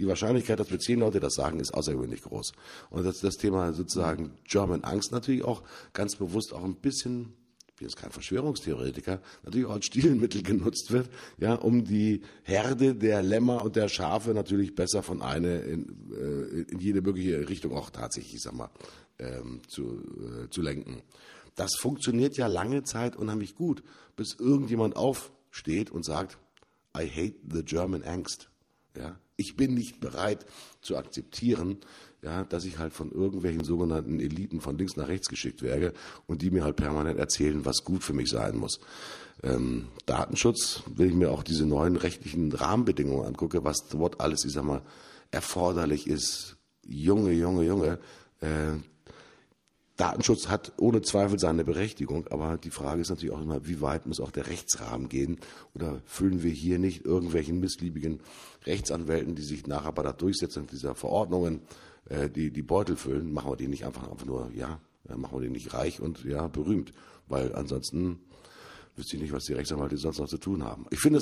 Die 0.00 0.08
Wahrscheinlichkeit, 0.08 0.58
dass 0.58 0.70
mir 0.70 0.78
zehn 0.78 0.98
Leute 0.98 1.20
das 1.20 1.34
sagen, 1.34 1.60
ist 1.60 1.72
außergewöhnlich 1.72 2.22
groß. 2.22 2.52
Und 2.90 3.04
das, 3.04 3.20
das 3.20 3.36
Thema 3.36 3.72
sozusagen 3.72 4.32
German 4.44 4.82
Angst 4.82 5.12
natürlich 5.12 5.44
auch 5.44 5.62
ganz 5.92 6.16
bewusst 6.16 6.52
auch 6.52 6.64
ein 6.64 6.74
bisschen 6.74 7.32
bin 7.78 7.88
jetzt 7.88 7.96
kein 7.96 8.10
Verschwörungstheoretiker, 8.10 9.20
natürlich 9.44 9.66
auch 9.66 9.74
als 9.74 9.86
Stilmittel 9.86 10.42
genutzt 10.42 10.90
wird, 10.90 11.08
ja, 11.38 11.54
um 11.54 11.84
die 11.84 12.22
Herde 12.42 12.94
der 12.94 13.22
Lämmer 13.22 13.64
und 13.64 13.76
der 13.76 13.88
Schafe 13.88 14.34
natürlich 14.34 14.74
besser 14.74 15.02
von 15.02 15.22
einer 15.22 15.62
in, 15.62 16.12
äh, 16.12 16.70
in 16.70 16.78
jede 16.80 17.02
mögliche 17.02 17.48
Richtung 17.48 17.72
auch 17.72 17.90
tatsächlich, 17.90 18.34
ich 18.34 18.42
sag 18.42 18.54
mal, 18.54 18.70
ähm, 19.18 19.60
zu, 19.68 20.02
äh, 20.44 20.50
zu 20.50 20.62
lenken. 20.62 21.02
Das 21.54 21.74
funktioniert 21.76 22.36
ja 22.36 22.46
lange 22.46 22.84
Zeit 22.84 23.16
unheimlich 23.16 23.54
gut, 23.54 23.82
bis 24.16 24.36
irgendjemand 24.38 24.96
aufsteht 24.96 25.90
und 25.90 26.04
sagt, 26.04 26.38
I 26.96 27.08
hate 27.08 27.36
the 27.52 27.64
German 27.64 28.02
Angst. 28.02 28.48
Ja, 28.96 29.18
ich 29.36 29.56
bin 29.56 29.74
nicht 29.74 30.00
bereit 30.00 30.46
zu 30.80 30.96
akzeptieren, 30.96 31.78
ja, 32.22 32.44
dass 32.44 32.64
ich 32.64 32.78
halt 32.78 32.92
von 32.92 33.12
irgendwelchen 33.12 33.64
sogenannten 33.64 34.20
Eliten 34.20 34.60
von 34.60 34.76
links 34.76 34.96
nach 34.96 35.08
rechts 35.08 35.28
geschickt 35.28 35.62
werde 35.62 35.92
und 36.26 36.42
die 36.42 36.50
mir 36.50 36.64
halt 36.64 36.76
permanent 36.76 37.18
erzählen, 37.18 37.64
was 37.64 37.84
gut 37.84 38.02
für 38.02 38.12
mich 38.12 38.30
sein 38.30 38.56
muss. 38.56 38.80
Ähm, 39.42 39.88
Datenschutz, 40.06 40.82
wenn 40.86 41.08
ich 41.08 41.14
mir 41.14 41.30
auch 41.30 41.44
diese 41.44 41.64
neuen 41.64 41.96
rechtlichen 41.96 42.52
Rahmenbedingungen 42.52 43.26
angucke, 43.26 43.64
was 43.64 43.88
dort 43.88 44.20
alles, 44.20 44.44
ich 44.44 44.52
sag 44.52 44.64
mal, 44.64 44.82
erforderlich 45.30 46.08
ist. 46.08 46.56
Junge, 46.84 47.32
Junge, 47.32 47.64
Junge, 47.64 47.98
äh, 48.40 48.78
Datenschutz 49.98 50.48
hat 50.48 50.72
ohne 50.78 51.02
Zweifel 51.02 51.40
seine 51.40 51.64
Berechtigung, 51.64 52.28
aber 52.28 52.56
die 52.56 52.70
Frage 52.70 53.00
ist 53.00 53.10
natürlich 53.10 53.34
auch 53.34 53.42
immer, 53.42 53.66
wie 53.66 53.80
weit 53.80 54.06
muss 54.06 54.20
auch 54.20 54.30
der 54.30 54.46
Rechtsrahmen 54.46 55.08
gehen? 55.08 55.38
Oder 55.74 56.00
füllen 56.06 56.44
wir 56.44 56.52
hier 56.52 56.78
nicht 56.78 57.04
irgendwelchen 57.04 57.58
missliebigen 57.58 58.20
Rechtsanwälten, 58.64 59.34
die 59.34 59.42
sich 59.42 59.66
nachher 59.66 59.92
bei 59.92 60.04
der 60.04 60.12
Durchsetzung 60.12 60.68
dieser 60.68 60.94
Verordnungen 60.94 61.62
äh, 62.08 62.28
die, 62.28 62.50
die 62.50 62.62
Beutel 62.62 62.96
füllen, 62.96 63.32
machen 63.32 63.50
wir 63.50 63.56
die 63.56 63.68
nicht 63.68 63.84
einfach, 63.84 64.10
einfach 64.10 64.26
nur, 64.26 64.50
ja, 64.54 64.80
machen 65.16 65.38
wir 65.38 65.42
die 65.42 65.52
nicht 65.52 65.72
reich 65.74 66.00
und 66.00 66.24
ja, 66.24 66.48
berühmt. 66.48 66.92
Weil 67.28 67.54
ansonsten 67.54 68.20
wüsste 68.96 69.16
ich 69.16 69.22
nicht, 69.22 69.32
was 69.32 69.44
die 69.44 69.54
Rechtsanwälte 69.54 69.96
sonst 69.96 70.18
noch 70.18 70.28
zu 70.28 70.38
tun 70.38 70.64
haben. 70.64 70.86
Ich 70.90 71.00
finde, 71.00 71.20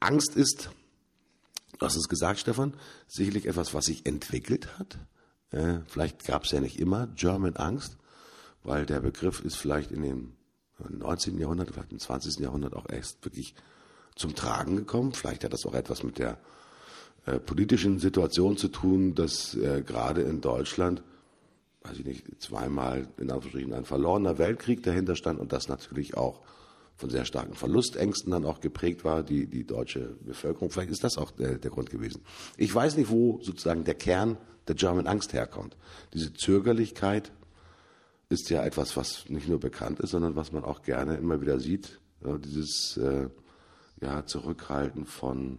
Angst 0.00 0.36
ist, 0.36 0.70
du 1.78 1.86
hast 1.86 1.96
es 1.96 2.08
gesagt, 2.08 2.40
Stefan, 2.40 2.74
sicherlich 3.06 3.46
etwas, 3.46 3.74
was 3.74 3.86
sich 3.86 4.06
entwickelt 4.06 4.78
hat 4.78 4.98
äh, 5.54 5.80
vielleicht 5.86 6.24
gab 6.24 6.44
es 6.44 6.50
ja 6.50 6.60
nicht 6.60 6.80
immer 6.80 7.06
German 7.14 7.56
Angst, 7.56 7.96
weil 8.64 8.86
der 8.86 9.00
Begriff 9.00 9.40
ist 9.44 9.56
vielleicht 9.56 9.92
in 9.92 10.02
dem 10.02 10.32
19. 10.88 11.38
Jahrhundert, 11.38 11.70
vielleicht 11.70 11.92
im 11.92 12.00
20. 12.00 12.40
Jahrhundert 12.40 12.74
auch 12.74 12.88
erst 12.88 13.24
wirklich 13.24 13.54
zum 14.16 14.34
Tragen 14.34 14.76
gekommen. 14.76 15.12
Vielleicht 15.12 15.44
hat 15.44 15.52
das 15.52 15.64
auch 15.64 15.74
etwas 15.74 16.02
mit 16.02 16.18
der 16.18 16.38
äh, 17.26 17.38
politischen 17.38 17.98
Situation 17.98 18.56
zu 18.56 18.68
tun, 18.68 19.14
dass 19.14 19.54
äh, 19.54 19.82
gerade 19.82 20.22
in 20.22 20.40
Deutschland, 20.40 21.02
weiß 21.82 21.98
ich 21.98 22.04
nicht, 22.04 22.42
zweimal 22.42 23.08
in 23.16 23.30
Anführungsstrichen 23.30 23.72
ein 23.72 23.84
verlorener 23.84 24.38
Weltkrieg 24.38 24.82
dahinter 24.82 25.16
stand 25.16 25.40
und 25.40 25.52
das 25.52 25.68
natürlich 25.68 26.16
auch 26.16 26.40
von 26.96 27.10
sehr 27.10 27.24
starken 27.24 27.54
Verlustängsten 27.54 28.30
dann 28.30 28.44
auch 28.44 28.60
geprägt 28.60 29.04
war, 29.04 29.22
die, 29.22 29.46
die 29.46 29.64
deutsche 29.64 30.16
Bevölkerung. 30.20 30.70
Vielleicht 30.70 30.90
ist 30.90 31.02
das 31.02 31.18
auch 31.18 31.30
der, 31.30 31.58
der 31.58 31.70
Grund 31.70 31.90
gewesen. 31.90 32.22
Ich 32.56 32.72
weiß 32.72 32.96
nicht, 32.96 33.10
wo 33.10 33.40
sozusagen 33.42 33.84
der 33.84 33.94
Kern 33.94 34.36
der 34.68 34.74
German 34.76 35.06
Angst 35.06 35.32
herkommt. 35.32 35.76
Diese 36.12 36.32
Zögerlichkeit 36.32 37.32
ist 38.28 38.48
ja 38.50 38.64
etwas, 38.64 38.96
was 38.96 39.28
nicht 39.28 39.48
nur 39.48 39.60
bekannt 39.60 40.00
ist, 40.00 40.10
sondern 40.10 40.36
was 40.36 40.52
man 40.52 40.64
auch 40.64 40.82
gerne 40.82 41.16
immer 41.16 41.40
wieder 41.40 41.58
sieht. 41.58 42.00
Ja, 42.24 42.38
dieses 42.38 42.96
äh, 42.96 43.28
ja, 44.00 44.24
Zurückhalten 44.24 45.04
von 45.04 45.58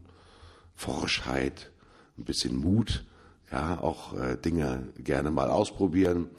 Forschheit, 0.76 1.71
ein 2.17 2.26
bisschen 2.26 2.57
Mut, 2.57 3.05
ja, 3.51 3.80
auch 3.80 4.13
äh, 4.13 4.38
Dinge 4.38 4.89
gerne 4.97 5.32
mal 5.32 5.49
ausprobieren. 5.49 6.30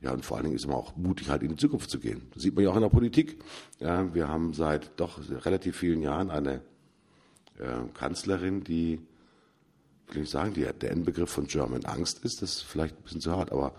Ja, 0.00 0.12
und 0.12 0.24
vor 0.24 0.36
allen 0.36 0.44
Dingen 0.44 0.56
ist 0.56 0.66
man 0.66 0.76
auch 0.76 0.96
mutig, 0.96 1.28
halt 1.28 1.42
in 1.42 1.50
die 1.50 1.56
Zukunft 1.56 1.88
zu 1.88 2.00
gehen. 2.00 2.22
Das 2.34 2.42
sieht 2.42 2.54
man 2.54 2.64
ja 2.64 2.70
auch 2.70 2.76
in 2.76 2.82
der 2.82 2.88
Politik. 2.88 3.38
Ja, 3.78 4.12
wir 4.12 4.26
haben 4.28 4.52
seit 4.52 4.98
doch 4.98 5.20
relativ 5.44 5.76
vielen 5.76 6.02
Jahren 6.02 6.30
eine 6.30 6.60
äh, 7.58 7.86
Kanzlerin, 7.94 8.64
die 8.64 9.00
will 10.08 10.24
ich 10.24 10.30
sagen, 10.30 10.54
die, 10.54 10.62
der 10.64 10.90
Endbegriff 10.90 11.30
von 11.30 11.46
German 11.46 11.84
Angst 11.84 12.24
ist, 12.24 12.42
das 12.42 12.56
ist 12.56 12.62
vielleicht 12.62 12.96
ein 12.96 13.02
bisschen 13.02 13.20
zu 13.20 13.32
hart, 13.32 13.52
aber 13.52 13.74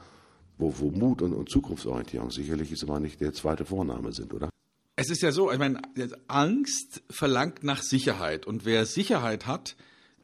wo, 0.58 0.74
wo 0.80 0.92
Mut 0.92 1.22
und, 1.22 1.34
und 1.34 1.50
Zukunftsorientierung 1.50 2.32
sicherlich 2.32 2.72
ist 2.72 2.84
immer 2.84 3.00
nicht 3.00 3.20
der 3.22 3.34
zweite 3.34 3.66
Vorname 3.66 4.12
sind, 4.14 4.34
oder? 4.34 4.50
Es 4.96 5.10
ist 5.10 5.22
ja 5.22 5.32
so, 5.32 5.52
ich 5.52 5.58
meine, 5.58 5.82
Angst 6.28 7.02
verlangt 7.10 7.64
nach 7.64 7.82
Sicherheit 7.82 8.46
und 8.46 8.64
wer 8.64 8.86
Sicherheit 8.86 9.48
hat, 9.48 9.76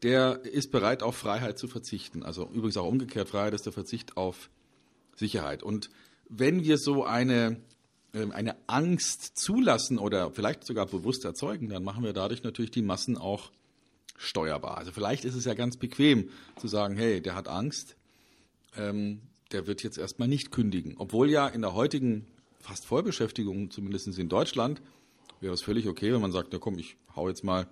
der 0.04 0.44
ist 0.46 0.72
bereit, 0.72 1.04
auf 1.04 1.16
Freiheit 1.16 1.58
zu 1.58 1.68
verzichten. 1.68 2.24
Also 2.24 2.50
übrigens 2.54 2.78
auch 2.78 2.88
umgekehrt, 2.88 3.30
Freiheit 3.30 3.54
ist 3.54 3.66
der 3.66 3.74
Verzicht 3.74 4.18
auf 4.18 4.50
Sicherheit. 5.16 5.64
Und 5.64 5.90
wenn 6.30 6.64
wir 6.64 6.78
so 6.78 7.04
eine, 7.04 7.60
ähm, 8.14 8.32
eine 8.32 8.56
Angst 8.68 9.38
zulassen 9.38 9.98
oder 9.98 10.32
vielleicht 10.32 10.66
sogar 10.66 10.86
bewusst 10.86 11.26
erzeugen, 11.26 11.70
dann 11.70 11.84
machen 11.84 12.04
wir 12.04 12.14
dadurch 12.14 12.44
natürlich 12.44 12.72
die 12.72 12.82
Massen 12.82 13.18
auch 13.18 13.52
steuerbar. 14.18 14.78
Also 14.78 14.92
vielleicht 14.92 15.26
ist 15.26 15.36
es 15.36 15.46
ja 15.46 15.54
ganz 15.54 15.78
bequem 15.78 16.30
zu 16.58 16.68
sagen, 16.68 16.96
hey, 16.96 17.22
der 17.22 17.36
hat 17.36 17.48
Angst, 17.48 17.96
ähm, 18.76 19.22
der 19.52 19.68
wird 19.68 19.84
jetzt 19.84 19.98
erstmal 19.98 20.28
nicht 20.28 20.52
kündigen. 20.52 20.96
Obwohl 20.98 21.30
ja 21.30 21.48
in 21.48 21.62
der 21.62 21.74
heutigen 21.74 22.28
fast 22.60 22.86
Vollbeschäftigung, 22.86 23.72
zumindest 23.72 24.18
in 24.18 24.30
Deutschland, 24.30 24.82
wäre 25.42 25.54
es 25.54 25.62
völlig 25.62 25.88
okay, 25.88 26.14
wenn 26.14 26.22
man 26.22 26.32
sagt, 26.32 26.50
na 26.52 26.60
komm, 26.60 26.78
ich 26.78 26.98
hau 27.16 27.28
jetzt 27.28 27.44
mal 27.44 27.68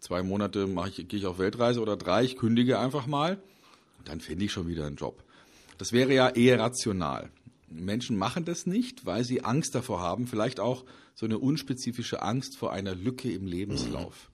zwei 0.00 0.22
Monate, 0.22 0.66
mache 0.66 0.90
ich, 0.90 1.08
gehe 1.08 1.18
ich 1.18 1.26
auf 1.26 1.38
Weltreise 1.38 1.80
oder 1.80 1.96
drei, 1.96 2.24
ich 2.24 2.36
kündige 2.36 2.78
einfach 2.78 3.06
mal 3.06 3.38
und 3.98 4.08
dann 4.08 4.20
finde 4.20 4.44
ich 4.44 4.52
schon 4.52 4.68
wieder 4.68 4.86
einen 4.86 4.96
Job. 4.96 5.22
Das 5.78 5.92
wäre 5.92 6.12
ja 6.12 6.28
eher 6.28 6.58
rational. 6.58 7.30
Menschen 7.70 8.16
machen 8.16 8.44
das 8.44 8.66
nicht, 8.66 9.06
weil 9.06 9.24
sie 9.24 9.44
Angst 9.44 9.74
davor 9.74 10.00
haben, 10.00 10.26
vielleicht 10.26 10.60
auch 10.60 10.84
so 11.14 11.26
eine 11.26 11.38
unspezifische 11.38 12.22
Angst 12.22 12.56
vor 12.56 12.72
einer 12.72 12.94
Lücke 12.94 13.30
im 13.30 13.46
Lebenslauf. 13.46 14.30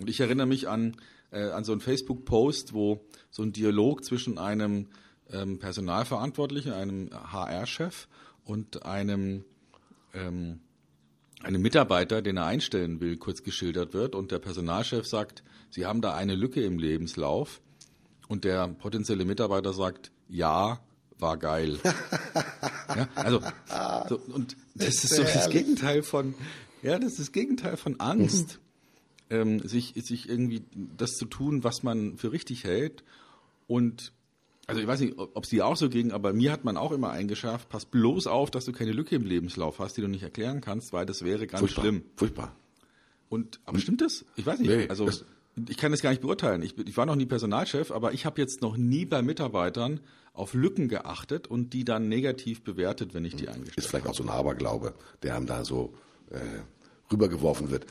Und 0.00 0.10
ich 0.10 0.20
erinnere 0.20 0.46
mich 0.46 0.68
an, 0.68 0.96
äh, 1.30 1.50
an 1.50 1.64
so 1.64 1.72
einen 1.72 1.80
Facebook-Post, 1.80 2.74
wo 2.74 3.04
so 3.30 3.42
ein 3.42 3.52
Dialog 3.52 4.04
zwischen 4.04 4.38
einem 4.38 4.88
ähm, 5.30 5.58
Personalverantwortlichen, 5.58 6.72
einem 6.72 7.10
HR-Chef 7.12 8.08
und 8.44 8.84
einem, 8.84 9.44
ähm, 10.12 10.60
einem 11.44 11.62
Mitarbeiter, 11.62 12.22
den 12.22 12.36
er 12.36 12.46
einstellen 12.46 13.00
will, 13.00 13.16
kurz 13.16 13.42
geschildert 13.42 13.94
wird. 13.94 14.14
Und 14.14 14.30
der 14.30 14.38
Personalchef 14.38 15.06
sagt, 15.06 15.42
Sie 15.70 15.86
haben 15.86 16.00
da 16.00 16.14
eine 16.14 16.34
Lücke 16.34 16.62
im 16.62 16.78
Lebenslauf. 16.78 17.60
Und 18.28 18.44
der 18.44 18.68
potenzielle 18.68 19.24
Mitarbeiter 19.24 19.72
sagt, 19.72 20.10
ja, 20.28 20.80
war 21.18 21.36
geil. 21.36 21.78
ja, 22.96 23.08
also, 23.14 23.40
so, 24.08 24.20
und 24.32 24.56
das 24.74 25.04
ist 25.04 25.14
so 25.14 25.22
das 25.22 25.50
Gegenteil 25.50 26.02
von, 26.02 26.34
ja, 26.82 26.98
das 26.98 27.12
ist 27.12 27.20
das 27.20 27.32
Gegenteil 27.32 27.76
von 27.76 28.00
Angst. 28.00 28.60
ähm, 29.30 29.60
sich, 29.60 29.94
sich 29.96 30.28
irgendwie 30.28 30.64
das 30.96 31.12
zu 31.12 31.26
tun, 31.26 31.64
was 31.64 31.82
man 31.82 32.18
für 32.18 32.32
richtig 32.32 32.64
hält. 32.64 33.04
Und 33.66 34.12
also 34.66 34.80
ich 34.80 34.86
weiß 34.86 35.00
nicht, 35.00 35.18
ob 35.18 35.44
es 35.44 35.50
dir 35.50 35.66
auch 35.66 35.76
so 35.76 35.88
ging, 35.88 36.12
aber 36.12 36.32
mir 36.32 36.52
hat 36.52 36.64
man 36.64 36.76
auch 36.76 36.92
immer 36.92 37.10
eingeschärft, 37.10 37.68
pass 37.68 37.84
bloß 37.84 38.26
auf, 38.26 38.50
dass 38.50 38.64
du 38.64 38.72
keine 38.72 38.92
Lücke 38.92 39.14
im 39.16 39.24
Lebenslauf 39.24 39.78
hast, 39.78 39.96
die 39.96 40.00
du 40.00 40.08
nicht 40.08 40.22
erklären 40.22 40.60
kannst, 40.60 40.92
weil 40.92 41.06
das 41.06 41.24
wäre 41.24 41.46
ganz 41.46 41.60
Furchtbar. 41.60 41.82
schlimm. 41.82 42.04
Furchtbar. 42.16 42.56
Und 43.28 43.60
aber 43.64 43.78
stimmt 43.78 44.00
das? 44.00 44.24
Ich 44.36 44.46
weiß 44.46 44.60
nicht. 44.60 44.70
Nee, 44.70 44.88
also 44.88 45.08
ich 45.68 45.76
kann 45.76 45.92
das 45.92 46.02
gar 46.02 46.10
nicht 46.10 46.22
beurteilen. 46.22 46.62
Ich, 46.62 46.76
ich 46.78 46.96
war 46.96 47.06
noch 47.06 47.16
nie 47.16 47.26
Personalchef, 47.26 47.90
aber 47.90 48.12
ich 48.12 48.26
habe 48.26 48.40
jetzt 48.40 48.60
noch 48.62 48.76
nie 48.76 49.04
bei 49.04 49.22
Mitarbeitern 49.22 50.00
auf 50.32 50.54
Lücken 50.54 50.88
geachtet 50.88 51.46
und 51.46 51.72
die 51.72 51.84
dann 51.84 52.08
negativ 52.08 52.62
bewertet, 52.64 53.14
wenn 53.14 53.24
ich 53.24 53.36
die 53.36 53.44
Ist 53.44 53.54
eingestellt 53.54 53.86
vielleicht 53.86 54.06
auch 54.06 54.14
so 54.14 54.24
ein 54.24 54.28
Aberglaube, 54.28 54.94
der 55.22 55.36
einem 55.36 55.46
da 55.46 55.64
so 55.64 55.94
äh, 56.30 56.40
rübergeworfen 57.12 57.70
wird. 57.70 57.86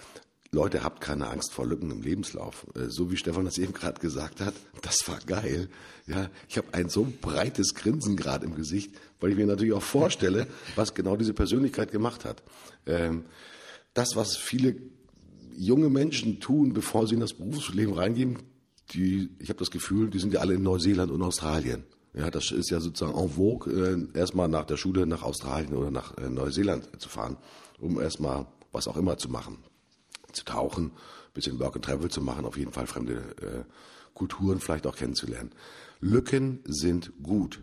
Leute, 0.54 0.84
habt 0.84 1.02
keine 1.02 1.28
Angst 1.30 1.52
vor 1.52 1.66
Lücken 1.66 1.92
im 1.92 2.02
Lebenslauf. 2.02 2.66
Äh, 2.76 2.90
so 2.90 3.12
wie 3.12 3.18
Stefan 3.18 3.46
das 3.46 3.58
eben 3.58 3.74
gerade 3.74 4.00
gesagt 4.00 4.40
hat, 4.40 4.54
das 4.82 5.08
war 5.08 5.20
geil. 5.26 5.68
Ja, 6.08 6.30
ich 6.48 6.58
habe 6.58 6.68
ein 6.74 6.90
so 6.90 7.08
breites 7.22 7.74
Grinsen 7.74 8.16
gerade 8.16 8.46
im 8.46 8.56
Gesicht, 8.56 8.94
weil 9.20 9.32
ich 9.32 9.38
mir 9.38 9.48
natürlich 9.48 9.74
auch 9.74 9.84
vorstelle, 9.84 10.48
was 10.76 10.94
genau 10.94 11.18
diese 11.18 11.34
Persönlichkeit 11.34 11.92
gemacht 11.92 12.24
hat. 12.24 12.44
Ähm, 12.86 13.26
das, 13.94 14.16
was 14.16 14.38
viele 14.38 14.76
junge 15.56 15.90
Menschen 15.90 16.40
tun, 16.40 16.74
bevor 16.74 17.08
sie 17.08 17.16
in 17.16 17.22
das 17.22 17.34
Berufsleben 17.34 17.94
reingehen, 17.94 18.40
die, 18.92 19.30
ich 19.40 19.50
habe 19.50 19.60
das 19.60 19.72
Gefühl, 19.72 20.10
die 20.10 20.20
sind 20.20 20.34
ja 20.34 20.40
alle 20.40 20.56
in 20.56 20.64
Neuseeland 20.64 21.12
und 21.12 21.22
Australien. 21.22 21.84
Ja, 22.14 22.30
das 22.30 22.52
ist 22.52 22.70
ja 22.70 22.80
sozusagen 22.80 23.18
en 23.18 23.30
vogue, 23.30 23.74
äh, 23.74 24.18
erstmal 24.18 24.48
nach 24.48 24.66
der 24.66 24.78
Schule 24.78 25.08
nach 25.08 25.24
Australien 25.24 25.74
oder 25.74 25.90
nach 25.90 26.16
äh, 26.18 26.30
Neuseeland 26.30 26.88
zu 27.00 27.10
fahren, 27.10 27.38
um 27.80 28.00
erstmal 28.00 28.46
was 28.72 28.88
auch 28.88 28.98
immer 28.98 29.18
zu 29.18 29.30
machen. 29.30 29.58
Zu 30.34 30.46
tauchen, 30.46 30.92
bisschen 31.34 31.60
Work 31.60 31.76
and 31.76 31.86
Travel 31.86 32.10
zu 32.10 32.22
machen, 32.22 32.46
auf 32.46 32.58
jeden 32.58 32.72
Fall 32.72 32.88
fremde 32.88 33.16
äh, 33.42 33.64
Kulturen 34.14 34.60
vielleicht 34.60 34.88
auch 34.88 34.96
kennenzulernen. 34.96 35.52
Lücken 36.00 36.60
sind 36.66 37.12
gut. 37.24 37.62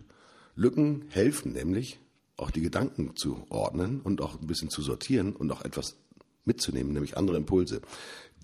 Lücken 0.55 1.05
helfen 1.09 1.53
nämlich, 1.53 1.99
auch 2.37 2.51
die 2.51 2.61
Gedanken 2.61 3.15
zu 3.15 3.45
ordnen 3.49 4.01
und 4.01 4.21
auch 4.21 4.39
ein 4.39 4.47
bisschen 4.47 4.69
zu 4.69 4.81
sortieren 4.81 5.35
und 5.35 5.51
auch 5.51 5.63
etwas 5.63 5.95
mitzunehmen, 6.43 6.91
nämlich 6.91 7.17
andere 7.17 7.37
Impulse. 7.37 7.81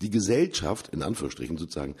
Die 0.00 0.10
Gesellschaft, 0.10 0.88
in 0.88 1.02
Anführungsstrichen 1.02 1.58
sozusagen, 1.58 1.96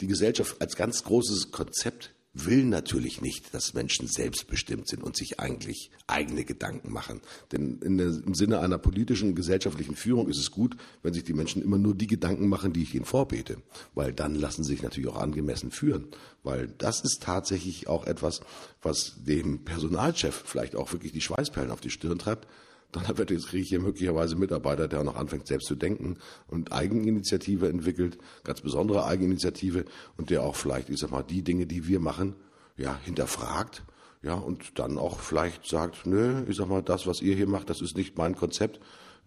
die 0.00 0.08
Gesellschaft 0.08 0.60
als 0.60 0.76
ganz 0.76 1.04
großes 1.04 1.52
Konzept 1.52 2.12
will 2.44 2.64
natürlich 2.64 3.20
nicht, 3.20 3.54
dass 3.54 3.74
Menschen 3.74 4.08
selbstbestimmt 4.08 4.88
sind 4.88 5.02
und 5.02 5.16
sich 5.16 5.40
eigentlich 5.40 5.90
eigene 6.06 6.44
Gedanken 6.44 6.92
machen. 6.92 7.20
Denn 7.52 7.80
der, 7.80 8.06
im 8.06 8.34
Sinne 8.34 8.60
einer 8.60 8.78
politischen, 8.78 9.34
gesellschaftlichen 9.34 9.96
Führung 9.96 10.28
ist 10.28 10.38
es 10.38 10.50
gut, 10.50 10.76
wenn 11.02 11.14
sich 11.14 11.24
die 11.24 11.32
Menschen 11.32 11.62
immer 11.62 11.78
nur 11.78 11.94
die 11.94 12.06
Gedanken 12.06 12.48
machen, 12.48 12.72
die 12.72 12.82
ich 12.82 12.94
ihnen 12.94 13.04
vorbete. 13.04 13.58
Weil 13.94 14.12
dann 14.12 14.34
lassen 14.34 14.64
sie 14.64 14.72
sich 14.72 14.82
natürlich 14.82 15.08
auch 15.08 15.20
angemessen 15.20 15.70
führen. 15.70 16.08
Weil 16.42 16.68
das 16.78 17.00
ist 17.00 17.22
tatsächlich 17.22 17.88
auch 17.88 18.06
etwas, 18.06 18.40
was 18.82 19.16
dem 19.24 19.64
Personalchef 19.64 20.42
vielleicht 20.44 20.76
auch 20.76 20.92
wirklich 20.92 21.12
die 21.12 21.20
Schweißperlen 21.20 21.70
auf 21.70 21.80
die 21.80 21.90
Stirn 21.90 22.18
treibt. 22.18 22.46
Dann 22.92 23.18
wird 23.18 23.30
jetzt 23.30 23.48
kriege 23.48 23.62
ich 23.62 23.68
hier 23.68 23.80
möglicherweise 23.80 24.32
einen 24.32 24.40
Mitarbeiter, 24.40 24.88
der 24.88 25.04
noch 25.04 25.16
anfängt, 25.16 25.46
selbst 25.46 25.66
zu 25.66 25.74
denken 25.74 26.18
und 26.46 26.72
Eigeninitiative 26.72 27.68
entwickelt, 27.68 28.18
ganz 28.44 28.60
besondere 28.60 29.04
Eigeninitiative 29.04 29.84
und 30.16 30.30
der 30.30 30.42
auch 30.42 30.56
vielleicht, 30.56 30.88
ich 30.88 30.98
sag 30.98 31.10
mal, 31.10 31.22
die 31.22 31.42
Dinge, 31.42 31.66
die 31.66 31.86
wir 31.86 32.00
machen, 32.00 32.36
ja, 32.76 32.98
hinterfragt, 33.04 33.82
ja, 34.22 34.34
und 34.34 34.78
dann 34.78 34.98
auch 34.98 35.20
vielleicht 35.20 35.66
sagt, 35.66 36.06
nö, 36.06 36.44
ich 36.48 36.56
sag 36.56 36.68
mal, 36.68 36.82
das, 36.82 37.06
was 37.06 37.20
ihr 37.22 37.36
hier 37.36 37.46
macht, 37.46 37.70
das 37.70 37.80
ist 37.80 37.96
nicht 37.96 38.16
mein 38.16 38.34
Konzept. 38.34 38.80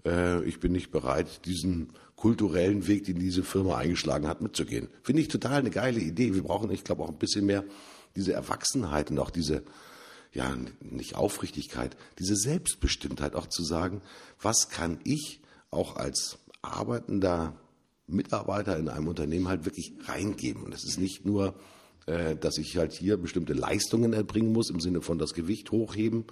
Äh, 0.05 0.43
ich 0.43 0.59
bin 0.59 0.71
nicht 0.71 0.91
bereit, 0.91 1.45
diesen 1.45 1.93
kulturellen 2.15 2.87
Weg, 2.87 3.05
den 3.05 3.19
diese 3.19 3.43
Firma 3.43 3.77
eingeschlagen 3.77 4.27
hat, 4.27 4.41
mitzugehen. 4.41 4.89
Finde 5.03 5.21
ich 5.21 5.29
total 5.29 5.59
eine 5.59 5.69
geile 5.69 5.99
Idee. 5.99 6.33
Wir 6.33 6.43
brauchen, 6.43 6.69
ich 6.71 6.83
glaube, 6.83 7.03
auch 7.03 7.09
ein 7.09 7.17
bisschen 7.17 7.45
mehr 7.45 7.63
diese 8.15 8.33
Erwachsenheit 8.33 9.11
und 9.11 9.19
auch 9.19 9.29
diese, 9.29 9.63
ja, 10.31 10.55
nicht 10.81 11.15
Aufrichtigkeit, 11.15 11.97
diese 12.19 12.35
Selbstbestimmtheit 12.35 13.35
auch 13.35 13.47
zu 13.47 13.63
sagen, 13.63 14.01
was 14.41 14.69
kann 14.69 14.99
ich 15.03 15.41
auch 15.71 15.95
als 15.95 16.37
arbeitender 16.61 17.55
Mitarbeiter 18.07 18.77
in 18.77 18.89
einem 18.89 19.07
Unternehmen 19.07 19.47
halt 19.47 19.65
wirklich 19.65 19.93
reingeben. 20.05 20.63
Und 20.63 20.73
es 20.73 20.83
ist 20.83 20.99
nicht 20.99 21.25
nur, 21.25 21.55
äh, 22.05 22.35
dass 22.35 22.57
ich 22.57 22.77
halt 22.77 22.91
hier 22.91 23.17
bestimmte 23.17 23.53
Leistungen 23.53 24.13
erbringen 24.13 24.51
muss, 24.51 24.69
im 24.69 24.79
Sinne 24.79 25.01
von 25.01 25.19
das 25.19 25.33
Gewicht 25.33 25.71
hochheben, 25.71 26.25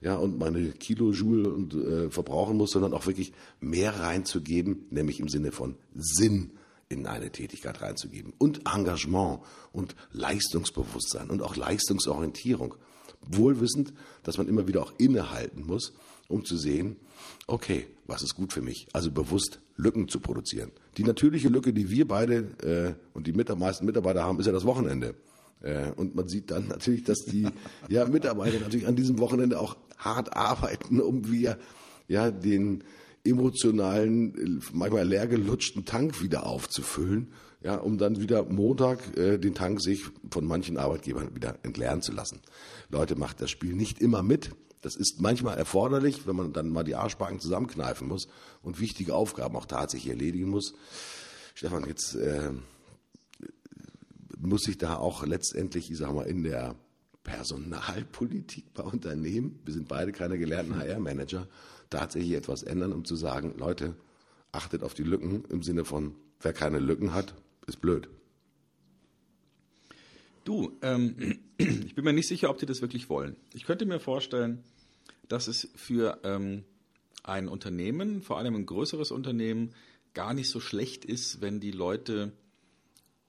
ja, 0.00 0.16
und 0.16 0.38
meine 0.38 0.72
Kilojoule 0.72 1.48
und 1.48 1.74
äh, 1.74 2.10
verbrauchen 2.10 2.58
muss, 2.58 2.72
sondern 2.72 2.92
auch 2.92 3.06
wirklich 3.06 3.32
mehr 3.60 4.00
reinzugeben, 4.00 4.86
nämlich 4.90 5.18
im 5.18 5.28
Sinne 5.28 5.50
von 5.50 5.76
Sinn 5.94 6.50
in 6.90 7.06
eine 7.06 7.30
Tätigkeit 7.30 7.80
reinzugeben 7.80 8.34
und 8.36 8.66
Engagement 8.66 9.40
und 9.72 9.96
Leistungsbewusstsein 10.12 11.30
und 11.30 11.40
auch 11.40 11.56
Leistungsorientierung. 11.56 12.74
Wohlwissend, 13.28 13.92
dass 14.22 14.38
man 14.38 14.48
immer 14.48 14.68
wieder 14.68 14.82
auch 14.82 14.92
innehalten 14.98 15.66
muss, 15.66 15.92
um 16.28 16.44
zu 16.44 16.56
sehen, 16.56 16.96
okay, 17.46 17.86
was 18.06 18.22
ist 18.22 18.34
gut 18.34 18.52
für 18.52 18.62
mich? 18.62 18.86
Also 18.92 19.10
bewusst 19.10 19.60
Lücken 19.76 20.08
zu 20.08 20.20
produzieren. 20.20 20.70
Die 20.96 21.04
natürliche 21.04 21.48
Lücke, 21.48 21.72
die 21.72 21.90
wir 21.90 22.06
beide 22.06 22.36
äh, 22.62 22.94
und 23.14 23.26
die 23.26 23.32
mit 23.32 23.54
meisten 23.56 23.86
Mitarbeiter 23.86 24.22
haben, 24.22 24.38
ist 24.40 24.46
ja 24.46 24.52
das 24.52 24.64
Wochenende. 24.64 25.14
Äh, 25.62 25.90
und 25.96 26.14
man 26.14 26.28
sieht 26.28 26.50
dann 26.50 26.68
natürlich, 26.68 27.04
dass 27.04 27.24
die 27.24 27.46
ja, 27.88 28.06
Mitarbeiter 28.06 28.60
natürlich 28.60 28.86
an 28.86 28.96
diesem 28.96 29.18
Wochenende 29.18 29.58
auch 29.58 29.76
hart 29.96 30.36
arbeiten, 30.36 31.00
um 31.00 31.30
wir 31.30 31.58
ja 32.08 32.30
den 32.30 32.84
emotionalen, 33.24 34.60
manchmal 34.72 35.08
leer 35.08 35.26
gelutschten 35.26 35.86
Tank 35.86 36.22
wieder 36.22 36.46
aufzufüllen, 36.46 37.32
ja, 37.62 37.76
um 37.76 37.96
dann 37.96 38.20
wieder 38.20 38.44
Montag 38.44 39.16
äh, 39.16 39.38
den 39.38 39.54
Tank 39.54 39.80
sich 39.80 40.04
von 40.30 40.44
manchen 40.44 40.76
Arbeitgebern 40.76 41.34
wieder 41.34 41.58
entleeren 41.62 42.02
zu 42.02 42.12
lassen. 42.12 42.40
Leute, 42.88 43.16
macht 43.16 43.40
das 43.40 43.50
Spiel 43.50 43.74
nicht 43.74 44.00
immer 44.00 44.22
mit. 44.22 44.50
Das 44.80 44.96
ist 44.96 45.20
manchmal 45.20 45.56
erforderlich, 45.56 46.26
wenn 46.26 46.36
man 46.36 46.52
dann 46.52 46.68
mal 46.68 46.84
die 46.84 46.94
Arschbacken 46.94 47.40
zusammenkneifen 47.40 48.06
muss 48.06 48.28
und 48.62 48.80
wichtige 48.80 49.14
Aufgaben 49.14 49.56
auch 49.56 49.66
tatsächlich 49.66 50.10
erledigen 50.10 50.50
muss. 50.50 50.74
Stefan, 51.54 51.86
jetzt 51.86 52.14
äh, 52.16 52.50
muss 54.38 54.68
ich 54.68 54.76
da 54.76 54.96
auch 54.96 55.24
letztendlich, 55.24 55.90
ich 55.90 55.96
sag 55.96 56.12
mal, 56.12 56.26
in 56.26 56.42
der 56.42 56.74
Personalpolitik 57.22 58.74
bei 58.74 58.82
Unternehmen, 58.82 59.58
wir 59.64 59.72
sind 59.72 59.88
beide 59.88 60.12
keine 60.12 60.38
gelernten 60.38 60.76
HR-Manager, 60.76 61.48
tatsächlich 61.88 62.32
etwas 62.32 62.62
ändern, 62.62 62.92
um 62.92 63.04
zu 63.04 63.16
sagen, 63.16 63.54
Leute, 63.56 63.96
achtet 64.52 64.82
auf 64.82 64.94
die 64.94 65.02
Lücken 65.02 65.44
im 65.48 65.62
Sinne 65.62 65.84
von, 65.84 66.14
wer 66.40 66.52
keine 66.52 66.78
Lücken 66.78 67.14
hat, 67.14 67.34
ist 67.66 67.80
blöd. 67.80 68.08
Du, 70.44 70.76
ähm, 70.82 71.40
ich 71.58 71.94
bin 71.94 72.04
mir 72.04 72.12
nicht 72.12 72.28
sicher, 72.28 72.50
ob 72.50 72.58
die 72.58 72.66
das 72.66 72.82
wirklich 72.82 73.08
wollen. 73.08 73.36
Ich 73.54 73.64
könnte 73.64 73.86
mir 73.86 73.98
vorstellen, 73.98 74.62
dass 75.28 75.48
es 75.48 75.70
für 75.74 76.20
ähm, 76.22 76.64
ein 77.22 77.48
Unternehmen, 77.48 78.22
vor 78.22 78.38
allem 78.38 78.54
ein 78.54 78.66
größeres 78.66 79.10
Unternehmen, 79.10 79.74
gar 80.12 80.34
nicht 80.34 80.50
so 80.50 80.60
schlecht 80.60 81.04
ist, 81.04 81.40
wenn 81.40 81.60
die 81.60 81.70
Leute 81.72 82.32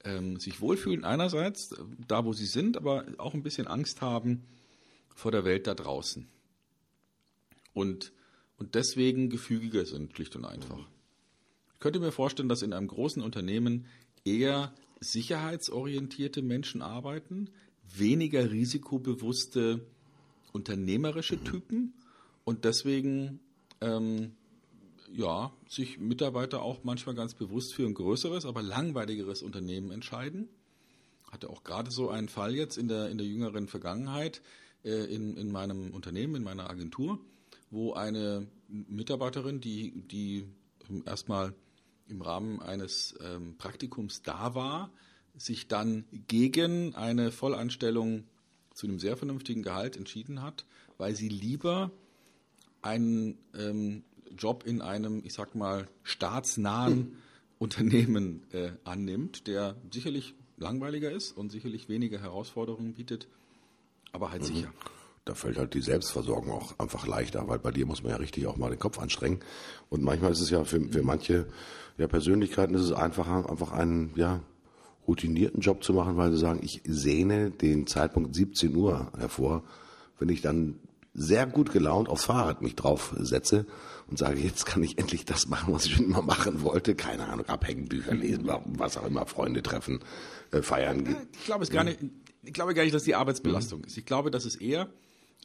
ähm, 0.04 0.40
sich 0.40 0.62
wohlfühlen 0.62 1.04
einerseits, 1.04 1.74
da 2.08 2.26
wo 2.26 2.34
sie 2.34 2.46
sind, 2.46 2.78
aber 2.78 3.06
auch 3.18 3.34
ein 3.34 3.44
bisschen 3.44 3.68
Angst 3.68 4.02
haben 4.02 4.44
vor 5.16 5.32
der 5.32 5.46
Welt 5.46 5.68
da 5.68 5.74
draußen. 5.74 6.28
Und, 7.74 8.12
und 8.58 8.76
deswegen 8.76 9.30
gefügiger 9.30 9.86
sind, 9.86 10.14
schlicht 10.14 10.36
und 10.36 10.46
einfach. 10.46 10.80
Ich 11.74 11.80
könnte 11.80 12.00
mir 12.00 12.12
vorstellen, 12.12 12.50
dass 12.50 12.62
in 12.62 12.74
einem 12.74 12.88
großen 12.88 13.22
Unternehmen 13.22 13.86
eher 14.24 14.74
sicherheitsorientierte 15.00 16.42
Menschen 16.42 16.82
arbeiten, 16.82 17.50
weniger 17.84 18.52
risikobewusste 18.52 19.86
unternehmerische 20.54 21.44
Typen 21.44 21.94
und 22.44 22.66
deswegen 22.66 23.40
ähm, 23.82 24.32
ja, 25.14 25.52
sich 25.68 26.00
Mitarbeiter 26.00 26.62
auch 26.62 26.84
manchmal 26.84 27.16
ganz 27.16 27.34
bewusst 27.34 27.74
für 27.74 27.86
ein 27.86 27.94
größeres, 27.94 28.46
aber 28.46 28.62
langweiligeres 28.62 29.42
Unternehmen 29.42 29.92
entscheiden. 29.92 30.50
Hatte 31.32 31.50
auch 31.50 31.64
gerade 31.64 31.92
so 31.92 32.10
einen 32.10 32.30
Fall 32.30 32.56
jetzt 32.56 32.78
in 32.78 32.88
der, 32.88 33.10
in 33.10 33.18
der 33.18 33.28
jüngeren 33.28 33.68
Vergangenheit 33.68 34.42
äh, 34.84 35.06
in, 35.14 35.38
in 35.38 35.52
meinem 35.52 35.92
Unternehmen, 35.92 36.36
in 36.36 36.44
meiner 36.44 36.70
Agentur, 36.70 37.20
wo 37.72 37.94
eine 37.94 38.48
Mitarbeiterin, 38.68 39.62
die, 39.62 39.92
die 39.92 40.46
erstmal 41.06 41.54
im 42.08 42.22
Rahmen 42.22 42.62
eines 42.62 43.16
ähm, 43.24 43.56
Praktikums 43.58 44.22
da 44.22 44.56
war, 44.56 44.92
sich 45.38 45.68
dann 45.68 46.06
gegen 46.28 46.96
eine 46.96 47.32
Vollanstellung 47.32 48.24
zu 48.74 48.88
einem 48.88 49.00
sehr 49.00 49.18
vernünftigen 49.18 49.64
Gehalt 49.64 49.98
entschieden 49.98 50.42
hat, 50.42 50.66
weil 50.98 51.16
sie 51.16 51.30
lieber 51.30 51.92
einen 52.82 53.38
ähm, 53.58 54.04
Job 54.38 54.64
in 54.66 54.82
einem, 54.82 55.24
ich 55.26 55.34
sag 55.34 55.56
mal, 55.56 55.88
staatsnahen 56.04 57.18
Unternehmen 57.58 58.44
äh, 58.52 58.72
annimmt, 58.84 59.48
der 59.48 59.76
sicherlich 59.92 60.36
langweiliger 60.58 61.12
ist 61.12 61.32
und 61.32 61.52
sicherlich 61.52 61.90
weniger 61.90 62.20
Herausforderungen 62.20 62.94
bietet, 62.94 63.28
aber 64.12 64.32
halt 64.32 64.44
sicher. 64.44 64.74
Da 65.26 65.34
fällt 65.34 65.58
halt 65.58 65.74
die 65.74 65.82
Selbstversorgung 65.82 66.52
auch 66.52 66.78
einfach 66.78 67.08
leichter, 67.08 67.48
weil 67.48 67.58
bei 67.58 67.72
dir 67.72 67.88
muss 67.88 68.04
man 68.04 68.12
ja 68.12 68.18
richtig 68.18 68.46
auch 68.46 68.58
mal 68.58 68.70
den 68.70 68.80
Kopf 68.80 69.00
anstrengen. 69.00 69.40
Und 69.90 70.04
manchmal 70.04 70.32
ist 70.32 70.40
es 70.40 70.52
ja 70.52 70.64
für, 70.64 70.80
für 70.80 71.02
manche 71.02 71.48
ja, 71.98 72.08
Persönlichkeiten 72.08 72.76
ist 72.76 72.84
es 72.84 72.92
einfacher, 72.92 73.50
einfach 73.50 73.72
einen 73.72 74.14
ja, 74.16 74.42
routinierten 75.08 75.62
Job 75.62 75.84
zu 75.84 75.94
machen, 75.94 76.16
weil 76.18 76.32
sie 76.32 76.38
sagen, 76.38 76.60
ich 76.62 76.82
sehne 76.86 77.50
den 77.50 77.88
Zeitpunkt 77.88 78.36
17 78.36 78.76
Uhr 78.76 79.12
hervor, 79.18 79.64
wenn 80.20 80.30
ich 80.30 80.42
dann 80.42 80.80
sehr 81.16 81.48
gut 81.48 81.72
gelaunt 81.72 82.08
aufs 82.08 82.26
Fahrrad 82.26 82.62
mich 82.62 82.76
drauf 82.76 83.16
setze 83.18 83.66
und 84.08 84.20
sage, 84.20 84.40
jetzt 84.40 84.66
kann 84.66 84.84
ich 84.84 85.00
endlich 85.00 85.26
das 85.26 85.48
machen, 85.48 85.74
was 85.74 85.86
ich 85.86 85.96
schon 85.96 86.06
immer 86.06 86.22
machen 86.22 86.62
wollte. 86.62 86.94
Keine 86.94 87.28
Ahnung, 87.28 87.48
abhängen, 87.48 87.88
Bücher 87.88 88.14
lesen, 88.14 88.48
was 88.66 88.98
auch 88.98 89.08
immer, 89.08 89.26
Freunde 89.26 89.64
treffen, 89.64 90.02
äh, 90.52 90.62
feiern. 90.62 91.16
Ich 91.40 91.46
glaube 91.46 91.64
es 91.64 91.72
gar 91.72 91.84
nicht, 91.84 92.00
ich 92.44 92.54
glaube 92.54 92.76
gar 92.76 92.84
nicht, 92.84 92.94
dass 92.94 93.04
die 93.04 93.16
Arbeitsbelastung 93.16 93.80
mhm. 93.80 93.86
ist. 93.86 93.98
Ich 93.98 94.06
glaube, 94.06 94.30
dass 94.30 94.46
es 94.46 94.58
eher 94.58 94.90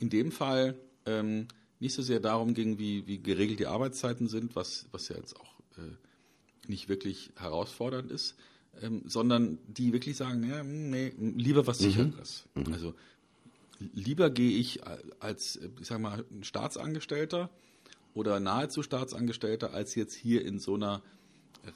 in 0.01 0.11
dem 0.11 0.33
Fall 0.33 0.75
ähm, 1.07 1.47
nicht 1.79 1.95
so 1.95 2.03
sehr 2.03 2.21
darum 2.21 2.55
ging, 2.55 2.79
wie, 2.79 3.07
wie 3.07 3.23
geregelt 3.23 3.61
die 3.61 3.67
Arbeitszeiten 3.67 4.29
sind, 4.29 4.57
was, 4.57 4.87
was 4.91 5.09
ja 5.09 5.17
jetzt 5.17 5.39
auch 5.39 5.55
äh, 5.79 6.69
nicht 6.69 6.89
wirklich 6.89 7.31
herausfordernd 7.37 8.11
ist, 8.11 8.35
ähm, 8.83 9.03
sondern 9.07 9.59
die 9.67 9.93
wirklich 9.93 10.17
sagen, 10.17 10.49
ja, 10.49 10.63
nee, 10.63 11.13
lieber 11.19 11.67
was 11.67 11.79
Sicheres. 11.79 12.47
Mhm. 12.55 12.63
mhm. 12.65 12.73
Also 12.73 12.95
lieber 13.95 14.31
gehe 14.31 14.59
ich 14.59 14.81
als, 15.21 15.59
ich 15.81 15.87
sag 15.87 16.01
mal, 16.01 16.25
Staatsangestellter 16.43 17.51
oder 18.15 18.41
nahezu 18.41 18.83
Staatsangestellter, 18.83 19.73
als 19.73 19.95
jetzt 19.95 20.15
hier 20.15 20.45
in 20.45 20.59
so 20.59 20.75
einer 20.75 21.03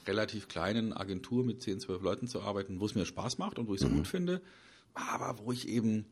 relativ 0.07 0.47
kleinen 0.47 0.93
Agentur 0.93 1.43
mit 1.43 1.61
10, 1.61 1.79
12 1.79 2.01
Leuten 2.01 2.27
zu 2.27 2.41
arbeiten, 2.41 2.79
wo 2.79 2.85
es 2.85 2.95
mir 2.95 3.05
Spaß 3.05 3.37
macht 3.37 3.59
und 3.59 3.67
wo 3.67 3.75
ich 3.75 3.81
es 3.81 3.89
mhm. 3.89 3.97
gut 3.97 4.07
finde, 4.07 4.41
aber 4.93 5.39
wo 5.43 5.51
ich 5.51 5.67
eben 5.67 6.05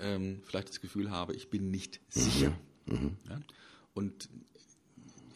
ähm, 0.00 0.40
vielleicht 0.44 0.68
das 0.68 0.80
Gefühl 0.80 1.10
habe, 1.10 1.34
ich 1.34 1.50
bin 1.50 1.70
nicht 1.70 2.00
sicher. 2.08 2.52
Mhm. 2.86 2.94
mhm. 2.94 3.16
Ja? 3.28 3.40
Und 3.94 4.28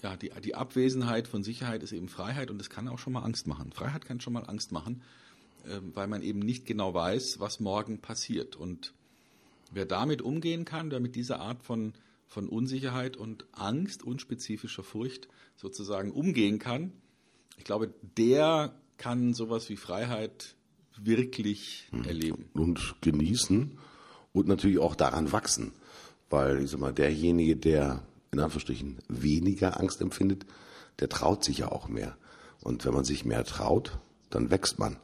ja, 0.02 0.16
die, 0.16 0.30
die 0.42 0.54
Abwesenheit 0.54 1.28
von 1.28 1.42
Sicherheit 1.42 1.82
ist 1.82 1.92
eben 1.92 2.08
Freiheit 2.08 2.50
und 2.50 2.58
das 2.58 2.68
kann 2.68 2.88
auch 2.88 2.98
schon 2.98 3.14
mal 3.14 3.22
Angst 3.22 3.46
machen. 3.46 3.72
Freiheit 3.72 4.04
kann 4.04 4.20
schon 4.20 4.34
mal 4.34 4.44
Angst 4.44 4.70
machen, 4.70 5.02
ähm, 5.66 5.92
weil 5.94 6.08
man 6.08 6.22
eben 6.22 6.40
nicht 6.40 6.66
genau 6.66 6.92
weiß, 6.92 7.40
was 7.40 7.58
morgen 7.58 8.00
passiert. 8.00 8.54
Und 8.54 8.92
wer 9.72 9.86
damit 9.86 10.20
umgehen 10.20 10.64
kann, 10.64 10.90
wer 10.90 11.00
mit 11.00 11.16
dieser 11.16 11.40
Art 11.40 11.62
von, 11.62 11.94
von 12.26 12.48
Unsicherheit 12.48 13.16
und 13.16 13.46
Angst, 13.52 14.02
unspezifischer 14.02 14.82
Furcht 14.82 15.28
sozusagen 15.56 16.12
umgehen 16.12 16.58
kann, 16.58 16.92
ich 17.56 17.64
glaube, 17.64 17.94
der 18.18 18.74
kann 18.98 19.32
sowas 19.32 19.68
wie 19.68 19.76
Freiheit 19.76 20.54
wirklich 20.96 21.88
hm. 21.90 22.04
erleben. 22.04 22.50
Und 22.52 22.96
genießen 23.00 23.78
und 24.34 24.48
natürlich 24.48 24.78
auch 24.78 24.94
daran 24.94 25.32
wachsen. 25.32 25.72
Weil, 26.28 26.62
ich 26.62 26.70
sag 26.70 26.80
mal, 26.80 26.92
derjenige, 26.92 27.56
der 27.56 28.02
in 28.32 28.40
Anführungsstrichen 28.40 28.98
weniger 29.08 29.80
Angst 29.80 30.02
empfindet, 30.02 30.44
der 31.00 31.08
traut 31.08 31.44
sich 31.44 31.58
ja 31.58 31.72
auch 31.72 31.88
mehr. 31.88 32.16
Und 32.62 32.84
wenn 32.84 32.92
man 32.92 33.04
sich 33.04 33.24
mehr 33.24 33.44
traut, 33.44 33.98
dann 34.30 34.50
wächst 34.50 34.78
man. 34.78 34.96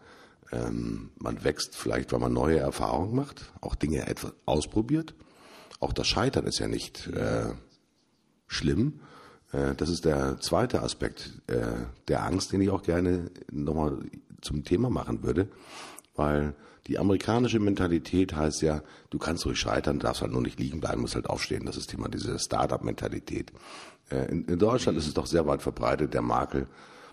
Ähm, 0.53 1.11
man 1.18 1.45
wächst 1.45 1.76
vielleicht, 1.76 2.12
weil 2.12 2.18
man 2.18 2.33
neue 2.33 2.59
Erfahrungen 2.59 3.14
macht, 3.14 3.53
auch 3.61 3.76
Dinge 3.76 4.07
etwas 4.09 4.33
ausprobiert. 4.47 5.14
Auch 5.78 5.93
das 5.93 6.09
Scheitern 6.09 6.47
ist 6.47 6.59
ja 6.59 6.66
nicht 6.66 7.07
äh, 7.07 7.53
schlimm. 8.49 9.01
Äh, 9.53 9.76
das 9.76 9.89
ist 9.89 10.05
der 10.05 10.41
zweite 10.41 10.83
Aspekt 10.83 11.41
äh, 11.47 11.87
der 12.09 12.24
Angst, 12.24 12.53
den 12.53 12.61
ich 12.61 12.70
auch 12.70 12.83
gerne 12.83 13.31
nochmal 13.53 13.99
zum 14.41 14.64
Thema 14.64 14.91
machen 14.91 15.22
würde, 15.22 15.49
weil 16.15 16.55
die 16.87 16.99
amerikanische 16.99 17.61
Mentalität 17.61 18.35
heißt 18.35 18.63
ja, 18.63 18.83
du 19.11 19.19
kannst 19.19 19.47
ruhig 19.47 19.59
scheitern, 19.59 19.99
darfst 19.99 20.23
halt 20.23 20.33
nur 20.33 20.43
nicht 20.43 20.59
liegen 20.59 20.81
bleiben, 20.81 21.03
musst 21.03 21.15
halt 21.15 21.29
aufstehen. 21.29 21.67
Das 21.67 21.77
ist 21.77 21.89
Thema 21.89 22.09
diese 22.09 22.39
Start-up-Mentalität. 22.39 23.53
Äh, 24.11 24.31
in, 24.31 24.45
in, 24.47 24.59
Deutschland 24.59 24.99
ist 24.99 25.07
es 25.07 25.15
doch 25.15 25.27
sehr 25.27 25.47
weit 25.47 25.63
verbreitet, 25.63 26.15
der 26.15 26.23
Makel, 26.23 26.67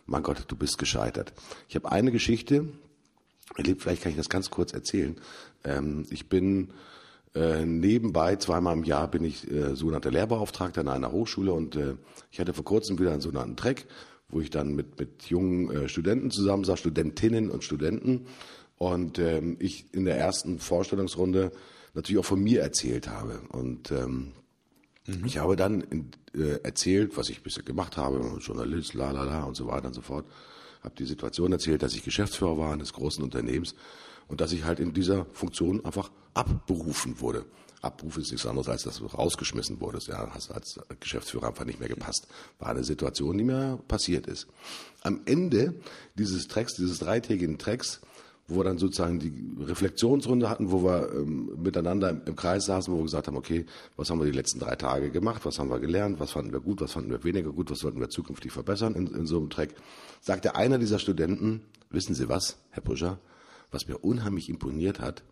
mein 0.05 0.23
Gott, 0.23 0.45
du 0.47 0.55
bist 0.55 0.77
gescheitert. 0.77 1.33
Ich 1.67 1.75
habe 1.75 1.91
eine 1.91 2.11
Geschichte, 2.11 2.67
vielleicht 3.55 4.01
kann 4.01 4.11
ich 4.11 4.17
das 4.17 4.29
ganz 4.29 4.49
kurz 4.49 4.73
erzählen. 4.73 5.15
Ähm, 5.63 6.05
ich 6.09 6.29
bin 6.29 6.69
äh, 7.35 7.65
nebenbei, 7.65 8.37
zweimal 8.37 8.75
im 8.75 8.83
Jahr 8.83 9.07
bin 9.09 9.23
ich 9.23 9.51
äh, 9.51 9.75
sogenannter 9.75 10.11
Lehrbeauftragter 10.11 10.81
an 10.81 10.87
einer 10.87 11.11
Hochschule 11.11 11.53
und 11.53 11.77
ich 12.31 12.39
hatte 12.39 12.53
vor 12.53 12.65
kurzem 12.65 12.97
wieder 12.99 13.11
einen 13.11 13.21
sogenannten 13.21 13.57
Track, 13.57 13.85
wo 14.29 14.39
ich 14.39 14.49
dann 14.49 14.73
mit, 14.73 14.99
mit 14.99 15.25
jungen 15.25 15.87
Studenten 15.87 16.31
zusammen 16.31 16.63
saß, 16.63 16.79
Studentinnen 16.79 17.51
und 17.51 17.63
Studenten 17.63 18.25
und 18.77 19.19
ähm, 19.19 19.57
ich 19.59 19.93
in 19.93 20.05
der 20.05 20.17
ersten 20.17 20.59
Vorstellungsrunde 20.59 21.51
natürlich 21.93 22.19
auch 22.19 22.25
von 22.25 22.41
mir 22.41 22.61
erzählt 22.61 23.09
habe. 23.09 23.41
Und 23.49 23.91
ähm, 23.91 24.33
mhm. 25.07 25.25
ich 25.25 25.39
habe 25.39 25.55
dann 25.55 25.81
in, 25.81 26.11
äh, 26.35 26.59
erzählt, 26.63 27.17
was 27.17 27.29
ich 27.29 27.41
bisher 27.41 27.63
gemacht 27.63 27.97
habe, 27.97 28.37
Journalist, 28.39 28.93
la 28.93 29.11
la 29.11 29.23
la 29.23 29.43
und 29.43 29.55
so 29.55 29.67
weiter 29.67 29.87
und 29.87 29.93
so 29.93 30.01
fort. 30.01 30.25
Habe 30.83 30.95
die 30.95 31.05
Situation 31.05 31.51
erzählt, 31.51 31.81
dass 31.81 31.95
ich 31.95 32.03
Geschäftsführer 32.03 32.57
war 32.57 32.73
eines 32.73 32.93
großen 32.93 33.23
Unternehmens 33.23 33.73
und 34.27 34.41
dass 34.41 34.51
ich 34.51 34.63
halt 34.63 34.79
in 34.79 34.93
dieser 34.93 35.25
Funktion 35.33 35.83
einfach 35.83 36.11
abberufen 36.33 37.19
wurde. 37.19 37.45
Abruf 37.81 38.17
ist 38.17 38.31
nichts 38.31 38.45
anderes, 38.45 38.69
als 38.69 38.83
dass 38.83 38.97
du 38.97 39.05
rausgeschmissen 39.05 39.79
wurdest. 39.79 40.07
Ja, 40.07 40.29
hast 40.33 40.51
als 40.51 40.79
Geschäftsführer 40.99 41.47
einfach 41.47 41.65
nicht 41.65 41.79
mehr 41.79 41.89
gepasst. 41.89 42.27
War 42.59 42.69
eine 42.69 42.83
Situation, 42.83 43.37
die 43.37 43.43
mir 43.43 43.79
passiert 43.87 44.27
ist. 44.27 44.47
Am 45.01 45.21
Ende 45.25 45.75
dieses 46.15 46.47
Tracks, 46.47 46.75
dieses 46.75 46.99
dreitägigen 46.99 47.57
Tracks, 47.57 48.01
wo 48.47 48.59
wir 48.59 48.63
dann 48.63 48.77
sozusagen 48.77 49.19
die 49.19 49.33
Reflexionsrunde 49.59 50.49
hatten, 50.49 50.71
wo 50.71 50.83
wir 50.83 51.11
ähm, 51.11 51.51
miteinander 51.61 52.09
im, 52.09 52.21
im, 52.25 52.35
Kreis 52.35 52.65
saßen, 52.65 52.93
wo 52.93 52.97
wir 52.97 53.03
gesagt 53.03 53.27
haben, 53.27 53.35
okay, 53.35 53.65
was 53.97 54.09
haben 54.09 54.19
wir 54.19 54.25
die 54.25 54.31
letzten 54.31 54.59
drei 54.59 54.75
Tage 54.75 55.11
gemacht, 55.11 55.45
was 55.45 55.59
haben 55.59 55.69
wir 55.69 55.79
gelernt, 55.79 56.19
was 56.19 56.31
fanden 56.31 56.53
wir 56.53 56.61
gut, 56.61 56.79
was 56.79 56.93
fanden 56.93 57.09
wir 57.09 57.23
weniger 57.25 57.51
gut, 57.51 57.69
was 57.69 57.79
sollten 57.79 57.99
wir 57.99 58.09
zukünftig 58.09 58.53
verbessern 58.53 58.95
in, 58.95 59.07
in 59.07 59.25
so 59.25 59.37
einem 59.37 59.49
Track, 59.49 59.75
sagte 60.21 60.55
einer 60.55 60.77
dieser 60.77 60.99
Studenten, 60.99 61.61
wissen 61.89 62.15
Sie 62.15 62.29
was, 62.29 62.57
Herr 62.69 62.83
Brüscher, 62.83 63.19
was 63.69 63.87
mir 63.87 63.97
unheimlich 63.97 64.49
imponiert 64.49 65.01
hat, 65.01 65.23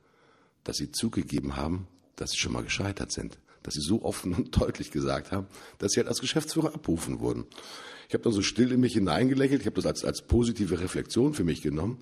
dass 0.65 0.75
Sie 0.75 0.91
zugegeben 0.91 1.55
haben, 1.55 1.87
dass 2.17 2.31
Sie 2.31 2.37
schon 2.37 2.51
mal 2.51 2.63
gescheitert 2.63 3.11
sind. 3.11 3.39
Dass 3.63 3.73
sie 3.73 3.81
so 3.81 4.03
offen 4.03 4.31
und 4.35 4.61
deutlich 4.61 4.91
gesagt 4.91 5.31
haben, 5.31 5.47
dass 5.79 5.93
sie 5.93 5.99
halt 5.99 6.07
als 6.07 6.19
Geschäftsführer 6.19 6.75
abrufen 6.75 7.19
wurden. 7.19 7.45
Ich 8.07 8.13
habe 8.13 8.23
da 8.23 8.29
so 8.29 8.43
still 8.43 8.71
in 8.71 8.79
mich 8.79 8.93
hineingelächelt, 8.93 9.61
ich 9.61 9.65
habe 9.65 9.77
das 9.77 9.87
als, 9.87 10.05
als 10.05 10.21
positive 10.21 10.79
Reflexion 10.79 11.33
für 11.33 11.43
mich 11.43 11.63
genommen 11.63 11.97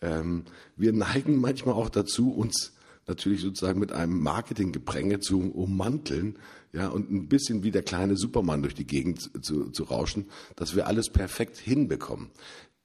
ähm, 0.00 0.44
wir 0.76 0.92
neigen 0.92 1.40
manchmal 1.40 1.74
auch 1.74 1.88
dazu, 1.88 2.32
uns 2.32 2.72
natürlich 3.06 3.40
sozusagen 3.40 3.80
mit 3.80 3.92
einem 3.92 4.20
Marketinggepränge 4.20 5.20
zu 5.20 5.50
ummanteln, 5.50 6.38
ja, 6.72 6.88
und 6.88 7.10
ein 7.10 7.28
bisschen 7.28 7.62
wie 7.62 7.70
der 7.70 7.82
kleine 7.82 8.16
Superman 8.16 8.62
durch 8.62 8.74
die 8.74 8.86
Gegend 8.86 9.30
zu, 9.44 9.70
zu 9.70 9.84
rauschen, 9.84 10.26
dass 10.54 10.76
wir 10.76 10.86
alles 10.86 11.08
perfekt 11.08 11.56
hinbekommen. 11.56 12.30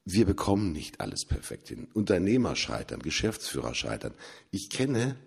Wir 0.05 0.25
bekommen 0.25 0.71
nicht 0.71 1.01
alles 1.01 1.25
perfekt 1.25 1.67
hin. 1.67 1.87
Unternehmer 1.93 2.55
scheitern, 2.55 3.01
Geschäftsführer 3.01 3.75
scheitern. 3.75 4.13
Ich 4.51 4.69
kenne 4.69 5.17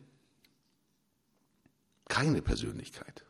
keine 2.09 2.41
Persönlichkeit, 2.41 3.25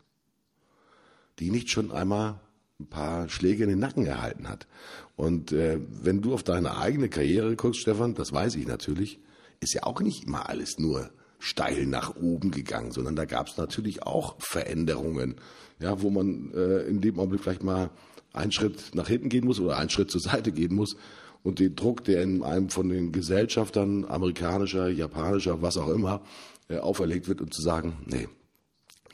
die 1.39 1.51
nicht 1.51 1.71
schon 1.71 1.91
einmal 1.91 2.41
ein 2.79 2.89
paar 2.89 3.29
Schläge 3.29 3.65
in 3.65 3.71
den 3.71 3.79
Nacken 3.79 4.07
erhalten 4.07 4.49
hat. 4.49 4.67
Und 5.17 5.53
äh, 5.53 5.81
wenn 6.03 6.21
du 6.21 6.35
auf 6.35 6.43
deine 6.43 6.77
eigene 6.77 7.09
Karriere 7.09 7.57
guckst, 7.57 7.81
Stefan, 7.81 8.15
das 8.15 8.33
weiß 8.33 8.55
ich 8.57 8.67
natürlich, 8.67 9.19
ist 9.61 9.75
ja 9.75 9.85
auch 9.85 10.01
nicht 10.01 10.25
immer 10.25 10.49
alles 10.49 10.79
nur 10.79 11.11
steil 11.39 11.87
nach 11.87 12.17
oben 12.17 12.51
gegangen, 12.51 12.93
sondern 12.93 13.17
da 13.17 13.25
gab 13.25 13.49
es 13.49 13.57
natürlich 13.57 14.03
auch 14.03 14.37
Veränderungen, 14.39 15.37
ja, 15.81 16.03
wo 16.03 16.11
man 16.11 16.53
äh, 16.55 16.83
in 16.83 17.01
dem 17.01 17.19
Augenblick 17.19 17.43
vielleicht 17.43 17.63
mal 17.63 17.91
einen 18.33 18.53
Schritt 18.53 18.95
nach 18.95 19.09
hinten 19.09 19.29
gehen 19.29 19.47
muss 19.47 19.61
oder 19.61 19.79
einen 19.79 19.91
Schritt 19.91 20.11
zur 20.11 20.21
Seite 20.21 20.53
gehen 20.53 20.75
muss 20.75 20.97
und 21.43 21.59
den 21.59 21.77
Druck, 21.77 22.05
der 22.05 22.23
in 22.23 22.43
einem 22.43 22.69
von 22.69 22.89
den 22.89 23.13
Gesellschaftern, 23.13 24.05
amerikanischer, 24.05 24.89
japanischer, 24.89 25.63
was 25.63 25.77
auch 25.77 25.89
immer, 25.89 26.23
äh, 26.69 26.79
auferlegt 26.79 27.29
wird, 27.29 27.41
um 27.41 27.51
zu 27.51 27.63
sagen, 27.63 27.99
nee, 28.05 28.29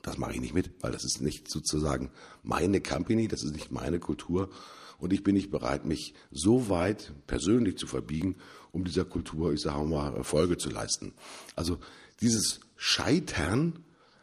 das 0.03 0.19
mache 0.19 0.35
ich 0.35 0.41
nicht 0.41 0.55
mit, 0.55 0.71
weil 0.81 0.93
das 0.93 1.05
ist 1.05 1.21
nicht 1.21 1.49
sozusagen 1.49 2.11
meine 2.43 2.81
Company, 2.81 3.29
das 3.29 3.43
ist 3.43 3.53
nicht 3.53 3.71
meine 3.71 4.01
Kultur. 4.01 4.51
Und 4.99 5.13
ich 5.13 5.25
bin 5.25 5.35
nicht 5.35 5.51
bereit, 5.51 5.85
mich 5.85 6.15
so 6.31 6.69
weit 6.69 7.13
persönlich 7.27 7.77
zu 7.77 7.87
verbiegen, 7.87 8.37
um 8.71 8.85
dieser 8.85 9.05
Kultur, 9.05 9.53
ich 9.53 9.61
sage 9.61 9.85
mal, 9.85 10.15
Erfolge 10.15 10.59
zu 10.59 10.71
leisten. 10.71 11.13
Also 11.57 11.79
dieses 12.21 12.61
Scheitern 12.77 13.81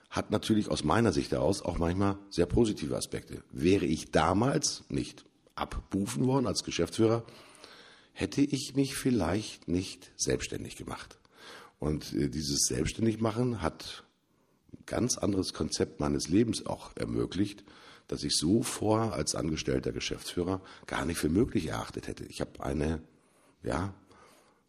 hat 0.09 0.31
natürlich 0.31 0.69
aus 0.69 0.83
meiner 0.83 1.11
Sicht 1.11 1.31
heraus 1.31 1.61
auch 1.61 1.77
manchmal 1.77 2.17
sehr 2.29 2.45
positive 2.45 2.95
Aspekte. 2.95 3.43
Wäre 3.51 3.85
ich 3.85 4.11
damals 4.11 4.83
nicht 4.89 5.25
abberufen 5.55 6.25
worden 6.25 6.47
als 6.47 6.63
Geschäftsführer, 6.63 7.25
hätte 8.13 8.41
ich 8.41 8.75
mich 8.75 8.95
vielleicht 8.95 9.67
nicht 9.67 10.11
selbstständig 10.15 10.75
gemacht. 10.77 11.19
Und 11.79 12.13
äh, 12.13 12.29
dieses 12.29 12.67
Selbstständigmachen 12.67 13.61
hat 13.61 14.03
ganz 14.89 15.17
anderes 15.17 15.53
Konzept 15.53 16.01
meines 16.01 16.27
Lebens 16.27 16.65
auch 16.65 16.91
ermöglicht, 16.95 17.63
das 18.09 18.23
ich 18.23 18.35
so 18.35 18.63
vor 18.63 19.13
als 19.13 19.35
angestellter 19.35 19.93
Geschäftsführer 19.93 20.61
gar 20.87 21.05
nicht 21.05 21.17
für 21.17 21.29
möglich 21.29 21.67
erachtet 21.67 22.07
hätte. 22.07 22.25
Ich 22.25 22.41
habe 22.41 22.61
eine 22.61 23.01
ja, 23.63 23.93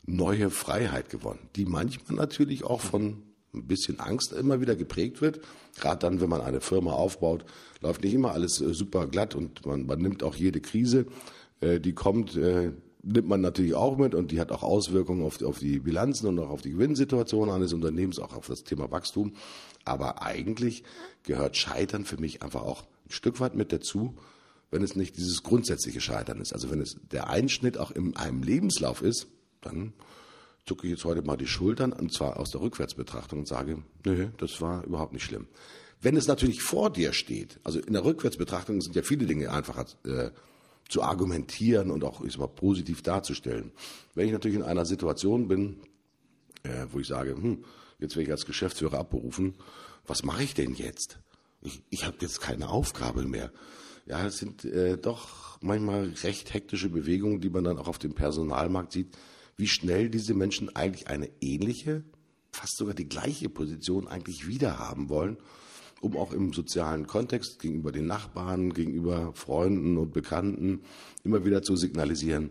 neue 0.07 0.51
Freiheit 0.51 1.09
gewonnen, 1.09 1.49
die 1.57 1.64
manchmal 1.64 2.16
natürlich 2.16 2.64
auch 2.64 2.81
von 2.81 3.23
ein 3.53 3.66
bisschen 3.66 3.99
Angst 3.99 4.33
immer 4.33 4.61
wieder 4.61 4.77
geprägt 4.77 5.21
wird. 5.21 5.41
Gerade 5.81 5.99
dann, 5.99 6.21
wenn 6.21 6.29
man 6.29 6.41
eine 6.41 6.61
Firma 6.61 6.93
aufbaut, 6.93 7.45
läuft 7.81 8.05
nicht 8.05 8.14
immer 8.14 8.33
alles 8.33 8.61
äh, 8.61 8.73
super 8.75 9.07
glatt 9.07 9.35
und 9.35 9.66
man, 9.66 9.87
man 9.87 10.01
nimmt 10.01 10.23
auch 10.23 10.37
jede 10.37 10.61
Krise, 10.61 11.07
äh, 11.61 11.81
die 11.81 11.93
kommt, 11.93 12.37
äh, 12.37 12.73
nimmt 13.03 13.29
man 13.29 13.41
natürlich 13.41 13.75
auch 13.75 13.97
mit 13.97 14.15
und 14.15 14.31
die 14.31 14.41
hat 14.41 14.53
auch 14.53 14.63
Auswirkungen 14.63 15.25
auf, 15.25 15.43
auf 15.43 15.59
die 15.59 15.79
Bilanzen 15.79 16.27
und 16.27 16.39
auch 16.39 16.51
auf 16.51 16.63
die 16.63 16.73
Gewinnsituation 16.73 17.51
eines 17.51 17.73
Unternehmens, 17.73 18.19
auch 18.19 18.35
auf 18.35 18.47
das 18.47 18.63
Thema 18.63 18.91
Wachstum. 18.91 19.35
Aber 19.85 20.23
eigentlich 20.23 20.85
gehört 21.23 21.57
Scheitern 21.57 22.05
für 22.05 22.19
mich 22.19 22.43
einfach 22.43 22.63
auch 22.63 22.83
ein 23.07 23.13
Stück 23.13 23.41
weit 23.41 23.55
mit 23.55 23.73
dazu, 23.73 24.15
wenn 24.71 24.83
es 24.83 24.97
nicht 24.97 25.17
dieses 25.17 25.43
grundsätzliche 25.43 26.01
Scheitern 26.01 26.41
ist. 26.41 26.53
Also 26.53 26.71
wenn 26.71 26.81
es 26.81 26.97
der 27.11 27.29
Einschnitt 27.29 27.79
auch 27.79 27.91
in 27.91 28.17
einem 28.17 28.43
Lebenslauf 28.43 29.03
ist, 29.03 29.27
dann 29.63 29.93
zucke 30.67 30.87
ich 30.87 30.93
jetzt 30.93 31.05
heute 31.05 31.23
mal 31.23 31.37
die 31.37 31.47
Schultern, 31.47 31.93
und 31.93 32.13
zwar 32.13 32.39
aus 32.39 32.51
der 32.51 32.61
Rückwärtsbetrachtung 32.61 33.41
und 33.41 33.49
sage, 33.49 33.83
nö, 34.05 34.29
das 34.37 34.61
war 34.61 34.85
überhaupt 34.85 35.13
nicht 35.13 35.25
schlimm. 35.25 35.49
Wenn 36.03 36.17
es 36.17 36.29
natürlich 36.29 36.63
vor 36.63 36.91
dir 36.91 37.13
steht, 37.13 37.59
also 37.65 37.79
in 37.79 37.93
der 37.93 38.05
Rückwärtsbetrachtung 38.05 38.81
sind 38.81 38.95
ja 38.95 39.03
viele 39.03 39.27
Dinge 39.27 39.51
einfacher 39.51 39.87
äh, 40.05 40.31
zu 40.91 41.03
argumentieren 41.03 41.91
und 41.91 42.05
auch 42.05 42.22
ich 42.22 42.32
sag 42.32 42.41
mal, 42.41 42.49
positiv 42.49 43.01
darzustellen. 43.03 43.72
Wenn 44.14 44.26
ich 44.26 44.32
natürlich 44.32 44.59
in 44.59 44.64
einer 44.64 44.84
Situation 44.84 45.49
bin, 45.49 45.76
äh, 46.64 46.86
wo 46.91 46.99
ich 46.99 47.07
sage, 47.07 47.34
hm, 47.34 47.64
jetzt 47.99 48.16
werde 48.16 48.24
ich 48.24 48.32
als 48.32 48.45
Geschäftsführer 48.45 48.99
abberufen, 48.99 49.55
was 50.07 50.24
mache 50.24 50.43
ich 50.43 50.55
denn 50.55 50.74
jetzt? 50.74 51.20
Ich, 51.62 51.82
ich 51.91 52.05
habe 52.05 52.16
jetzt 52.20 52.41
keine 52.41 52.68
Aufgabe 52.68 53.22
mehr. 53.22 53.53
Ja, 54.07 54.26
es 54.26 54.38
sind 54.38 54.64
äh, 54.64 54.99
doch 54.99 55.59
manchmal 55.61 56.12
recht 56.22 56.53
hektische 56.53 56.88
Bewegungen, 56.88 57.41
die 57.41 57.51
man 57.51 57.64
dann 57.64 57.78
auch 57.78 57.88
auf 57.88 57.99
dem 57.99 58.14
Personalmarkt 58.14 58.93
sieht, 58.93 59.16
wie 59.57 59.68
schnell 59.68 60.11
diese 60.11 60.34
Menschen 60.34 60.74
eigentlich 60.74 61.07
eine 61.07 61.30
ähnliche, 61.41 62.03
fast 62.51 62.76
sogar 62.76 62.95
die 62.95 63.09
gleiche 63.09 63.49
Position 63.49 64.09
eigentlich 64.09 64.49
wieder 64.49 64.78
haben 64.78 65.09
wollen, 65.09 65.36
um 66.01 66.17
auch 66.17 66.33
im 66.33 66.53
sozialen 66.53 67.07
Kontext 67.07 67.61
gegenüber 67.61 67.93
den 67.93 68.07
Nachbarn, 68.07 68.73
gegenüber 68.73 69.33
Freunden 69.35 69.99
und 69.99 70.13
Bekannten 70.13 70.81
immer 71.25 71.45
wieder 71.45 71.63
zu 71.63 71.77
signalisieren, 71.77 72.51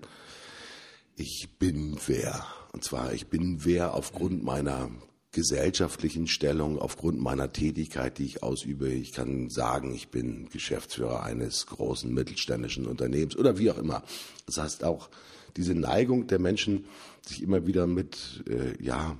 ich 1.15 1.49
bin 1.59 1.97
wer. 2.07 2.45
Und 2.71 2.83
zwar, 2.83 3.13
ich 3.13 3.27
bin 3.27 3.65
wer 3.65 3.93
aufgrund 3.93 4.43
meiner 4.43 4.89
gesellschaftlichen 5.31 6.27
Stellung, 6.27 6.79
aufgrund 6.79 7.19
meiner 7.19 7.51
Tätigkeit, 7.51 8.17
die 8.17 8.25
ich 8.25 8.41
ausübe. 8.41 8.89
Ich 8.89 9.11
kann 9.11 9.49
sagen, 9.49 9.93
ich 9.93 10.09
bin 10.09 10.49
Geschäftsführer 10.49 11.23
eines 11.23 11.67
großen 11.67 12.11
mittelständischen 12.11 12.87
Unternehmens 12.87 13.35
oder 13.35 13.57
wie 13.57 13.69
auch 13.69 13.77
immer. 13.77 14.03
Das 14.45 14.57
heißt 14.57 14.83
auch 14.83 15.09
diese 15.55 15.75
Neigung 15.75 16.27
der 16.27 16.39
Menschen, 16.39 16.85
sich 17.25 17.43
immer 17.43 17.67
wieder 17.67 17.85
mit 17.85 18.43
äh, 18.47 18.81
ja 18.83 19.17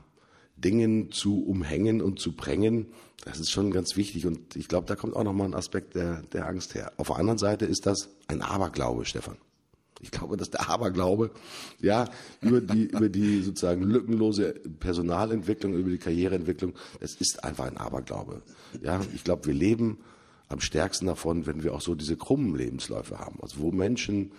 Dingen 0.61 1.11
zu 1.11 1.43
umhängen 1.43 2.01
und 2.01 2.19
zu 2.19 2.33
prängen, 2.33 2.87
das 3.25 3.39
ist 3.39 3.51
schon 3.51 3.71
ganz 3.71 3.95
wichtig. 3.95 4.25
Und 4.25 4.55
ich 4.55 4.67
glaube, 4.67 4.87
da 4.87 4.95
kommt 4.95 5.15
auch 5.15 5.23
nochmal 5.23 5.47
ein 5.47 5.53
Aspekt 5.53 5.95
der, 5.95 6.21
der 6.33 6.47
Angst 6.47 6.75
her. 6.75 6.93
Auf 6.97 7.07
der 7.07 7.17
anderen 7.17 7.37
Seite 7.37 7.65
ist 7.65 7.85
das 7.85 8.09
ein 8.27 8.41
Aberglaube, 8.41 9.05
Stefan. 9.05 9.37
Ich 10.01 10.11
glaube, 10.11 10.37
dass 10.37 10.49
der 10.49 10.69
Aberglaube, 10.69 11.31
ja, 11.81 12.09
über 12.41 12.61
die, 12.61 12.85
über 12.85 13.09
die 13.09 13.41
sozusagen 13.41 13.83
lückenlose 13.83 14.53
Personalentwicklung, 14.79 15.73
über 15.73 15.89
die 15.89 15.97
Karriereentwicklung, 15.97 16.73
das 17.01 17.15
ist 17.15 17.43
einfach 17.43 17.65
ein 17.65 17.77
Aberglaube. 17.77 18.41
Ja, 18.81 19.01
ich 19.13 19.25
glaube, 19.25 19.47
wir 19.47 19.53
leben 19.53 19.97
am 20.47 20.61
stärksten 20.61 21.05
davon, 21.05 21.45
wenn 21.45 21.63
wir 21.63 21.73
auch 21.73 21.81
so 21.81 21.95
diese 21.95 22.15
krummen 22.15 22.55
Lebensläufe 22.55 23.19
haben. 23.19 23.39
Also 23.41 23.59
wo 23.59 23.71
Menschen 23.71 24.31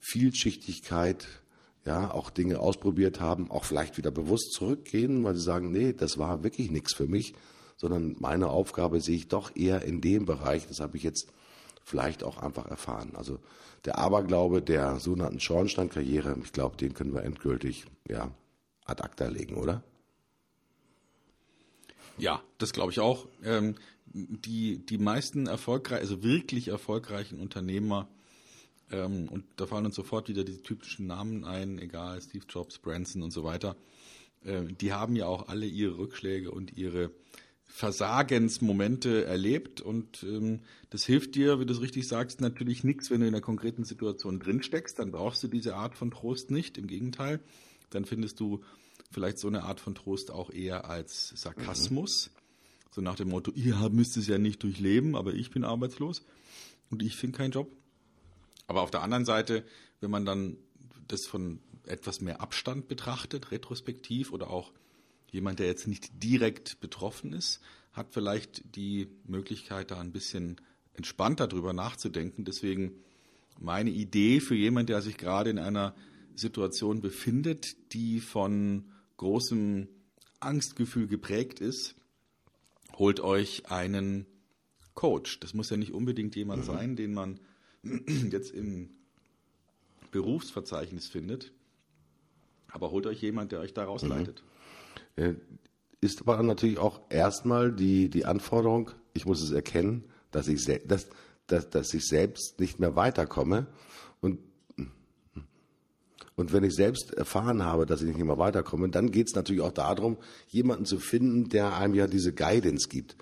Vielschichtigkeit, 0.00 1.26
ja, 1.84 2.10
auch 2.10 2.30
Dinge 2.30 2.60
ausprobiert 2.60 3.20
haben, 3.20 3.50
auch 3.50 3.64
vielleicht 3.64 3.98
wieder 3.98 4.10
bewusst 4.10 4.52
zurückgehen, 4.52 5.22
weil 5.24 5.34
sie 5.34 5.42
sagen, 5.42 5.70
nee, 5.70 5.92
das 5.92 6.18
war 6.18 6.42
wirklich 6.42 6.70
nichts 6.70 6.94
für 6.94 7.06
mich, 7.06 7.34
sondern 7.76 8.16
meine 8.18 8.48
Aufgabe 8.48 9.00
sehe 9.00 9.16
ich 9.16 9.28
doch 9.28 9.54
eher 9.54 9.82
in 9.82 10.00
dem 10.00 10.24
Bereich, 10.24 10.66
das 10.66 10.80
habe 10.80 10.96
ich 10.96 11.02
jetzt 11.02 11.28
vielleicht 11.82 12.24
auch 12.24 12.38
einfach 12.38 12.66
erfahren. 12.66 13.12
Also 13.14 13.38
der 13.84 13.98
Aberglaube 13.98 14.62
der 14.62 14.98
sogenannten 14.98 15.40
Schornsteinkarriere, 15.40 16.36
ich 16.42 16.52
glaube, 16.52 16.76
den 16.76 16.94
können 16.94 17.12
wir 17.12 17.22
endgültig 17.22 17.84
ja, 18.08 18.30
ad 18.86 19.02
acta 19.02 19.26
legen, 19.26 19.56
oder? 19.56 19.82
Ja, 22.16 22.42
das 22.58 22.72
glaube 22.72 22.92
ich 22.92 23.00
auch. 23.00 23.26
Ähm, 23.42 23.74
die, 24.06 24.84
die 24.86 24.98
meisten 24.98 25.46
erfolgreich, 25.46 26.00
also 26.00 26.22
wirklich 26.22 26.68
erfolgreichen 26.68 27.40
Unternehmer, 27.40 28.08
ähm, 28.94 29.28
und 29.28 29.44
da 29.56 29.66
fallen 29.66 29.86
uns 29.86 29.96
sofort 29.96 30.28
wieder 30.28 30.44
die 30.44 30.58
typischen 30.58 31.06
Namen 31.06 31.44
ein, 31.44 31.78
egal, 31.78 32.20
Steve 32.20 32.44
Jobs, 32.48 32.78
Branson 32.78 33.22
und 33.22 33.32
so 33.32 33.44
weiter, 33.44 33.76
äh, 34.44 34.64
die 34.64 34.92
haben 34.92 35.16
ja 35.16 35.26
auch 35.26 35.48
alle 35.48 35.66
ihre 35.66 35.98
Rückschläge 35.98 36.50
und 36.50 36.76
ihre 36.76 37.10
Versagensmomente 37.66 39.24
erlebt 39.24 39.80
und 39.80 40.22
ähm, 40.22 40.60
das 40.90 41.04
hilft 41.04 41.34
dir, 41.34 41.58
wie 41.58 41.66
du 41.66 41.72
es 41.72 41.80
richtig 41.80 42.06
sagst, 42.06 42.40
natürlich 42.40 42.84
nichts, 42.84 43.10
wenn 43.10 43.20
du 43.20 43.26
in 43.26 43.34
einer 43.34 43.40
konkreten 43.40 43.84
Situation 43.84 44.38
drinsteckst, 44.38 44.98
dann 44.98 45.10
brauchst 45.10 45.42
du 45.42 45.48
diese 45.48 45.74
Art 45.74 45.96
von 45.96 46.10
Trost 46.10 46.50
nicht, 46.50 46.78
im 46.78 46.86
Gegenteil, 46.86 47.40
dann 47.90 48.04
findest 48.04 48.38
du 48.38 48.62
vielleicht 49.10 49.38
so 49.38 49.48
eine 49.48 49.64
Art 49.64 49.80
von 49.80 49.94
Trost 49.94 50.30
auch 50.30 50.50
eher 50.50 50.88
als 50.88 51.32
Sarkasmus, 51.34 52.30
mhm. 52.32 52.88
so 52.92 53.00
nach 53.00 53.16
dem 53.16 53.30
Motto, 53.30 53.50
ihr 53.54 53.88
müsst 53.88 54.16
es 54.16 54.28
ja 54.28 54.38
nicht 54.38 54.62
durchleben, 54.62 55.16
aber 55.16 55.34
ich 55.34 55.50
bin 55.50 55.64
arbeitslos 55.64 56.22
und 56.90 57.02
ich 57.02 57.16
finde 57.16 57.38
keinen 57.38 57.50
Job. 57.50 57.72
Aber 58.66 58.82
auf 58.82 58.90
der 58.90 59.02
anderen 59.02 59.24
Seite, 59.24 59.64
wenn 60.00 60.10
man 60.10 60.24
dann 60.24 60.56
das 61.08 61.26
von 61.26 61.60
etwas 61.86 62.20
mehr 62.20 62.40
Abstand 62.40 62.88
betrachtet, 62.88 63.50
retrospektiv 63.50 64.32
oder 64.32 64.50
auch 64.50 64.72
jemand, 65.30 65.58
der 65.58 65.66
jetzt 65.66 65.86
nicht 65.86 66.22
direkt 66.22 66.80
betroffen 66.80 67.32
ist, 67.32 67.60
hat 67.92 68.08
vielleicht 68.12 68.76
die 68.76 69.08
Möglichkeit, 69.24 69.90
da 69.90 70.00
ein 70.00 70.12
bisschen 70.12 70.60
entspannter 70.94 71.46
drüber 71.46 71.72
nachzudenken. 71.72 72.44
Deswegen 72.44 72.92
meine 73.58 73.90
Idee 73.90 74.40
für 74.40 74.54
jemand, 74.54 74.88
der 74.88 75.02
sich 75.02 75.16
gerade 75.16 75.50
in 75.50 75.58
einer 75.58 75.94
Situation 76.34 77.00
befindet, 77.00 77.92
die 77.92 78.20
von 78.20 78.90
großem 79.16 79.88
Angstgefühl 80.40 81.06
geprägt 81.06 81.60
ist, 81.60 81.94
holt 82.94 83.20
euch 83.20 83.70
einen 83.70 84.26
Coach. 84.94 85.40
Das 85.40 85.54
muss 85.54 85.70
ja 85.70 85.76
nicht 85.76 85.92
unbedingt 85.92 86.36
jemand 86.36 86.62
mhm. 86.62 86.66
sein, 86.66 86.96
den 86.96 87.14
man 87.14 87.40
jetzt 88.30 88.52
im 88.52 88.90
Berufsverzeichnis 90.10 91.08
findet, 91.08 91.52
aber 92.68 92.90
holt 92.90 93.06
euch 93.06 93.20
jemand, 93.20 93.52
der 93.52 93.60
euch 93.60 93.74
da 93.74 93.84
rausleitet. 93.84 94.42
Mhm. 95.16 95.22
Äh, 95.22 95.34
ist 96.00 96.20
aber 96.20 96.42
natürlich 96.42 96.78
auch 96.78 97.00
erstmal 97.08 97.72
die, 97.72 98.10
die 98.10 98.26
Anforderung, 98.26 98.90
ich 99.14 99.24
muss 99.24 99.42
es 99.42 99.50
erkennen, 99.52 100.04
dass 100.30 100.48
ich, 100.48 100.64
dass, 100.86 101.08
dass, 101.46 101.70
dass 101.70 101.94
ich 101.94 102.06
selbst 102.06 102.60
nicht 102.60 102.78
mehr 102.78 102.94
weiterkomme. 102.94 103.66
Und, 104.20 104.38
und 106.36 106.52
wenn 106.52 106.64
ich 106.64 106.74
selbst 106.74 107.14
erfahren 107.14 107.64
habe, 107.64 107.86
dass 107.86 108.02
ich 108.02 108.14
nicht 108.14 108.24
mehr 108.24 108.38
weiterkomme, 108.38 108.90
dann 108.90 109.12
geht 109.12 109.28
es 109.28 109.34
natürlich 109.34 109.62
auch 109.62 109.72
darum, 109.72 110.18
jemanden 110.48 110.84
zu 110.84 110.98
finden, 110.98 111.48
der 111.48 111.76
einem 111.76 111.94
ja 111.94 112.06
diese 112.06 112.34
Guidance 112.34 112.88
gibt. 112.88 113.16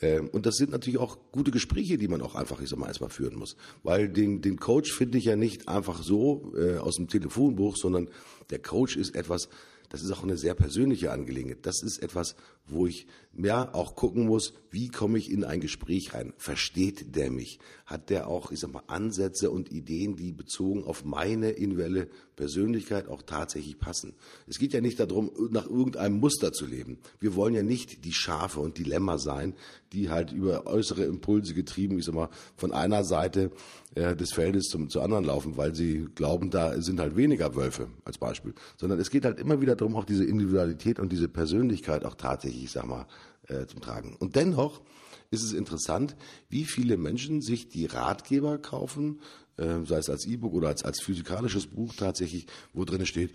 Ähm, 0.00 0.28
und 0.28 0.46
das 0.46 0.56
sind 0.56 0.70
natürlich 0.70 0.98
auch 0.98 1.18
gute 1.32 1.50
Gespräche, 1.50 1.98
die 1.98 2.08
man 2.08 2.22
auch 2.22 2.34
einfach, 2.34 2.60
ich 2.60 2.68
sag 2.68 2.78
mal, 2.78 2.88
erstmal 2.88 3.10
führen 3.10 3.36
muss. 3.36 3.56
Weil 3.82 4.08
den, 4.08 4.40
den 4.40 4.58
Coach 4.58 4.92
finde 4.92 5.18
ich 5.18 5.24
ja 5.24 5.36
nicht 5.36 5.68
einfach 5.68 6.02
so 6.02 6.52
äh, 6.56 6.76
aus 6.76 6.96
dem 6.96 7.08
Telefonbuch, 7.08 7.76
sondern 7.76 8.08
der 8.50 8.60
Coach 8.60 8.96
ist 8.96 9.14
etwas, 9.14 9.48
das 9.88 10.02
ist 10.02 10.10
auch 10.10 10.22
eine 10.22 10.36
sehr 10.36 10.54
persönliche 10.54 11.12
Angelegenheit. 11.12 11.64
Das 11.64 11.82
ist 11.82 12.02
etwas, 12.02 12.36
wo 12.66 12.86
ich 12.86 13.06
mehr 13.32 13.74
auch 13.74 13.94
gucken 13.94 14.26
muss, 14.26 14.52
wie 14.70 14.88
komme 14.88 15.18
ich 15.18 15.30
in 15.30 15.44
ein 15.44 15.60
Gespräch 15.60 16.12
rein? 16.12 16.34
Versteht 16.36 17.16
der 17.16 17.30
mich? 17.30 17.58
Hat 17.86 18.10
der 18.10 18.28
auch, 18.28 18.52
ich 18.52 18.60
sag 18.60 18.72
mal, 18.72 18.82
Ansätze 18.86 19.50
und 19.50 19.72
Ideen, 19.72 20.16
die 20.16 20.32
bezogen 20.32 20.84
auf 20.84 21.04
meine 21.04 21.50
individuelle 21.50 22.08
Persönlichkeit 22.38 23.08
auch 23.08 23.22
tatsächlich 23.22 23.78
passen? 23.78 24.14
Es 24.46 24.58
geht 24.58 24.72
ja 24.72 24.80
nicht 24.80 25.00
darum, 25.00 25.30
nach 25.50 25.66
irgendeinem 25.66 26.20
Muster 26.20 26.52
zu 26.52 26.64
leben. 26.64 26.98
Wir 27.18 27.34
wollen 27.34 27.52
ja 27.52 27.62
nicht 27.62 28.04
die 28.04 28.12
Schafe 28.12 28.60
und 28.60 28.78
Dilemma 28.78 29.18
sein, 29.18 29.54
die 29.92 30.08
halt 30.08 30.32
über 30.32 30.66
äußere 30.66 31.04
Impulse 31.04 31.52
getrieben, 31.52 31.98
ich 31.98 32.04
sag 32.04 32.14
mal, 32.14 32.28
von 32.56 32.72
einer 32.72 33.04
Seite 33.04 33.50
äh, 33.94 34.14
des 34.14 34.32
Feldes 34.32 34.68
zum, 34.68 34.88
zur 34.88 35.02
anderen 35.02 35.24
laufen, 35.24 35.56
weil 35.56 35.74
sie 35.74 36.06
glauben, 36.14 36.50
da 36.50 36.80
sind 36.80 37.00
halt 37.00 37.16
weniger 37.16 37.56
Wölfe 37.56 37.88
als 38.04 38.18
Beispiel. 38.18 38.54
Sondern 38.76 39.00
es 39.00 39.10
geht 39.10 39.24
halt 39.24 39.40
immer 39.40 39.60
wieder 39.60 39.76
darum, 39.76 39.96
auch 39.96 40.04
diese 40.04 40.24
Individualität 40.24 41.00
und 41.00 41.10
diese 41.10 41.28
Persönlichkeit 41.28 42.04
auch 42.04 42.14
tatsächlich, 42.14 42.64
ich 42.64 42.70
sag 42.70 42.86
mal, 42.86 43.06
äh, 43.48 43.66
zum 43.66 43.80
Tragen. 43.80 44.16
Und 44.18 44.36
dennoch 44.36 44.80
ist 45.30 45.42
es 45.42 45.52
interessant, 45.52 46.16
wie 46.48 46.64
viele 46.64 46.96
Menschen 46.96 47.42
sich 47.42 47.68
die 47.68 47.86
Ratgeber 47.86 48.58
kaufen, 48.58 49.20
äh, 49.58 49.84
sei 49.84 49.98
es 49.98 50.08
als 50.08 50.26
E-Book 50.26 50.54
oder 50.54 50.68
als, 50.68 50.84
als 50.84 51.00
physikalisches 51.00 51.66
Buch 51.66 51.94
tatsächlich, 51.94 52.46
wo 52.72 52.84
drin 52.84 53.04
steht, 53.06 53.30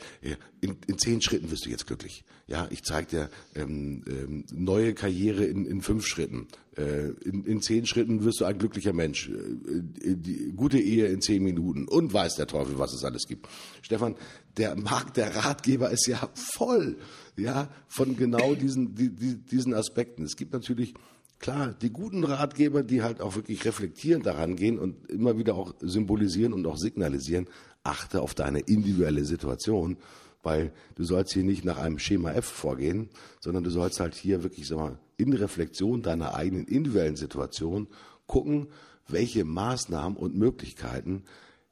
in, 0.61 0.77
in 0.87 0.97
zehn 0.97 1.21
Schritten 1.21 1.51
wirst 1.51 1.65
du 1.65 1.69
jetzt 1.69 1.87
glücklich. 1.87 2.23
Ja, 2.47 2.67
ich 2.71 2.83
zeige 2.83 3.07
dir 3.07 3.29
ähm, 3.55 4.03
ähm, 4.07 4.45
neue 4.51 4.93
Karriere 4.93 5.45
in, 5.45 5.65
in 5.65 5.81
fünf 5.81 6.05
Schritten. 6.05 6.47
Äh, 6.75 7.09
in, 7.23 7.45
in 7.45 7.61
zehn 7.61 7.85
Schritten 7.85 8.23
wirst 8.23 8.41
du 8.41 8.45
ein 8.45 8.57
glücklicher 8.57 8.93
Mensch. 8.93 9.29
Äh, 9.29 10.15
die, 10.15 10.51
gute 10.55 10.79
Ehe 10.79 11.07
in 11.07 11.21
zehn 11.21 11.43
Minuten 11.43 11.87
und 11.87 12.13
weiß 12.13 12.35
der 12.35 12.47
Teufel, 12.47 12.79
was 12.79 12.93
es 12.93 13.03
alles 13.03 13.27
gibt. 13.27 13.47
Stefan, 13.81 14.15
der 14.57 14.75
Markt 14.75 15.17
der 15.17 15.35
Ratgeber 15.35 15.89
ist 15.91 16.07
ja 16.07 16.29
voll, 16.33 16.97
ja, 17.37 17.69
von 17.87 18.15
genau 18.17 18.55
diesen, 18.55 18.95
die, 18.95 19.09
die, 19.09 19.35
diesen 19.35 19.73
Aspekten. 19.73 20.23
Es 20.23 20.35
gibt 20.35 20.53
natürlich 20.53 20.93
klar, 21.43 21.75
die 21.81 21.89
guten 21.89 22.23
Ratgeber, 22.23 22.83
die 22.83 23.03
halt 23.03 23.19
auch 23.19 23.35
wirklich 23.35 23.65
reflektierend 23.65 24.25
daran 24.25 24.55
gehen 24.55 24.79
und 24.79 25.11
immer 25.11 25.37
wieder 25.37 25.55
auch 25.55 25.73
symbolisieren 25.81 26.53
und 26.53 26.65
auch 26.65 26.77
signalisieren, 26.77 27.49
achte 27.83 28.21
auf 28.21 28.33
deine 28.33 28.61
individuelle 28.61 29.25
Situation, 29.25 29.97
weil 30.41 30.71
du 30.95 31.03
sollst 31.03 31.33
hier 31.33 31.43
nicht 31.43 31.65
nach 31.65 31.79
einem 31.79 31.99
Schema 31.99 32.31
F 32.31 32.45
vorgehen, 32.45 33.09
sondern 33.41 33.65
du 33.65 33.71
sollst 33.71 33.99
halt 33.99 34.15
hier 34.15 34.41
wirklich, 34.41 34.69
sag 34.69 34.77
mal, 34.77 34.99
in 35.17 35.33
Reflexion 35.33 36.01
deiner 36.01 36.33
eigenen 36.33 36.65
individuellen 36.65 37.17
Situation 37.17 37.89
gucken, 38.25 38.67
welche 39.09 39.43
Maßnahmen 39.43 40.17
und 40.17 40.37
Möglichkeiten 40.37 41.23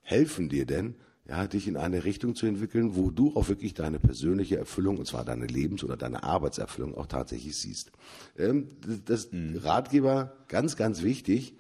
helfen 0.02 0.50
dir 0.50 0.66
denn, 0.66 0.96
ja, 1.32 1.48
dich 1.48 1.66
in 1.70 1.78
eine 1.78 2.04
Richtung 2.04 2.36
zu 2.36 2.46
entwickeln, 2.46 2.98
wo 2.98 3.10
du 3.10 3.38
auch 3.38 3.48
wirklich 3.48 3.74
deine 3.74 4.00
persönliche 4.00 4.58
Erfüllung, 4.58 4.98
und 4.98 5.08
zwar 5.08 5.24
deine 5.24 5.48
Lebens- 5.48 5.82
oder 5.82 5.96
deine 5.96 6.24
Arbeitserfüllung 6.24 6.94
auch 6.94 7.06
tatsächlich 7.06 7.56
siehst. 7.56 7.94
Ähm, 8.38 8.68
das 9.06 9.32
mhm. 9.32 9.56
Ratgeber, 9.56 10.34
ganz, 10.50 10.76
ganz 10.76 11.04
wichtig, 11.04 11.56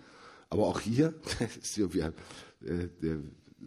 aber 0.49 0.67
auch 0.67 0.81
hier, 0.81 1.13
ist 1.61 1.77
ja, 1.77 1.85
äh, 1.87 2.89
der 3.01 3.19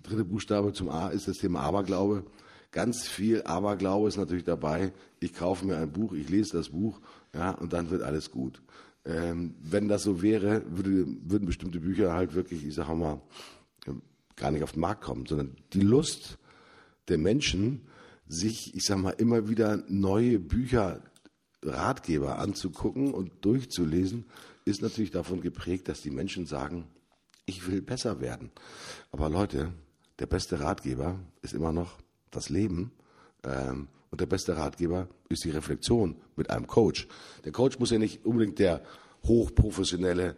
dritte 0.03 0.27
Buchstabe 0.27 0.75
zum 0.75 0.91
A 0.91 1.09
ist 1.09 1.27
das 1.27 1.39
Thema 1.39 1.61
Aberglaube. 1.61 2.25
Ganz 2.71 3.09
viel 3.09 3.43
Aberglaube 3.45 4.07
ist 4.07 4.19
natürlich 4.19 4.45
dabei. 4.45 4.93
Ich 5.21 5.33
kaufe 5.33 5.65
mir 5.65 5.79
ein 5.79 5.91
Buch, 5.91 6.13
ich 6.13 6.29
lese 6.29 6.59
das 6.59 6.69
Buch, 6.69 7.01
ja, 7.33 7.53
und 7.53 7.73
dann 7.73 7.89
wird 7.89 8.03
alles 8.03 8.31
gut. 8.31 8.61
Ähm, 9.07 9.55
wenn 9.63 9.89
das 9.89 10.03
so 10.03 10.21
wäre, 10.21 10.65
würde, 10.69 11.07
würden 11.25 11.47
bestimmte 11.47 11.81
Bücher 11.81 12.13
halt 12.13 12.35
wirklich, 12.35 12.67
ich 12.67 12.75
sage 12.75 12.95
mal, 12.95 13.23
gar 14.37 14.51
nicht 14.51 14.62
auf 14.62 14.72
den 14.72 14.80
Markt 14.80 15.03
kommen, 15.03 15.26
sondern 15.26 15.57
die 15.72 15.80
Lust 15.80 16.39
der 17.09 17.18
Menschen, 17.18 17.82
sich, 18.26 18.74
ich 18.74 18.85
sag 18.85 18.99
mal, 18.99 19.11
immer 19.11 19.49
wieder 19.49 19.82
neue 19.89 20.39
Bücher, 20.39 21.03
Ratgeber 21.62 22.39
anzugucken 22.39 23.14
und 23.14 23.32
durchzulesen, 23.43 24.26
ist 24.64 24.82
natürlich 24.82 25.11
davon 25.11 25.41
geprägt, 25.41 25.89
dass 25.89 26.03
die 26.03 26.11
Menschen 26.11 26.47
sagen, 26.47 26.87
ich 27.47 27.66
will 27.66 27.82
besser 27.82 28.20
werden. 28.20 28.51
Aber 29.11 29.28
Leute, 29.28 29.72
der 30.18 30.26
beste 30.26 30.61
Ratgeber 30.61 31.18
ist 31.43 31.55
immer 31.55 31.72
noch 31.72 31.99
das 32.30 32.49
Leben. 32.49 32.93
Ähm, 33.43 33.89
und 34.11 34.20
der 34.20 34.26
beste 34.26 34.57
Ratgeber 34.57 35.09
ist 35.28 35.45
die 35.45 35.51
Reflexion 35.51 36.16
mit 36.37 36.51
einem 36.51 36.66
Coach. 36.66 37.09
Der 37.45 37.53
Coach 37.53 37.78
muss 37.78 37.91
ja 37.91 37.99
nicht 37.99 38.24
unbedingt 38.24 38.59
der 38.59 38.82
hochprofessionelle 39.24 40.37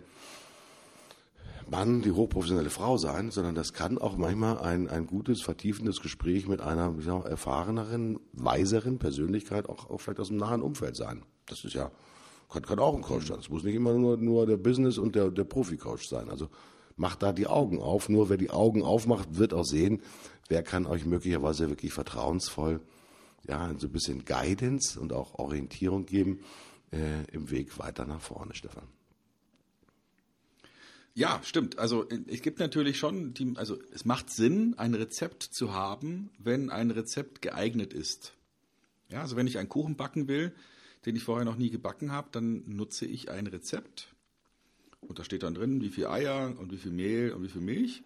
Mann, 1.68 2.02
die 2.02 2.12
hochprofessionelle 2.12 2.70
Frau 2.70 2.96
sein, 2.96 3.30
sondern 3.30 3.54
das 3.54 3.72
kann 3.72 3.98
auch 3.98 4.16
manchmal 4.16 4.58
ein, 4.58 4.88
ein 4.88 5.06
gutes, 5.06 5.42
vertiefendes 5.42 6.00
Gespräch 6.00 6.46
mit 6.46 6.60
einer 6.60 6.94
sag, 7.00 7.24
erfahreneren, 7.26 8.20
weiseren 8.32 8.98
Persönlichkeit, 8.98 9.68
auch, 9.68 9.90
auch 9.90 10.00
vielleicht 10.00 10.20
aus 10.20 10.28
dem 10.28 10.36
nahen 10.36 10.62
Umfeld 10.62 10.96
sein. 10.96 11.24
Das 11.46 11.64
ist 11.64 11.74
ja, 11.74 11.90
kann, 12.48 12.62
kann 12.62 12.78
auch 12.78 12.94
ein 12.94 13.02
Coach 13.02 13.26
sein. 13.26 13.40
Es 13.40 13.48
muss 13.48 13.64
nicht 13.64 13.74
immer 13.74 13.94
nur, 13.94 14.16
nur 14.16 14.46
der 14.46 14.56
Business- 14.56 14.98
und 14.98 15.16
der, 15.16 15.30
der 15.30 15.44
Profi-Coach 15.44 16.08
sein. 16.08 16.30
Also 16.30 16.48
macht 16.96 17.22
da 17.22 17.32
die 17.32 17.46
Augen 17.46 17.80
auf. 17.80 18.08
Nur 18.08 18.28
wer 18.28 18.36
die 18.36 18.50
Augen 18.50 18.82
aufmacht, 18.82 19.36
wird 19.36 19.52
auch 19.52 19.64
sehen, 19.64 20.02
wer 20.48 20.62
kann 20.62 20.86
euch 20.86 21.04
möglicherweise 21.04 21.68
wirklich 21.68 21.92
vertrauensvoll, 21.92 22.80
ja, 23.48 23.72
so 23.78 23.88
ein 23.88 23.92
bisschen 23.92 24.24
Guidance 24.24 24.98
und 24.98 25.12
auch 25.12 25.38
Orientierung 25.38 26.06
geben 26.06 26.40
äh, 26.92 27.24
im 27.32 27.50
Weg 27.50 27.78
weiter 27.78 28.06
nach 28.06 28.20
vorne, 28.20 28.54
Stefan. 28.54 28.84
Ja, 31.16 31.40
stimmt. 31.42 31.78
Also 31.78 32.06
es 32.26 32.42
gibt 32.42 32.58
natürlich 32.58 32.98
schon, 32.98 33.32
die, 33.32 33.54
also 33.56 33.78
es 33.90 34.04
macht 34.04 34.28
Sinn, 34.28 34.74
ein 34.76 34.92
Rezept 34.92 35.42
zu 35.42 35.72
haben, 35.72 36.28
wenn 36.38 36.68
ein 36.68 36.90
Rezept 36.90 37.40
geeignet 37.40 37.94
ist. 37.94 38.34
Ja, 39.08 39.22
also 39.22 39.34
wenn 39.34 39.46
ich 39.46 39.56
einen 39.56 39.70
Kuchen 39.70 39.96
backen 39.96 40.28
will, 40.28 40.54
den 41.06 41.16
ich 41.16 41.22
vorher 41.22 41.46
noch 41.46 41.56
nie 41.56 41.70
gebacken 41.70 42.12
habe, 42.12 42.28
dann 42.32 42.64
nutze 42.66 43.06
ich 43.06 43.30
ein 43.30 43.46
Rezept. 43.46 44.14
Und 45.00 45.18
da 45.18 45.24
steht 45.24 45.42
dann 45.42 45.54
drin, 45.54 45.80
wie 45.80 45.88
viel 45.88 46.06
Eier 46.06 46.54
und 46.58 46.70
wie 46.70 46.76
viel 46.76 46.92
Mehl 46.92 47.32
und 47.32 47.42
wie 47.42 47.48
viel 47.48 47.62
Milch. 47.62 48.02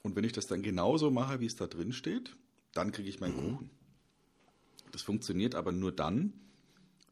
Und 0.00 0.16
wenn 0.16 0.24
ich 0.24 0.32
das 0.32 0.46
dann 0.46 0.62
genauso 0.62 1.10
mache, 1.10 1.40
wie 1.40 1.46
es 1.46 1.56
da 1.56 1.66
drin 1.66 1.92
steht, 1.92 2.36
dann 2.72 2.90
kriege 2.90 3.10
ich 3.10 3.20
meinen 3.20 3.36
mhm. 3.36 3.52
Kuchen. 3.52 3.70
Das 4.92 5.02
funktioniert 5.02 5.54
aber 5.54 5.72
nur 5.72 5.92
dann, 5.92 6.32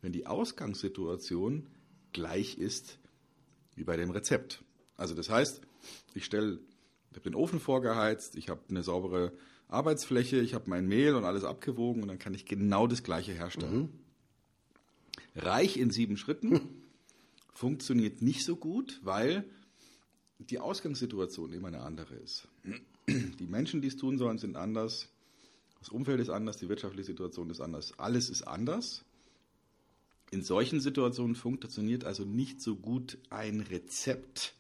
wenn 0.01 0.13
die 0.13 0.27
Ausgangssituation 0.27 1.67
gleich 2.15 2.57
ist 2.57 2.99
wie 3.77 3.85
bei 3.85 3.99
dem 3.99 4.11
Rezept. 4.11 4.65
Also 4.99 5.15
das 5.15 5.31
heißt, 5.31 5.63
ich 6.15 6.27
stelle, 6.27 6.59
ich 7.11 7.17
habe 7.17 7.31
den 7.31 7.35
Ofen 7.35 7.61
vorgeheizt, 7.61 8.37
ich 8.37 8.51
habe 8.51 8.61
eine 8.69 8.83
saubere 8.83 9.33
Arbeitsfläche, 9.69 10.41
ich 10.41 10.53
habe 10.53 10.69
mein 10.69 10.87
Mehl 10.87 11.15
und 11.15 11.25
alles 11.25 11.45
abgewogen 11.45 12.03
und 12.03 12.09
dann 12.09 12.19
kann 12.19 12.35
ich 12.35 12.45
genau 12.45 12.87
das 12.87 13.03
gleiche 13.03 13.33
herstellen. 13.33 13.75
Mhm. 13.75 13.89
Reich 15.37 15.77
in 15.77 15.91
sieben 15.91 16.17
Schritten 16.17 16.61
funktioniert 17.55 18.23
nicht 18.23 18.45
so 18.45 18.57
gut, 18.57 19.01
weil 19.05 19.45
die 20.39 20.59
Ausgangssituation 20.59 21.53
immer 21.53 21.69
eine 21.69 21.81
andere 21.81 22.15
ist. 22.17 22.49
Die 23.07 23.47
Menschen, 23.47 23.81
die 23.81 23.89
es 23.89 23.97
tun 23.97 24.19
sollen, 24.19 24.39
sind 24.39 24.57
anders. 24.57 25.09
Das 25.79 25.89
Umfeld 25.89 26.21
ist 26.21 26.29
anders, 26.29 26.57
die 26.57 26.69
wirtschaftliche 26.69 27.07
Situation 27.07 27.51
ist 27.51 27.61
anders. 27.61 27.99
Alles 27.99 28.31
ist 28.31 28.43
anders. 28.43 29.05
In 30.31 30.43
solchen 30.43 30.81
Situationen 30.81 31.37
funktioniert 31.37 32.05
also 32.05 32.25
nicht 32.25 32.61
so 32.61 32.77
gut 32.77 33.19
ein 33.31 33.61
Rezept 33.61 34.55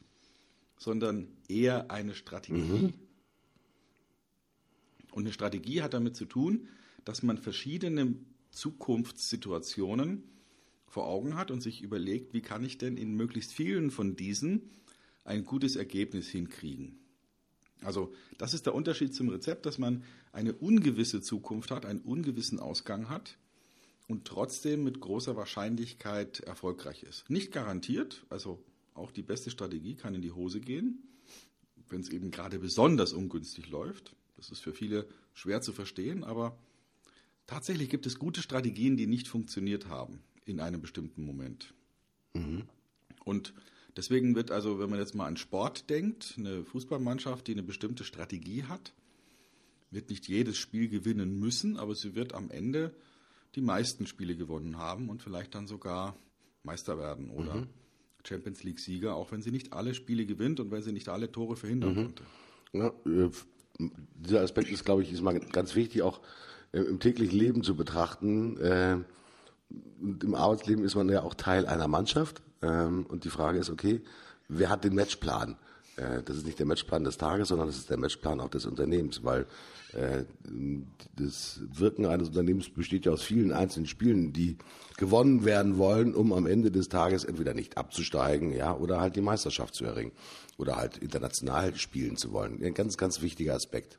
sondern 0.78 1.28
eher 1.48 1.90
eine 1.90 2.14
Strategie. 2.14 2.62
Mhm. 2.62 2.94
Und 5.12 5.24
eine 5.24 5.32
Strategie 5.32 5.82
hat 5.82 5.94
damit 5.94 6.16
zu 6.16 6.24
tun, 6.24 6.68
dass 7.04 7.22
man 7.22 7.38
verschiedene 7.38 8.14
Zukunftssituationen 8.50 10.22
vor 10.86 11.06
Augen 11.06 11.36
hat 11.36 11.50
und 11.50 11.60
sich 11.60 11.82
überlegt, 11.82 12.32
wie 12.32 12.40
kann 12.40 12.64
ich 12.64 12.78
denn 12.78 12.96
in 12.96 13.14
möglichst 13.14 13.52
vielen 13.52 13.90
von 13.90 14.16
diesen 14.16 14.70
ein 15.24 15.44
gutes 15.44 15.76
Ergebnis 15.76 16.28
hinkriegen. 16.28 16.98
Also 17.82 18.12
das 18.38 18.54
ist 18.54 18.66
der 18.66 18.74
Unterschied 18.74 19.14
zum 19.14 19.28
Rezept, 19.28 19.66
dass 19.66 19.78
man 19.78 20.02
eine 20.32 20.54
ungewisse 20.54 21.20
Zukunft 21.20 21.70
hat, 21.70 21.84
einen 21.86 22.00
ungewissen 22.00 22.58
Ausgang 22.58 23.08
hat 23.08 23.38
und 24.08 24.24
trotzdem 24.24 24.82
mit 24.82 25.00
großer 25.00 25.36
Wahrscheinlichkeit 25.36 26.40
erfolgreich 26.40 27.02
ist. 27.02 27.28
Nicht 27.28 27.52
garantiert, 27.52 28.24
also 28.30 28.64
auch 28.98 29.10
die 29.10 29.22
beste 29.22 29.50
Strategie 29.50 29.94
kann 29.94 30.14
in 30.14 30.22
die 30.22 30.32
Hose 30.32 30.60
gehen, 30.60 31.02
wenn 31.88 32.00
es 32.00 32.10
eben 32.10 32.30
gerade 32.30 32.58
besonders 32.58 33.12
ungünstig 33.12 33.68
läuft. 33.68 34.14
Das 34.36 34.50
ist 34.50 34.60
für 34.60 34.72
viele 34.72 35.06
schwer 35.32 35.60
zu 35.60 35.72
verstehen, 35.72 36.24
aber 36.24 36.58
tatsächlich 37.46 37.88
gibt 37.88 38.06
es 38.06 38.18
gute 38.18 38.42
Strategien, 38.42 38.96
die 38.96 39.06
nicht 39.06 39.28
funktioniert 39.28 39.88
haben 39.88 40.20
in 40.44 40.60
einem 40.60 40.80
bestimmten 40.80 41.24
Moment. 41.24 41.74
Mhm. 42.34 42.64
Und 43.24 43.52
deswegen 43.96 44.34
wird 44.34 44.50
also, 44.50 44.78
wenn 44.78 44.90
man 44.90 44.98
jetzt 44.98 45.14
mal 45.14 45.26
an 45.26 45.36
Sport 45.36 45.90
denkt, 45.90 46.34
eine 46.38 46.64
Fußballmannschaft, 46.64 47.46
die 47.46 47.52
eine 47.52 47.62
bestimmte 47.62 48.04
Strategie 48.04 48.64
hat, 48.64 48.92
wird 49.90 50.10
nicht 50.10 50.28
jedes 50.28 50.56
Spiel 50.56 50.88
gewinnen 50.88 51.38
müssen, 51.38 51.78
aber 51.78 51.94
sie 51.94 52.14
wird 52.14 52.34
am 52.34 52.50
Ende 52.50 52.94
die 53.54 53.60
meisten 53.60 54.06
Spiele 54.06 54.36
gewonnen 54.36 54.76
haben 54.76 55.08
und 55.08 55.22
vielleicht 55.22 55.54
dann 55.54 55.66
sogar 55.66 56.16
Meister 56.62 56.98
werden 56.98 57.30
oder 57.30 57.54
mhm. 57.54 57.68
Champions 58.24 58.62
League-Sieger, 58.64 59.14
auch 59.14 59.32
wenn 59.32 59.42
sie 59.42 59.50
nicht 59.50 59.72
alle 59.72 59.94
Spiele 59.94 60.26
gewinnt 60.26 60.60
und 60.60 60.70
wenn 60.70 60.82
sie 60.82 60.92
nicht 60.92 61.08
alle 61.08 61.30
Tore 61.30 61.56
verhindern 61.56 61.94
mhm. 61.94 62.02
konnte. 62.02 62.22
Ja, 62.72 62.88
äh, 63.06 63.30
dieser 64.14 64.40
Aspekt 64.40 64.70
ist, 64.70 64.84
glaube 64.84 65.02
ich, 65.02 65.12
ist 65.12 65.22
mal 65.22 65.38
ganz 65.38 65.74
wichtig, 65.74 66.02
auch 66.02 66.20
äh, 66.72 66.80
im 66.80 66.98
täglichen 67.00 67.38
Leben 67.38 67.62
zu 67.62 67.76
betrachten. 67.76 68.56
Äh, 68.58 68.98
im 70.00 70.34
Arbeitsleben 70.34 70.84
ist 70.84 70.94
man 70.94 71.08
ja 71.08 71.22
auch 71.22 71.34
Teil 71.34 71.66
einer 71.66 71.88
Mannschaft. 71.88 72.42
Ähm, 72.62 73.06
und 73.06 73.24
die 73.24 73.30
Frage 73.30 73.58
ist, 73.58 73.70
okay, 73.70 74.02
wer 74.48 74.70
hat 74.70 74.84
den 74.84 74.94
Matchplan? 74.94 75.56
Äh, 75.98 76.22
das 76.22 76.36
ist 76.36 76.46
nicht 76.46 76.58
der 76.58 76.66
Matchplan 76.66 77.04
des 77.04 77.18
Tages, 77.18 77.48
sondern 77.48 77.66
das 77.66 77.76
ist 77.76 77.90
der 77.90 77.98
Matchplan 77.98 78.40
auch 78.40 78.48
des 78.48 78.66
Unternehmens, 78.66 79.24
weil 79.24 79.46
äh, 79.92 80.24
das 81.16 81.60
Wirken 81.72 82.06
eines 82.06 82.28
Unternehmens 82.28 82.70
besteht 82.70 83.06
ja 83.06 83.12
aus 83.12 83.22
vielen 83.22 83.52
einzelnen 83.52 83.86
Spielen, 83.86 84.32
die 84.32 84.56
gewonnen 84.96 85.44
werden 85.44 85.78
wollen, 85.78 86.14
um 86.14 86.32
am 86.32 86.46
Ende 86.46 86.70
des 86.70 86.88
Tages 86.88 87.24
entweder 87.24 87.54
nicht 87.54 87.76
abzusteigen, 87.76 88.52
ja, 88.52 88.74
oder 88.74 89.00
halt 89.00 89.16
die 89.16 89.20
Meisterschaft 89.20 89.74
zu 89.74 89.84
erringen 89.84 90.12
oder 90.56 90.76
halt 90.76 90.98
international 90.98 91.74
spielen 91.76 92.16
zu 92.16 92.32
wollen. 92.32 92.62
Ein 92.62 92.74
ganz, 92.74 92.96
ganz 92.96 93.22
wichtiger 93.22 93.54
Aspekt. 93.54 93.98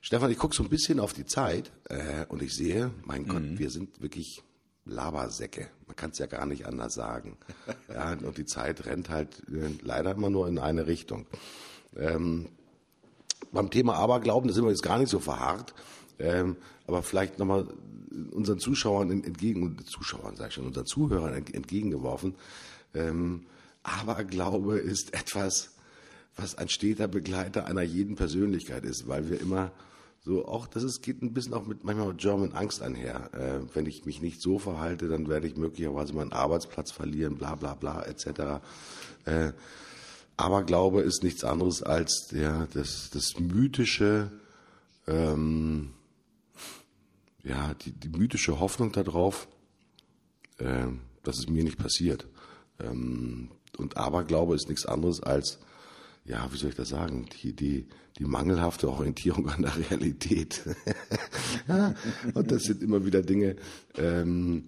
Stefan, 0.00 0.30
ich 0.30 0.38
gucke 0.38 0.54
so 0.54 0.62
ein 0.62 0.68
bisschen 0.68 1.00
auf 1.00 1.14
die 1.14 1.24
Zeit 1.24 1.72
äh, 1.88 2.26
und 2.28 2.42
ich 2.42 2.54
sehe, 2.54 2.90
mein 3.04 3.26
Gott, 3.26 3.42
mhm. 3.42 3.58
wir 3.58 3.70
sind 3.70 4.02
wirklich 4.02 4.42
Labersäcke. 4.86 5.68
Man 5.86 5.96
kann 5.96 6.10
es 6.10 6.18
ja 6.18 6.26
gar 6.26 6.46
nicht 6.46 6.66
anders 6.66 6.94
sagen. 6.94 7.36
Ja, 7.92 8.12
und 8.12 8.36
die 8.36 8.46
Zeit 8.46 8.86
rennt 8.86 9.08
halt 9.08 9.42
äh, 9.48 9.70
leider 9.82 10.12
immer 10.12 10.30
nur 10.30 10.48
in 10.48 10.58
eine 10.58 10.86
Richtung. 10.86 11.26
Ähm, 11.96 12.48
beim 13.52 13.70
Thema 13.70 13.94
Aberglauben, 13.94 14.48
da 14.48 14.54
sind 14.54 14.64
wir 14.64 14.70
jetzt 14.70 14.82
gar 14.82 14.98
nicht 14.98 15.10
so 15.10 15.20
verharrt, 15.20 15.74
ähm, 16.18 16.56
aber 16.86 17.02
vielleicht 17.02 17.38
nochmal 17.38 17.68
unseren 18.32 18.58
Zuschauern 18.58 19.10
entgegen, 19.10 19.76
Zuschauern 19.84 20.36
sage 20.36 20.48
ich 20.48 20.54
schon, 20.54 20.66
unseren 20.66 20.86
Zuhörern 20.86 21.34
entgegengeworfen. 21.34 22.34
Ähm, 22.94 23.46
Aberglaube 23.82 24.78
ist 24.78 25.14
etwas, 25.14 25.70
was 26.36 26.56
ein 26.56 26.68
steter 26.68 27.08
Begleiter 27.08 27.66
einer 27.66 27.82
jeden 27.82 28.16
Persönlichkeit 28.16 28.84
ist, 28.84 29.08
weil 29.08 29.30
wir 29.30 29.40
immer 29.40 29.70
so 30.24 30.46
auch, 30.46 30.66
das 30.66 30.82
ist, 30.82 31.02
geht 31.02 31.22
ein 31.22 31.34
bisschen 31.34 31.52
auch 31.52 31.66
mit 31.66 31.84
manchmal 31.84 32.08
mit 32.08 32.18
German 32.18 32.52
Angst 32.52 32.80
einher. 32.80 33.28
Äh, 33.34 33.60
wenn 33.74 33.84
ich 33.84 34.06
mich 34.06 34.22
nicht 34.22 34.40
so 34.40 34.58
verhalte, 34.58 35.06
dann 35.06 35.28
werde 35.28 35.46
ich 35.46 35.56
möglicherweise 35.56 36.14
meinen 36.14 36.32
Arbeitsplatz 36.32 36.92
verlieren, 36.92 37.36
bla 37.36 37.56
bla 37.56 37.74
bla 37.74 38.02
etc. 38.04 38.64
Äh, 39.26 39.52
Aberglaube 40.38 41.02
ist 41.02 41.22
nichts 41.22 41.44
anderes 41.44 41.82
als 41.82 42.28
der, 42.32 42.66
das, 42.72 43.10
das 43.12 43.38
mythische, 43.38 44.32
ähm, 45.06 45.90
ja, 47.42 47.74
die, 47.74 47.92
die 47.92 48.08
mythische 48.08 48.58
Hoffnung 48.60 48.92
darauf, 48.92 49.46
äh, 50.56 50.86
dass 51.22 51.38
es 51.38 51.48
mir 51.48 51.64
nicht 51.64 51.78
passiert. 51.78 52.26
Ähm, 52.80 53.50
und 53.76 53.98
Aberglaube 53.98 54.54
ist 54.54 54.70
nichts 54.70 54.86
anderes 54.86 55.22
als, 55.22 55.58
ja, 56.24 56.48
wie 56.50 56.56
soll 56.56 56.70
ich 56.70 56.76
das 56.76 56.88
sagen, 56.88 57.26
die, 57.42 57.54
die, 57.54 57.86
die 58.18 58.24
mangelhafte 58.24 58.88
Orientierung 58.88 59.48
an 59.48 59.62
der 59.62 59.76
Realität. 59.76 60.62
und 62.34 62.50
das 62.50 62.62
sind 62.62 62.82
immer 62.82 63.04
wieder 63.04 63.22
Dinge, 63.22 63.56
ähm, 63.96 64.64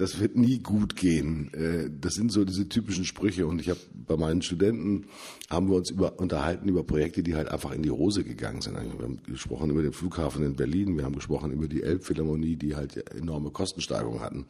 das 0.00 0.18
wird 0.18 0.34
nie 0.34 0.60
gut 0.60 0.96
gehen. 0.96 1.52
Äh, 1.52 1.90
das 2.00 2.14
sind 2.14 2.32
so 2.32 2.44
diese 2.44 2.68
typischen 2.68 3.04
Sprüche. 3.04 3.46
Und 3.46 3.60
ich 3.60 3.68
habe 3.68 3.80
bei 3.92 4.16
meinen 4.16 4.40
Studenten 4.40 5.06
haben 5.50 5.68
wir 5.68 5.76
uns 5.76 5.90
über, 5.90 6.18
unterhalten 6.18 6.68
über 6.68 6.84
Projekte, 6.84 7.22
die 7.22 7.34
halt 7.34 7.48
einfach 7.48 7.72
in 7.72 7.82
die 7.82 7.90
Hose 7.90 8.24
gegangen 8.24 8.62
sind. 8.62 8.76
Wir 8.76 9.02
haben 9.02 9.20
gesprochen 9.26 9.68
über 9.68 9.82
den 9.82 9.92
Flughafen 9.92 10.42
in 10.42 10.56
Berlin, 10.56 10.96
wir 10.96 11.04
haben 11.04 11.14
gesprochen 11.14 11.52
über 11.52 11.68
die 11.68 11.82
Elbphilharmonie, 11.82 12.56
die 12.56 12.76
halt 12.76 13.10
enorme 13.14 13.50
Kostensteigerungen 13.50 14.20
hatten. 14.20 14.46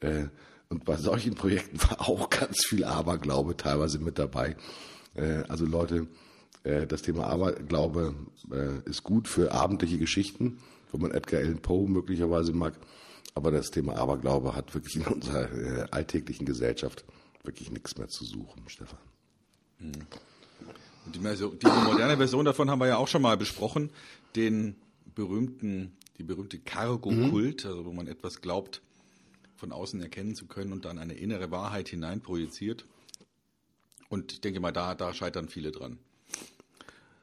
Äh, 0.00 0.24
und 0.70 0.84
bei 0.84 0.96
solchen 0.96 1.34
Projekten 1.34 1.80
war 1.82 2.08
auch 2.08 2.28
ganz 2.28 2.64
viel 2.66 2.84
Aberglaube 2.84 3.56
teilweise 3.56 4.00
mit 4.00 4.18
dabei. 4.18 4.56
Äh, 5.20 5.44
also 5.48 5.66
Leute, 5.66 6.06
das 6.62 7.00
Thema 7.00 7.26
Aberglaube 7.26 8.14
ist 8.84 9.02
gut 9.02 9.28
für 9.28 9.52
abendliche 9.52 9.96
Geschichten, 9.96 10.58
wo 10.92 10.98
man 10.98 11.10
Edgar 11.10 11.40
Allan 11.40 11.60
Poe 11.60 11.88
möglicherweise 11.88 12.52
mag. 12.52 12.74
Aber 13.34 13.50
das 13.50 13.70
Thema 13.70 13.96
Aberglaube 13.96 14.54
hat 14.54 14.74
wirklich 14.74 14.96
in 14.96 15.02
unserer 15.02 15.50
äh, 15.52 15.86
alltäglichen 15.90 16.46
Gesellschaft 16.46 17.04
wirklich 17.44 17.70
nichts 17.70 17.96
mehr 17.96 18.08
zu 18.08 18.24
suchen, 18.24 18.62
Stefan. 18.66 18.98
Mhm. 19.78 19.92
Die, 21.06 21.18
die, 21.18 21.66
moderne 21.84 22.16
Version 22.16 22.44
davon 22.44 22.70
haben 22.70 22.80
wir 22.80 22.88
ja 22.88 22.96
auch 22.98 23.08
schon 23.08 23.22
mal 23.22 23.36
besprochen, 23.36 23.90
den 24.36 24.76
berühmten, 25.14 25.96
die 26.18 26.22
berühmte 26.22 26.58
Cargo-Kult, 26.58 27.64
mhm. 27.64 27.70
also 27.70 27.84
wo 27.86 27.92
man 27.92 28.06
etwas 28.06 28.42
glaubt, 28.42 28.82
von 29.56 29.72
außen 29.72 30.00
erkennen 30.02 30.34
zu 30.34 30.46
können 30.46 30.72
und 30.72 30.84
dann 30.84 30.98
eine 30.98 31.14
innere 31.14 31.50
Wahrheit 31.50 31.88
hineinprojiziert. 31.88 32.84
Und 34.10 34.32
ich 34.32 34.40
denke 34.42 34.60
mal, 34.60 34.72
da, 34.72 34.94
da 34.94 35.14
scheitern 35.14 35.48
viele 35.48 35.70
dran. 35.70 35.98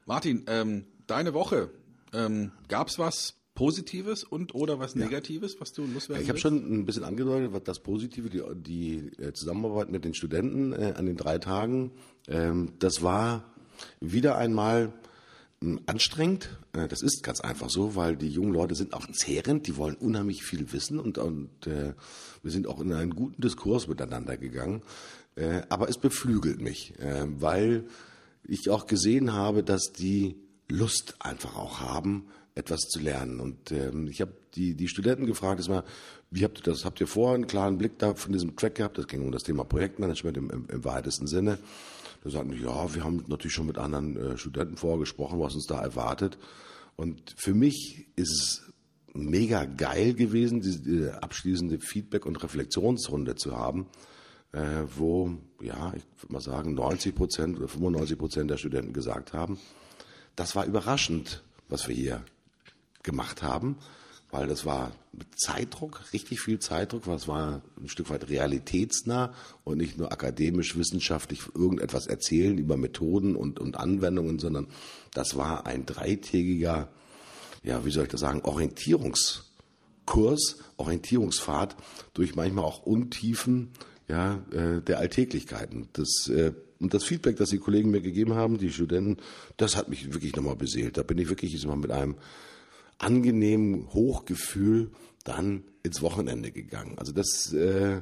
Martin, 0.08 0.46
ähm, 0.48 0.86
deine 1.06 1.36
Woche, 1.36 1.70
ähm, 2.14 2.52
gab 2.70 2.88
es 2.88 2.98
was 2.98 3.36
Positives 3.54 4.24
und 4.24 4.56
oder 4.56 4.80
was 4.80 4.96
Negatives, 4.96 5.56
ja. 5.56 5.62
was 5.62 5.74
du 5.74 5.86
loswerden 5.86 6.24
Ich 6.24 6.30
habe 6.30 6.40
schon 6.40 6.56
ein 6.56 6.86
bisschen 6.86 7.04
angedeutet, 7.04 7.52
was 7.54 7.64
das 7.64 7.80
Positive, 7.80 8.30
die, 8.30 8.42
die 8.56 9.22
äh, 9.22 9.34
Zusammenarbeit 9.34 9.90
mit 9.90 10.06
den 10.06 10.14
Studenten 10.14 10.74
äh, 10.74 10.94
an 10.96 11.06
den 11.06 11.18
drei 11.18 11.40
Tagen, 11.40 11.92
ähm, 12.28 12.74
das 12.80 13.02
war 13.02 13.44
wieder 14.00 14.38
einmal 14.38 14.94
äh, 15.62 15.76
anstrengend. 15.88 16.58
Äh, 16.74 16.88
das 16.88 17.02
ist 17.02 17.24
ganz 17.24 17.42
einfach 17.42 17.70
so, 17.70 17.96
weil 17.96 18.16
die 18.16 18.30
jungen 18.30 18.54
Leute 18.54 18.76
sind 18.76 18.94
auch 18.94 19.08
zehrend, 19.12 19.68
die 19.68 19.76
wollen 19.76 19.96
unheimlich 19.96 20.44
viel 20.44 20.72
wissen 20.72 21.00
und, 21.00 21.18
und 21.18 21.66
äh, 21.66 21.96
wir 22.44 22.52
sind 22.52 22.68
auch 22.68 22.80
in 22.80 22.94
einen 22.94 23.16
guten 23.16 23.42
Diskurs 23.42 23.88
miteinander 23.88 24.38
gegangen. 24.38 24.84
Äh, 25.38 25.62
aber 25.70 25.88
es 25.88 25.98
beflügelt 25.98 26.60
mich, 26.62 26.98
äh, 27.00 27.26
weil 27.28 27.86
ich 28.44 28.70
auch 28.70 28.88
gesehen 28.88 29.34
habe, 29.34 29.64
dass 29.64 29.92
die 29.94 30.36
Lust 30.68 31.16
einfach 31.20 31.56
auch 31.56 31.80
haben, 31.80 32.28
etwas 32.56 32.82
zu 32.82 33.00
lernen. 33.00 33.40
Und 33.40 33.72
ähm, 33.72 34.08
ich 34.08 34.20
habe 34.20 34.34
die, 34.56 34.74
die 34.74 34.88
Studenten 34.88 35.28
gefragt, 35.28 35.60
ist 35.60 35.70
mal, 35.70 35.84
wie 36.32 36.44
habt 36.44 36.60
ihr 36.60 36.64
das? 36.64 36.86
Habt 36.86 37.00
ihr 37.00 37.08
vorher 37.08 37.36
einen 37.36 37.48
klaren 37.48 37.78
Blick 37.78 38.00
da 38.00 38.16
von 38.16 38.34
diesem 38.34 38.56
Track 38.56 38.76
gehabt? 38.76 38.98
Das 38.98 39.08
ging 39.08 39.22
um 39.22 39.32
das 39.32 39.44
Thema 39.44 39.64
Projektmanagement 39.64 40.38
im, 40.38 40.50
im, 40.50 40.68
im 40.70 40.84
weitesten 40.84 41.28
Sinne. 41.28 41.60
Da 42.24 42.32
sagten 42.32 42.52
die, 42.52 42.64
ja, 42.64 42.94
wir 42.96 43.04
haben 43.04 43.24
natürlich 43.28 43.54
schon 43.54 43.68
mit 43.68 43.78
anderen 43.78 44.18
äh, 44.18 44.38
Studenten 44.38 44.76
vorgesprochen, 44.76 45.40
was 45.40 45.54
uns 45.54 45.68
da 45.68 45.80
erwartet. 45.80 46.40
Und 46.96 47.36
für 47.38 47.54
mich 47.54 48.08
ist 48.16 48.32
es 48.32 48.74
mega 49.14 49.66
geil 49.66 50.16
gewesen, 50.16 50.62
diese 50.62 51.22
abschließende 51.22 51.80
Feedback- 51.80 52.26
und 52.26 52.42
Reflexionsrunde 52.42 53.36
zu 53.36 53.56
haben, 53.56 53.86
äh, 54.54 54.84
wo, 54.96 55.32
ja, 55.62 55.94
ich 55.96 56.04
würde 56.22 56.34
mal 56.34 56.42
sagen, 56.42 56.74
90 56.74 57.16
Prozent 57.16 57.58
oder 57.58 57.68
95 57.68 58.18
Prozent 58.18 58.52
der 58.52 58.58
Studenten 58.58 58.94
gesagt 58.94 59.34
haben, 59.34 59.60
das 60.36 60.56
war 60.56 60.66
überraschend, 60.66 61.44
was 61.70 61.88
wir 61.88 61.96
hier 61.96 62.24
gemacht 63.04 63.44
haben, 63.44 63.78
weil 64.30 64.48
das 64.48 64.66
war 64.66 64.92
mit 65.14 65.40
Zeitdruck, 65.40 66.02
richtig 66.14 66.42
viel 66.42 66.60
Zeitdruck, 66.60 67.08
weil 67.08 67.16
es 67.16 67.28
war 67.28 67.62
ein 67.82 67.90
Stück 67.90 68.10
weit 68.10 68.30
realitätsnah 68.30 69.34
und 69.64 69.78
nicht 69.78 69.98
nur 69.98 70.12
akademisch, 70.12 70.78
wissenschaftlich 70.78 71.42
irgendetwas 71.56 72.08
erzählen 72.08 72.58
über 72.58 72.78
Methoden 72.78 73.36
und, 73.36 73.60
und 73.60 73.78
Anwendungen, 73.78 74.40
sondern 74.40 74.68
das 75.14 75.38
war 75.38 75.66
ein 75.66 75.86
dreitägiger, 75.86 76.90
ja, 77.64 77.86
wie 77.86 77.92
soll 77.92 78.04
ich 78.04 78.12
das 78.12 78.22
sagen, 78.22 78.42
Orientierungskurs, 78.42 80.58
Orientierungsfahrt 80.76 81.78
durch 82.14 82.36
manchmal 82.36 82.66
auch 82.66 82.86
Untiefen 82.86 83.72
ja, 84.08 84.44
äh, 84.52 84.82
der 84.82 85.00
Alltäglichkeiten. 85.00 85.90
Das, 85.94 86.30
äh, 86.30 86.54
und 86.80 86.94
das 86.94 87.04
Feedback, 87.04 87.38
das 87.38 87.50
die 87.50 87.58
Kollegen 87.58 87.92
mir 87.92 88.02
gegeben 88.02 88.36
haben, 88.36 88.58
die 88.58 88.72
Studenten, 88.72 89.18
das 89.58 89.76
hat 89.76 89.90
mich 89.90 90.14
wirklich 90.14 90.36
nochmal 90.36 90.56
beseelt. 90.56 90.98
Da 90.98 91.04
bin 91.04 91.18
ich 91.18 91.30
wirklich 91.30 91.66
mal 91.66 91.76
mit 91.76 91.92
einem 91.92 92.16
angenehmen 93.00 93.88
Hochgefühl 93.94 94.92
dann 95.24 95.64
ins 95.84 96.02
Wochenende 96.02 96.52
gegangen. 96.52 96.98
Also 96.98 97.12
das, 97.12 97.52
äh, 97.54 98.02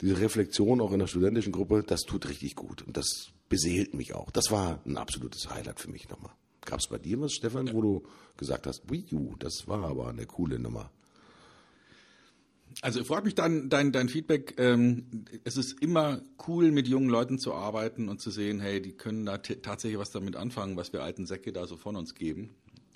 diese 0.00 0.20
Reflexion 0.20 0.80
auch 0.80 0.92
in 0.92 0.98
der 0.98 1.06
studentischen 1.06 1.52
Gruppe, 1.52 1.82
das 1.86 2.02
tut 2.02 2.28
richtig 2.28 2.54
gut 2.54 2.82
und 2.82 2.96
das 2.96 3.30
beseelt 3.48 3.94
mich 3.94 4.14
auch. 4.14 4.30
Das 4.30 4.50
war 4.50 4.80
ein 4.84 4.96
absolutes 4.96 5.50
Highlight 5.50 5.80
für 5.80 5.90
mich 5.90 6.08
nochmal. 6.08 6.32
Gab 6.64 6.80
es 6.80 6.88
bei 6.88 6.98
dir 6.98 7.20
was, 7.20 7.32
Stefan, 7.32 7.72
wo 7.72 7.80
du 7.80 8.02
gesagt 8.36 8.66
hast, 8.66 8.90
Wii 8.90 9.06
das 9.38 9.66
war 9.66 9.84
aber 9.84 10.08
eine 10.08 10.26
coole 10.26 10.58
Nummer? 10.58 10.90
Also 12.80 13.02
freut 13.02 13.24
mich 13.24 13.34
dein, 13.34 13.68
dein, 13.68 13.92
dein 13.92 14.08
Feedback. 14.08 14.54
Ähm, 14.58 15.24
es 15.44 15.56
ist 15.56 15.82
immer 15.82 16.22
cool, 16.46 16.70
mit 16.70 16.86
jungen 16.86 17.08
Leuten 17.08 17.38
zu 17.38 17.54
arbeiten 17.54 18.08
und 18.08 18.20
zu 18.20 18.30
sehen, 18.30 18.60
hey, 18.60 18.80
die 18.80 18.92
können 18.92 19.26
da 19.26 19.38
tatsächlich 19.38 19.98
was 19.98 20.10
damit 20.10 20.36
anfangen, 20.36 20.76
was 20.76 20.92
wir 20.92 21.02
alten 21.02 21.26
Säcke 21.26 21.52
da 21.52 21.66
so 21.66 21.76
von 21.76 21.96
uns 21.96 22.14
geben 22.14 22.50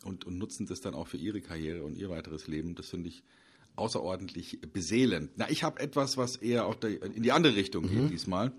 und, 0.05 0.25
und 0.25 0.39
nutzen 0.39 0.67
das 0.67 0.81
dann 0.81 0.95
auch 0.95 1.09
für 1.09 1.17
ihre 1.17 1.41
Karriere 1.41 1.83
und 1.83 1.97
ihr 1.97 2.11
weiteres 2.11 2.47
Leben. 2.47 2.75
Das 2.75 2.91
finde 2.91 3.09
ich 3.09 3.23
außerordentlich 3.77 4.61
beseelend. 4.73 5.31
Na, 5.37 5.51
ich 5.51 5.63
habe 5.65 5.81
etwas, 5.81 6.17
was 6.17 6.37
eher 6.37 6.67
auch 6.67 6.77
in 6.83 7.23
die 7.23 7.33
andere 7.33 7.57
Richtung 7.57 7.89
geht 7.89 8.03
mhm. 8.03 8.11
diesmal. 8.11 8.53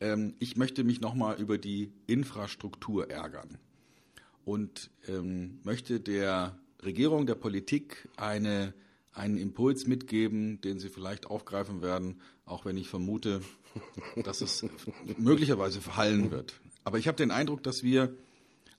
Ähm, 0.00 0.34
ich 0.38 0.56
möchte 0.56 0.84
mich 0.84 1.00
nochmal 1.00 1.40
über 1.40 1.58
die 1.58 1.92
Infrastruktur 2.06 3.10
ärgern 3.10 3.58
und 4.44 4.90
ähm, 5.08 5.60
möchte 5.64 6.00
der 6.00 6.58
Regierung, 6.82 7.26
der 7.26 7.34
Politik 7.34 8.08
eine, 8.16 8.72
einen 9.12 9.36
Impuls 9.36 9.86
mitgeben, 9.86 10.60
den 10.60 10.78
sie 10.78 10.88
vielleicht 10.88 11.26
aufgreifen 11.26 11.82
werden, 11.82 12.20
auch 12.44 12.64
wenn 12.64 12.76
ich 12.76 12.88
vermute, 12.88 13.42
dass 14.24 14.40
es 14.40 14.64
möglicherweise 15.18 15.80
verhallen 15.80 16.30
wird. 16.30 16.60
Aber 16.84 16.98
ich 16.98 17.08
habe 17.08 17.16
den 17.16 17.30
Eindruck, 17.30 17.62
dass 17.62 17.82
wir 17.82 18.14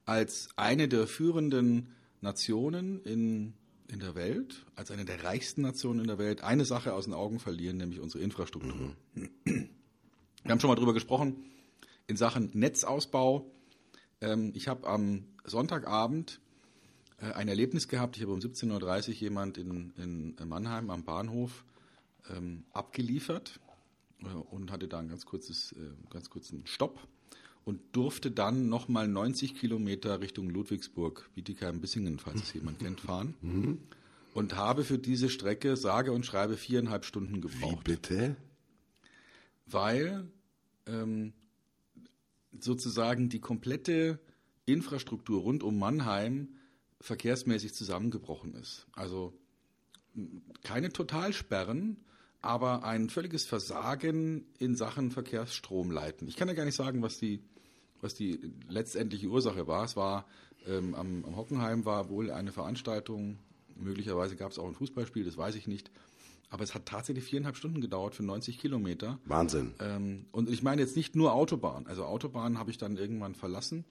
als 0.05 0.49
eine 0.55 0.87
der 0.87 1.07
führenden 1.07 1.89
Nationen 2.21 3.01
in, 3.03 3.53
in 3.87 3.99
der 3.99 4.15
Welt, 4.15 4.65
als 4.75 4.91
eine 4.91 5.05
der 5.05 5.23
reichsten 5.23 5.61
Nationen 5.61 6.01
in 6.01 6.07
der 6.07 6.17
Welt, 6.17 6.41
eine 6.41 6.65
Sache 6.65 6.93
aus 6.93 7.05
den 7.05 7.13
Augen 7.13 7.39
verlieren, 7.39 7.77
nämlich 7.77 7.99
unsere 7.99 8.23
Infrastruktur. 8.23 8.95
Mhm. 9.13 9.69
Wir 10.43 10.51
haben 10.51 10.59
schon 10.59 10.69
mal 10.69 10.75
drüber 10.75 10.93
gesprochen 10.93 11.35
in 12.07 12.17
Sachen 12.17 12.49
Netzausbau. 12.53 13.51
Ähm, 14.21 14.51
ich 14.55 14.67
habe 14.67 14.87
am 14.87 15.25
Sonntagabend 15.43 16.39
ein 17.25 17.47
Erlebnis 17.47 17.87
gehabt. 17.87 18.17
Ich 18.17 18.23
habe 18.23 18.33
um 18.33 18.39
17.30 18.39 19.09
Uhr 19.09 19.13
jemand 19.15 19.57
in, 19.57 19.93
in 19.97 20.35
Mannheim 20.47 20.89
am 20.89 21.03
Bahnhof 21.03 21.63
ähm, 22.29 22.63
abgeliefert 22.73 23.59
äh, 24.23 24.25
und 24.27 24.71
hatte 24.71 24.87
da 24.87 24.99
einen 24.99 25.09
ganz, 25.09 25.25
kurzes, 25.25 25.73
äh, 25.73 25.77
ganz 26.09 26.29
kurzen 26.29 26.65
Stopp 26.65 27.07
und 27.63 27.79
durfte 27.91 28.31
dann 28.31 28.69
nochmal 28.69 29.07
90 29.07 29.55
Kilometer 29.55 30.19
Richtung 30.19 30.49
Ludwigsburg, 30.49 31.29
Bietigheim-Bissingen, 31.35 32.19
falls 32.19 32.41
es 32.41 32.53
jemand 32.53 32.79
kennt, 32.79 32.99
fahren. 33.01 33.35
Mhm. 33.41 33.79
und 34.33 34.55
habe 34.55 34.83
für 34.83 34.97
diese 34.97 35.29
Strecke 35.29 35.75
sage 35.75 36.11
und 36.11 36.25
schreibe 36.25 36.57
viereinhalb 36.57 37.05
Stunden 37.05 37.35
Wie 37.35 37.41
gebraucht. 37.41 37.83
bitte? 37.83 38.35
weil 39.67 40.27
ähm, 40.85 41.33
sozusagen 42.59 43.29
die 43.29 43.39
komplette 43.39 44.19
Infrastruktur 44.65 45.41
rund 45.41 45.63
um 45.63 45.79
Mannheim 45.79 46.49
verkehrsmäßig 47.01 47.73
zusammengebrochen 47.73 48.53
ist. 48.55 48.87
Also 48.93 49.33
keine 50.63 50.91
Totalsperren, 50.91 51.97
aber 52.41 52.83
ein 52.83 53.09
völliges 53.09 53.45
Versagen 53.45 54.45
in 54.57 54.75
Sachen 54.75 55.11
Verkehrsstromleiten. 55.11 56.27
Ich 56.27 56.35
kann 56.35 56.47
ja 56.47 56.53
gar 56.53 56.65
nicht 56.65 56.75
sagen, 56.75 57.01
was 57.01 57.17
die, 57.17 57.43
was 58.01 58.13
die 58.13 58.51
letztendliche 58.67 59.27
Ursache 59.27 59.67
war. 59.67 59.85
Es 59.85 59.95
war 59.95 60.25
ähm, 60.67 60.95
am, 60.95 61.25
am 61.25 61.35
Hockenheim 61.35 61.85
war 61.85 62.09
wohl 62.09 62.31
eine 62.31 62.51
Veranstaltung, 62.51 63.39
möglicherweise 63.75 64.35
gab 64.35 64.51
es 64.51 64.59
auch 64.59 64.67
ein 64.67 64.75
Fußballspiel, 64.75 65.23
das 65.23 65.37
weiß 65.37 65.55
ich 65.55 65.67
nicht. 65.67 65.91
Aber 66.49 66.63
es 66.63 66.75
hat 66.75 66.85
tatsächlich 66.85 67.23
viereinhalb 67.23 67.55
Stunden 67.55 67.79
gedauert 67.79 68.13
für 68.13 68.23
90 68.23 68.59
Kilometer. 68.59 69.19
Wahnsinn. 69.23 69.73
Ähm, 69.79 70.25
und 70.31 70.49
ich 70.49 70.61
meine 70.63 70.81
jetzt 70.81 70.97
nicht 70.97 71.15
nur 71.15 71.33
Autobahn. 71.33 71.87
Also 71.87 72.03
Autobahn 72.03 72.59
habe 72.59 72.71
ich 72.71 72.77
dann 72.77 72.97
irgendwann 72.97 73.35
verlassen, 73.35 73.85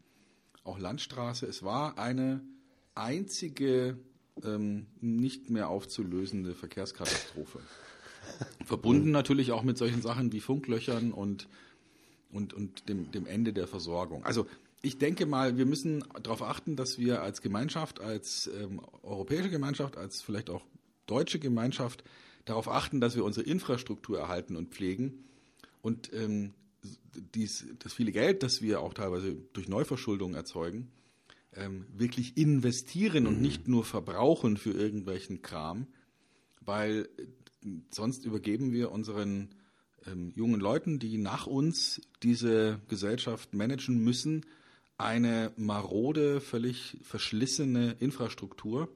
auch 0.62 0.78
Landstraße. 0.78 1.46
Es 1.46 1.62
war 1.62 1.98
eine 1.98 2.42
einzige 2.94 3.98
ähm, 4.44 4.86
nicht 5.00 5.50
mehr 5.50 5.68
aufzulösende 5.68 6.54
Verkehrskatastrophe. 6.54 7.60
Verbunden 8.64 9.10
natürlich 9.10 9.52
auch 9.52 9.62
mit 9.62 9.78
solchen 9.78 10.02
Sachen 10.02 10.32
wie 10.32 10.40
Funklöchern 10.40 11.12
und, 11.12 11.48
und, 12.30 12.54
und 12.54 12.88
dem, 12.88 13.10
dem 13.10 13.26
Ende 13.26 13.52
der 13.52 13.66
Versorgung. 13.66 14.24
Also 14.24 14.46
ich 14.82 14.98
denke 14.98 15.26
mal, 15.26 15.58
wir 15.58 15.66
müssen 15.66 16.04
darauf 16.22 16.42
achten, 16.42 16.76
dass 16.76 16.98
wir 16.98 17.22
als 17.22 17.42
Gemeinschaft, 17.42 18.00
als 18.00 18.50
ähm, 18.60 18.80
europäische 19.02 19.50
Gemeinschaft, 19.50 19.96
als 19.96 20.22
vielleicht 20.22 20.48
auch 20.48 20.64
deutsche 21.06 21.38
Gemeinschaft 21.38 22.04
darauf 22.44 22.68
achten, 22.68 23.00
dass 23.00 23.16
wir 23.16 23.24
unsere 23.24 23.46
Infrastruktur 23.46 24.18
erhalten 24.18 24.56
und 24.56 24.70
pflegen 24.70 25.24
und 25.82 26.12
ähm, 26.14 26.54
dies, 27.34 27.66
das 27.78 27.92
viele 27.92 28.12
Geld, 28.12 28.42
das 28.42 28.62
wir 28.62 28.80
auch 28.80 28.94
teilweise 28.94 29.34
durch 29.52 29.68
Neuverschuldung 29.68 30.34
erzeugen, 30.34 30.90
ähm, 31.54 31.86
wirklich 31.92 32.36
investieren 32.36 33.26
und 33.26 33.40
nicht 33.40 33.68
nur 33.68 33.84
verbrauchen 33.84 34.56
für 34.56 34.72
irgendwelchen 34.72 35.42
Kram, 35.42 35.86
weil 36.60 37.08
äh, 37.18 37.68
sonst 37.90 38.24
übergeben 38.24 38.72
wir 38.72 38.92
unseren 38.92 39.50
ähm, 40.06 40.32
jungen 40.34 40.60
Leuten, 40.60 40.98
die 40.98 41.18
nach 41.18 41.46
uns 41.46 42.00
diese 42.22 42.80
Gesellschaft 42.88 43.54
managen 43.54 44.02
müssen, 44.02 44.46
eine 44.96 45.52
marode, 45.56 46.40
völlig 46.40 46.98
verschlissene 47.02 47.96
Infrastruktur 48.00 48.88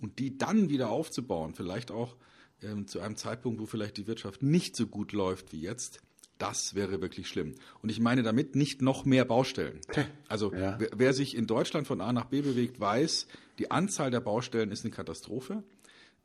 und 0.00 0.18
die 0.18 0.36
dann 0.36 0.68
wieder 0.68 0.90
aufzubauen, 0.90 1.54
vielleicht 1.54 1.90
auch 1.90 2.16
ähm, 2.62 2.86
zu 2.86 3.00
einem 3.00 3.16
Zeitpunkt, 3.16 3.60
wo 3.60 3.66
vielleicht 3.66 3.96
die 3.96 4.06
Wirtschaft 4.06 4.42
nicht 4.42 4.76
so 4.76 4.86
gut 4.86 5.12
läuft 5.12 5.52
wie 5.52 5.60
jetzt, 5.60 6.00
das 6.38 6.74
wäre 6.74 7.00
wirklich 7.00 7.28
schlimm. 7.28 7.54
Und 7.82 7.90
ich 7.90 8.00
meine 8.00 8.22
damit 8.22 8.56
nicht 8.56 8.82
noch 8.82 9.04
mehr 9.04 9.24
Baustellen. 9.24 9.80
Also 10.28 10.52
Ja. 10.52 10.76
wer, 10.78 10.88
wer 10.94 11.12
sich 11.12 11.36
in 11.36 11.46
Deutschland 11.46 11.86
von 11.86 12.00
A 12.00 12.12
nach 12.12 12.26
B 12.26 12.42
bewegt, 12.42 12.80
weiß, 12.80 13.26
die 13.58 13.70
Anzahl 13.70 14.10
der 14.10 14.20
Baustellen 14.20 14.70
ist 14.72 14.84
eine 14.84 14.92
Katastrophe. 14.92 15.62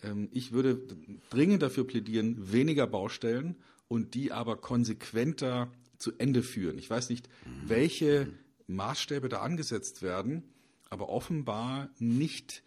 Ähm, 0.03 0.29
ich 0.31 0.51
würde 0.51 0.81
dringend 1.29 1.61
dafür 1.61 1.85
plädieren, 1.85 2.51
weniger 2.51 2.87
Baustellen 2.87 3.55
und 3.87 4.15
die 4.15 4.31
aber 4.31 4.57
konsequenter 4.57 5.71
zu 5.97 6.13
Ende 6.17 6.43
führen. 6.43 6.77
Ich 6.77 6.89
weiß 6.89 7.09
nicht, 7.09 7.29
welche 7.65 8.27
Maßstäbe 8.67 9.29
da 9.29 9.41
angesetzt 9.41 10.01
werden, 10.01 10.43
aber 10.89 11.09
offenbar 11.09 11.89
nicht, 11.99 12.63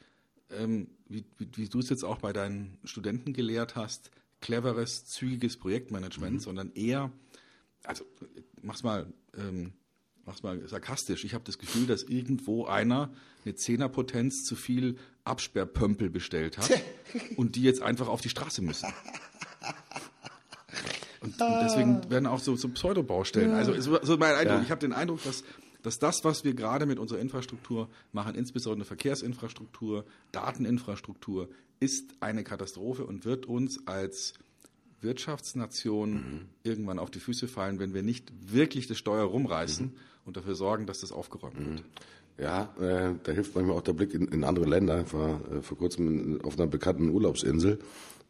ähm, 0.50 0.88
wie, 1.08 1.24
wie, 1.38 1.48
wie 1.56 1.68
du 1.68 1.78
es 1.78 1.90
jetzt 1.90 2.04
auch 2.04 2.18
bei 2.18 2.32
deinen 2.32 2.78
Studenten 2.84 3.32
gelehrt 3.32 3.76
hast, 3.76 4.10
cleveres, 4.40 5.04
zügiges 5.04 5.58
Projektmanagement, 5.58 6.40
sondern 6.42 6.72
eher, 6.72 7.12
also 7.84 8.04
mach's 8.62 8.82
mal, 8.82 9.06
ähm, 9.36 9.72
mach's 10.24 10.42
mal 10.42 10.66
sarkastisch. 10.68 11.24
Ich 11.24 11.34
habe 11.34 11.44
das 11.44 11.58
Gefühl, 11.58 11.86
dass 11.86 12.02
irgendwo 12.02 12.66
einer 12.66 13.10
eine 13.44 13.54
Zehnerpotenz 13.54 14.44
zu 14.44 14.56
viel 14.56 14.96
Absperrpömpel 15.24 16.10
bestellt 16.10 16.58
hat 16.58 16.70
und 17.36 17.56
die 17.56 17.62
jetzt 17.62 17.82
einfach 17.82 18.08
auf 18.08 18.20
die 18.20 18.28
Straße 18.28 18.62
müssen. 18.62 18.92
Und, 21.20 21.40
und 21.40 21.60
deswegen 21.62 22.10
werden 22.10 22.26
auch 22.26 22.40
so, 22.40 22.56
so 22.56 22.68
Pseudobaustellen. 22.68 23.52
Also 23.52 23.78
so, 23.80 23.98
so 24.02 24.16
mein 24.16 24.34
Eindruck. 24.34 24.58
Ja. 24.58 24.62
Ich 24.62 24.70
habe 24.70 24.80
den 24.80 24.92
Eindruck, 24.92 25.22
dass, 25.22 25.44
dass 25.82 25.98
das, 25.98 26.24
was 26.24 26.44
wir 26.44 26.54
gerade 26.54 26.86
mit 26.86 26.98
unserer 26.98 27.18
Infrastruktur 27.18 27.90
machen, 28.12 28.34
insbesondere 28.34 28.86
Verkehrsinfrastruktur, 28.86 30.06
Dateninfrastruktur, 30.32 31.50
ist 31.78 32.14
eine 32.20 32.42
Katastrophe 32.42 33.04
und 33.04 33.24
wird 33.24 33.46
uns 33.46 33.86
als 33.86 34.34
Wirtschaftsnation 35.00 36.48
irgendwann 36.62 36.98
auf 36.98 37.10
die 37.10 37.20
Füße 37.20 37.48
fallen, 37.48 37.78
wenn 37.78 37.94
wir 37.94 38.02
nicht 38.02 38.32
wirklich 38.52 38.86
das 38.86 38.98
Steuer 38.98 39.24
rumreißen 39.24 39.92
und 40.24 40.36
dafür 40.36 40.54
sorgen, 40.54 40.86
dass 40.86 41.00
das 41.00 41.12
aufgeräumt 41.12 41.58
wird. 41.58 41.82
Ja, 42.38 42.74
äh, 42.80 43.14
da 43.22 43.32
hilft 43.32 43.54
manchmal 43.54 43.76
auch 43.76 43.82
der 43.82 43.92
Blick 43.92 44.14
in, 44.14 44.28
in 44.28 44.44
andere 44.44 44.64
Länder. 44.64 45.02
Ich 45.02 45.12
war 45.12 45.40
äh, 45.52 45.62
vor 45.62 45.76
kurzem 45.76 46.08
in, 46.08 46.40
auf 46.40 46.58
einer 46.58 46.66
bekannten 46.66 47.10
Urlaubsinsel, 47.10 47.78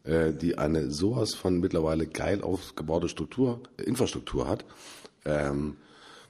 äh, 0.03 0.33
die 0.33 0.59
eine 0.59 0.91
sowas 0.91 1.35
von 1.35 1.61
mittlerweile 1.61 2.07
geil 2.07 2.43
aufgebaute 2.43 3.09
Struktur, 3.09 3.61
äh, 3.77 3.85
Infrastruktur 3.85 4.49
hat. 4.49 4.65
Ähm, 5.25 5.77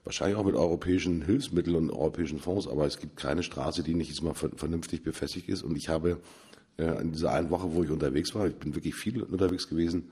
wahrscheinlich 0.05 0.37
auch 0.37 0.45
mit 0.45 0.57
europäischen 0.57 1.23
Hilfsmitteln 1.23 1.77
und 1.77 1.91
europäischen 1.91 2.39
Fonds, 2.39 2.69
aber 2.69 2.87
es 2.87 2.99
gibt 2.99 3.17
keine 3.17 3.43
Straße, 3.43 3.83
die 3.83 3.95
nicht 3.95 4.21
mal 4.23 4.35
ver 4.35 4.51
vernünftig 4.57 5.03
befestigt 5.03 5.49
ist. 5.49 5.63
Und 5.63 5.77
ich 5.77 5.89
habe 5.89 6.21
äh, 6.77 7.01
in 7.01 7.13
dieser 7.13 7.33
einen 7.33 7.51
Woche, 7.51 7.73
wo 7.73 7.83
ich 7.83 7.91
unterwegs 7.91 8.35
war, 8.35 8.47
ich 8.47 8.57
bin 8.57 8.75
wirklich 8.75 8.95
viel 8.95 9.23
unterwegs 9.23 9.69
gewesen, 9.69 10.11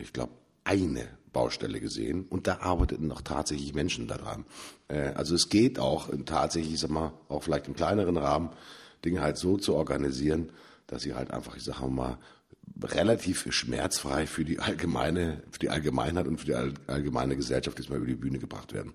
ich 0.00 0.12
glaube, 0.12 0.32
eine 0.64 1.06
Baustelle 1.32 1.80
gesehen 1.80 2.26
und 2.28 2.46
da 2.46 2.58
arbeiteten 2.60 3.06
noch 3.06 3.20
tatsächlich 3.20 3.74
Menschen 3.74 4.08
daran. 4.08 4.46
Äh, 4.88 5.12
also 5.14 5.34
es 5.34 5.48
geht 5.48 5.78
auch 5.78 6.08
in 6.08 6.26
tatsächlich, 6.26 6.74
ich 6.74 6.80
sag 6.80 6.90
mal, 6.90 7.12
auch 7.28 7.42
vielleicht 7.42 7.68
im 7.68 7.74
kleineren 7.74 8.16
Rahmen, 8.16 8.50
Dinge 9.04 9.20
halt 9.20 9.36
so 9.36 9.56
zu 9.56 9.74
organisieren, 9.74 10.50
dass 10.86 11.02
sie 11.02 11.14
halt 11.14 11.30
einfach, 11.30 11.56
ich 11.56 11.64
sag 11.64 11.80
mal, 11.88 12.18
relativ 12.82 13.46
schmerzfrei 13.52 14.26
für 14.26 14.44
die 14.44 14.58
allgemeine, 14.58 15.42
für 15.50 15.58
die 15.58 15.70
Allgemeinheit 15.70 16.26
und 16.26 16.38
für 16.38 16.46
die 16.46 16.54
all, 16.54 16.74
allgemeine 16.86 17.36
Gesellschaft 17.36 17.78
jetzt 17.78 17.88
mal 17.88 17.96
über 17.96 18.06
die 18.06 18.14
Bühne 18.14 18.38
gebracht 18.38 18.72
werden. 18.72 18.92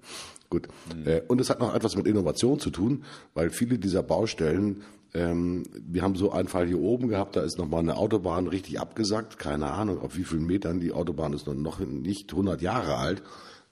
Gut. 0.49 0.68
Äh, 1.06 1.22
und 1.28 1.39
es 1.39 1.49
hat 1.49 1.60
noch 1.60 1.74
etwas 1.74 1.95
mit 1.95 2.08
Innovation 2.08 2.60
zu 2.60 2.70
tun, 2.70 3.06
weil 3.34 3.49
viele 3.49 3.80
dieser 3.80 4.04
Baustellen 4.04 4.84
ähm, 5.14 5.64
wir 5.74 6.01
haben 6.03 6.16
so 6.16 6.32
einen 6.32 6.47
Fall 6.47 6.68
hier 6.68 6.80
oben 6.80 7.09
gehabt, 7.09 7.36
da 7.36 7.41
ist 7.41 7.57
nochmal 7.57 7.82
eine 7.82 7.97
Autobahn 7.97 8.47
richtig 8.47 8.80
abgesackt. 8.80 9.38
Keine 9.38 9.72
Ahnung, 9.72 9.99
auf 9.99 10.16
wie 10.16 10.24
vielen 10.24 10.45
Metern. 10.45 10.80
Die 10.80 10.93
Autobahn 10.93 11.34
ist 11.34 11.47
noch 11.47 11.80
nicht 11.80 12.32
100 12.32 12.62
Jahre 12.62 12.95
alt. 12.95 13.22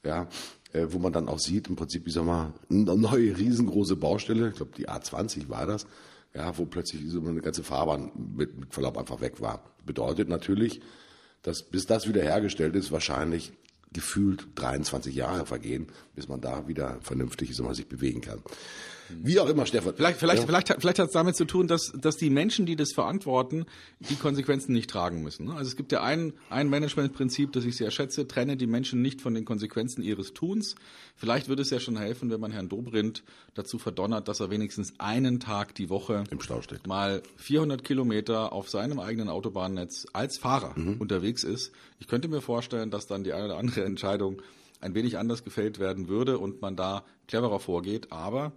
Ja, 0.04 0.28
äh, 0.74 0.88
wo 0.90 1.00
man 1.00 1.14
dann 1.14 1.28
auch 1.28 1.40
sieht, 1.40 1.68
im 1.68 1.76
Prinzip, 1.76 2.08
ich 2.08 2.14
sag 2.14 2.26
mal, 2.26 2.54
eine 2.70 2.96
neue 2.96 3.38
riesengroße 3.38 3.96
Baustelle. 3.96 4.50
Ich 4.50 4.56
glaube, 4.56 4.72
die 4.78 4.90
A20 4.90 5.50
war 5.50 5.66
das. 5.66 5.88
Ja, 6.34 6.58
wo 6.58 6.66
plötzlich 6.66 7.10
so 7.10 7.20
eine 7.20 7.42
ganze 7.42 7.64
Fahrbahn 7.64 8.12
mit, 8.36 8.58
mit 8.60 8.74
Verlaub 8.74 8.98
einfach 8.98 9.20
weg 9.20 9.42
war. 9.42 9.64
Bedeutet 9.86 10.30
natürlich, 10.30 10.82
dass 11.42 11.64
bis 11.64 11.88
das 11.88 12.08
wieder 12.08 12.22
hergestellt 12.22 12.76
ist, 12.76 12.92
wahrscheinlich 12.92 13.52
gefühlt 13.92 14.48
23 14.56 15.16
Jahre 15.16 15.48
vergehen, 15.48 15.88
bis 16.14 16.28
man 16.28 16.42
da 16.42 16.68
wieder 16.68 17.00
vernünftig, 17.02 17.50
ich 17.50 17.56
sag 17.56 17.66
mal, 17.66 17.74
sich 17.74 17.88
bewegen 17.88 18.22
kann. 18.22 18.44
Wie 19.24 19.40
auch 19.40 19.48
immer, 19.50 19.66
Stefan. 19.66 19.94
Vielleicht, 19.96 20.20
vielleicht, 20.20 20.42
Ja. 20.42 20.46
vielleicht, 20.46 20.70
hat- 20.70 20.82
vielleicht 20.82 21.00
hat 21.00 21.08
es 21.08 21.14
damit 21.14 21.36
zu 21.36 21.46
tun, 21.46 21.68
dass, 21.68 21.92
dass 22.00 22.18
die 22.18 22.30
Menschen, 22.30 22.66
die 22.66 22.76
das 22.76 22.92
verantworten, 22.94 23.66
die 24.00 24.16
Konsequenzen 24.16 24.74
nicht 24.74 24.90
tragen 24.90 25.22
müssen. 25.24 25.48
ne? 25.48 25.56
Also 25.56 25.70
es 25.70 25.76
gibt 25.76 25.92
ja 25.92 26.02
ein, 26.04 26.34
ein 26.50 26.70
Managementprinzip, 26.70 27.52
das 27.54 27.66
ich 27.66 27.76
sehr 27.78 27.92
schätze, 27.92 28.28
trenne 28.28 28.58
die 28.58 28.68
Menschen 28.68 29.02
nicht 29.02 29.22
von 29.22 29.34
den 29.34 29.46
Konsequenzen 29.46 30.02
ihres 30.04 30.34
Tuns. 30.34 30.76
Vielleicht 31.16 31.48
würde 31.50 31.62
es 31.62 31.70
ja 31.70 31.80
schon 31.80 31.98
helfen, 31.98 32.30
wenn 32.30 32.40
man 32.40 32.52
Herrn 32.52 32.70
Dobrindt 32.70 33.24
dazu 33.54 33.78
verdonnert, 33.78 34.28
dass 34.28 34.40
er 34.40 34.50
wenigstens 34.50 34.94
einen 35.00 35.40
Tag 35.40 35.76
die 35.76 35.90
Woche 35.90 36.24
Im 36.32 36.42
Stau 36.42 36.62
steht. 36.62 36.88
mal 36.88 37.22
400 37.38 37.84
Kilometer 37.84 38.54
auf 38.54 38.70
seinem 38.70 39.00
eigenen 39.00 39.30
Autobahnnetz 39.30 40.06
als 40.14 40.38
Fahrer 40.38 40.74
Mhm. 40.78 40.96
unterwegs 41.00 41.44
ist. 41.44 41.72
Ich 42.00 42.08
könnte 42.08 42.28
mir 42.28 42.42
vorstellen, 42.42 42.92
dass 42.92 43.08
dann 43.08 43.24
die 43.24 43.34
eine 43.34 43.46
oder 43.46 43.58
andere 43.58 43.84
Entscheidung 43.84 44.42
ein 44.82 44.96
wenig 44.96 45.18
anders 45.18 45.44
gefällt 45.44 45.78
werden 45.80 46.08
würde 46.08 46.38
und 46.38 46.62
man 46.62 46.78
da 46.78 47.04
cleverer 47.28 47.60
vorgeht. 47.60 48.14
Aber 48.14 48.54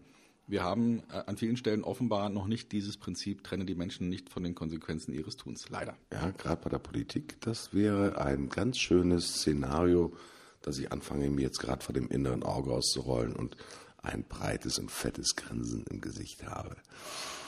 wir 0.47 0.63
haben 0.63 1.03
äh, 1.11 1.23
an 1.27 1.37
vielen 1.37 1.57
Stellen 1.57 1.85
offenbar 1.85 2.29
noch 2.29 2.47
nicht 2.47 2.73
dieses 2.73 2.97
Prinzip, 2.97 3.45
trenne 3.45 3.65
die 3.65 3.75
Menschen 3.75 4.09
nicht 4.09 4.29
von 4.31 4.43
den 4.43 4.55
Konsequenzen 4.55 5.13
ihres 5.13 5.37
Tuns. 5.37 5.69
Leider. 5.69 5.97
Ja, 6.13 6.31
gerade 6.31 6.63
bei 6.63 6.71
der 6.71 6.79
Politik, 6.79 7.41
das 7.41 7.73
wäre 7.73 8.21
ein 8.21 8.49
ganz 8.49 8.79
schönes 8.79 9.37
Szenario, 9.37 10.15
dass 10.63 10.79
ich 10.79 10.93
anfange, 10.93 11.31
mir 11.31 11.43
jetzt 11.43 11.59
gerade 11.59 11.85
vor 11.85 11.95
dem 11.95 12.09
inneren 12.09 12.43
Auge 12.43 12.73
auszurollen 12.73 13.35
und 13.35 13.57
ein 14.03 14.25
breites 14.25 14.79
und 14.79 14.91
fettes 14.91 15.37
Grinsen 15.37 15.85
im 15.89 16.01
Gesicht 16.01 16.45
habe. 16.45 16.77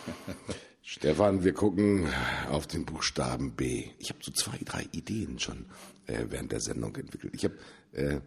Stefan, 0.83 1.45
wir 1.45 1.55
gucken 1.55 2.09
auf 2.51 2.67
den 2.67 2.85
Buchstaben 2.85 3.53
B. 3.53 3.87
Ich 3.99 4.11
habe 4.11 4.21
so 4.23 4.31
zwei, 4.33 4.59
drei 4.65 4.87
Ideen 4.93 5.39
schon 5.39 5.67
äh, 6.07 6.27
während 6.29 6.53
der 6.53 6.61
Sendung 6.61 6.95
entwickelt. 6.97 7.35
Ich 7.35 7.45
habe 7.45 7.57
äh, 7.93 8.21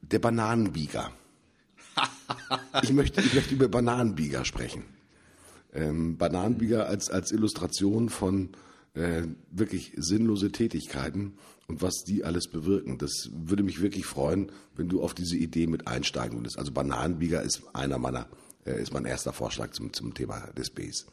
der 0.00 0.18
Bananenbieger. 0.18 1.12
Ich 2.82 2.92
möchte, 2.92 3.20
ich 3.20 3.34
möchte 3.34 3.54
über 3.54 3.68
Bananenbieger 3.68 4.44
sprechen. 4.44 4.84
Ähm, 5.72 6.16
Bananenbieger 6.16 6.86
als, 6.86 7.10
als 7.10 7.32
Illustration 7.32 8.08
von 8.08 8.50
äh, 8.94 9.22
wirklich 9.50 9.92
sinnlose 9.96 10.50
Tätigkeiten 10.50 11.34
und 11.68 11.82
was 11.82 12.02
die 12.04 12.24
alles 12.24 12.48
bewirken. 12.48 12.98
Das 12.98 13.30
würde 13.32 13.62
mich 13.62 13.80
wirklich 13.80 14.06
freuen, 14.06 14.50
wenn 14.76 14.88
du 14.88 15.02
auf 15.02 15.14
diese 15.14 15.36
Idee 15.36 15.66
mit 15.66 15.86
einsteigen 15.86 16.38
würdest. 16.38 16.58
Also 16.58 16.72
Bananenbieger 16.72 17.42
ist 17.42 17.62
einer 17.72 17.98
meiner, 17.98 18.26
äh, 18.66 18.80
ist 18.82 18.92
mein 18.92 19.04
erster 19.04 19.32
Vorschlag 19.32 19.70
zum, 19.70 19.92
zum 19.92 20.14
Thema 20.14 20.40
des 20.56 20.70
Bs. 20.70 21.06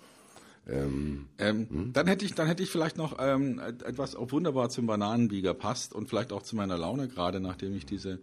Ähm, 0.68 1.28
ähm, 1.38 1.68
hm? 1.70 1.94
Dann 1.94 2.08
hätte 2.08 2.26
ich, 2.26 2.34
dann 2.34 2.48
hätte 2.48 2.64
ich 2.64 2.70
vielleicht 2.70 2.98
noch 2.98 3.18
ähm, 3.20 3.60
etwas 3.60 4.16
auch 4.16 4.32
wunderbar 4.32 4.70
zum 4.70 4.88
Bananenbieger 4.88 5.54
passt 5.54 5.94
und 5.94 6.10
vielleicht 6.10 6.34
auch 6.34 6.44
zu 6.44 6.56
meiner 6.56 6.78
Laune 6.78 7.08
gerade, 7.08 7.40
nachdem 7.40 7.76
ich 7.76 7.86
diese 7.86 8.20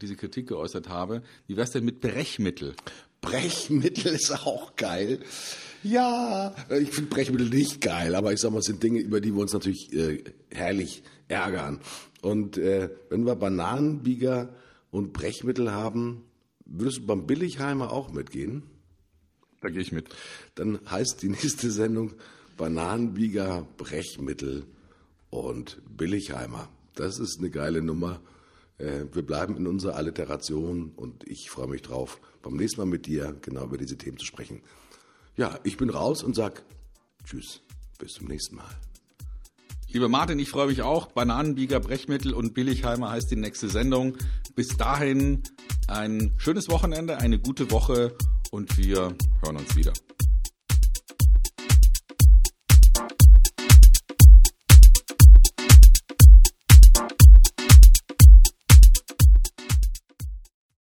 diese 0.00 0.16
Kritik 0.16 0.48
geäußert 0.48 0.88
habe. 0.88 1.22
Wie 1.46 1.56
wär's 1.56 1.70
denn 1.70 1.84
mit 1.84 2.00
Brechmittel? 2.00 2.74
Brechmittel 3.20 4.14
ist 4.14 4.30
auch 4.30 4.76
geil. 4.76 5.20
Ja, 5.82 6.54
ich 6.70 6.90
finde 6.90 7.10
Brechmittel 7.10 7.48
nicht 7.48 7.80
geil, 7.80 8.14
aber 8.14 8.32
ich 8.32 8.40
sag 8.40 8.52
mal, 8.52 8.58
es 8.58 8.66
sind 8.66 8.82
Dinge, 8.82 9.00
über 9.00 9.20
die 9.20 9.34
wir 9.34 9.42
uns 9.42 9.52
natürlich 9.52 9.92
äh, 9.92 10.24
herrlich 10.50 11.02
ärgern. 11.28 11.80
Und 12.22 12.58
äh, 12.58 12.90
wenn 13.08 13.24
wir 13.24 13.34
Bananenbieger 13.34 14.54
und 14.90 15.12
Brechmittel 15.12 15.72
haben, 15.72 16.24
würdest 16.64 16.98
du 16.98 17.06
beim 17.06 17.26
Billigheimer 17.26 17.92
auch 17.92 18.12
mitgehen? 18.12 18.62
Da 19.60 19.68
gehe 19.68 19.82
ich 19.82 19.92
mit. 19.92 20.08
Dann 20.54 20.80
heißt 20.90 21.22
die 21.22 21.28
nächste 21.28 21.70
Sendung 21.70 22.14
Bananenbieger, 22.56 23.66
Brechmittel 23.78 24.64
und 25.30 25.80
Billigheimer. 25.96 26.68
Das 26.94 27.18
ist 27.18 27.38
eine 27.38 27.50
geile 27.50 27.80
Nummer. 27.80 28.20
Äh, 28.80 29.06
wir 29.12 29.22
bleiben 29.22 29.56
in 29.56 29.66
unserer 29.66 29.96
Alliteration 29.96 30.92
und 30.96 31.28
ich 31.28 31.50
freue 31.50 31.68
mich 31.68 31.82
drauf, 31.82 32.20
beim 32.42 32.56
nächsten 32.56 32.80
Mal 32.80 32.86
mit 32.86 33.06
dir 33.06 33.36
genau 33.42 33.64
über 33.64 33.76
diese 33.76 33.98
Themen 33.98 34.18
zu 34.18 34.24
sprechen. 34.24 34.62
Ja, 35.36 35.58
ich 35.64 35.76
bin 35.76 35.90
raus 35.90 36.22
und 36.22 36.34
sag 36.34 36.62
Tschüss, 37.24 37.60
bis 37.98 38.12
zum 38.12 38.26
nächsten 38.26 38.56
Mal. 38.56 38.70
Lieber 39.88 40.08
Martin, 40.08 40.38
ich 40.38 40.50
freue 40.50 40.68
mich 40.68 40.82
auch. 40.82 41.08
Bananenbieger, 41.08 41.80
Brechmittel 41.80 42.32
und 42.32 42.54
Billigheimer 42.54 43.10
heißt 43.10 43.30
die 43.30 43.36
nächste 43.36 43.68
Sendung. 43.68 44.16
Bis 44.54 44.68
dahin 44.76 45.42
ein 45.88 46.32
schönes 46.38 46.68
Wochenende, 46.70 47.18
eine 47.18 47.38
gute 47.38 47.70
Woche 47.70 48.14
und 48.50 48.78
wir 48.78 49.14
hören 49.42 49.56
uns 49.56 49.76
wieder. 49.76 49.92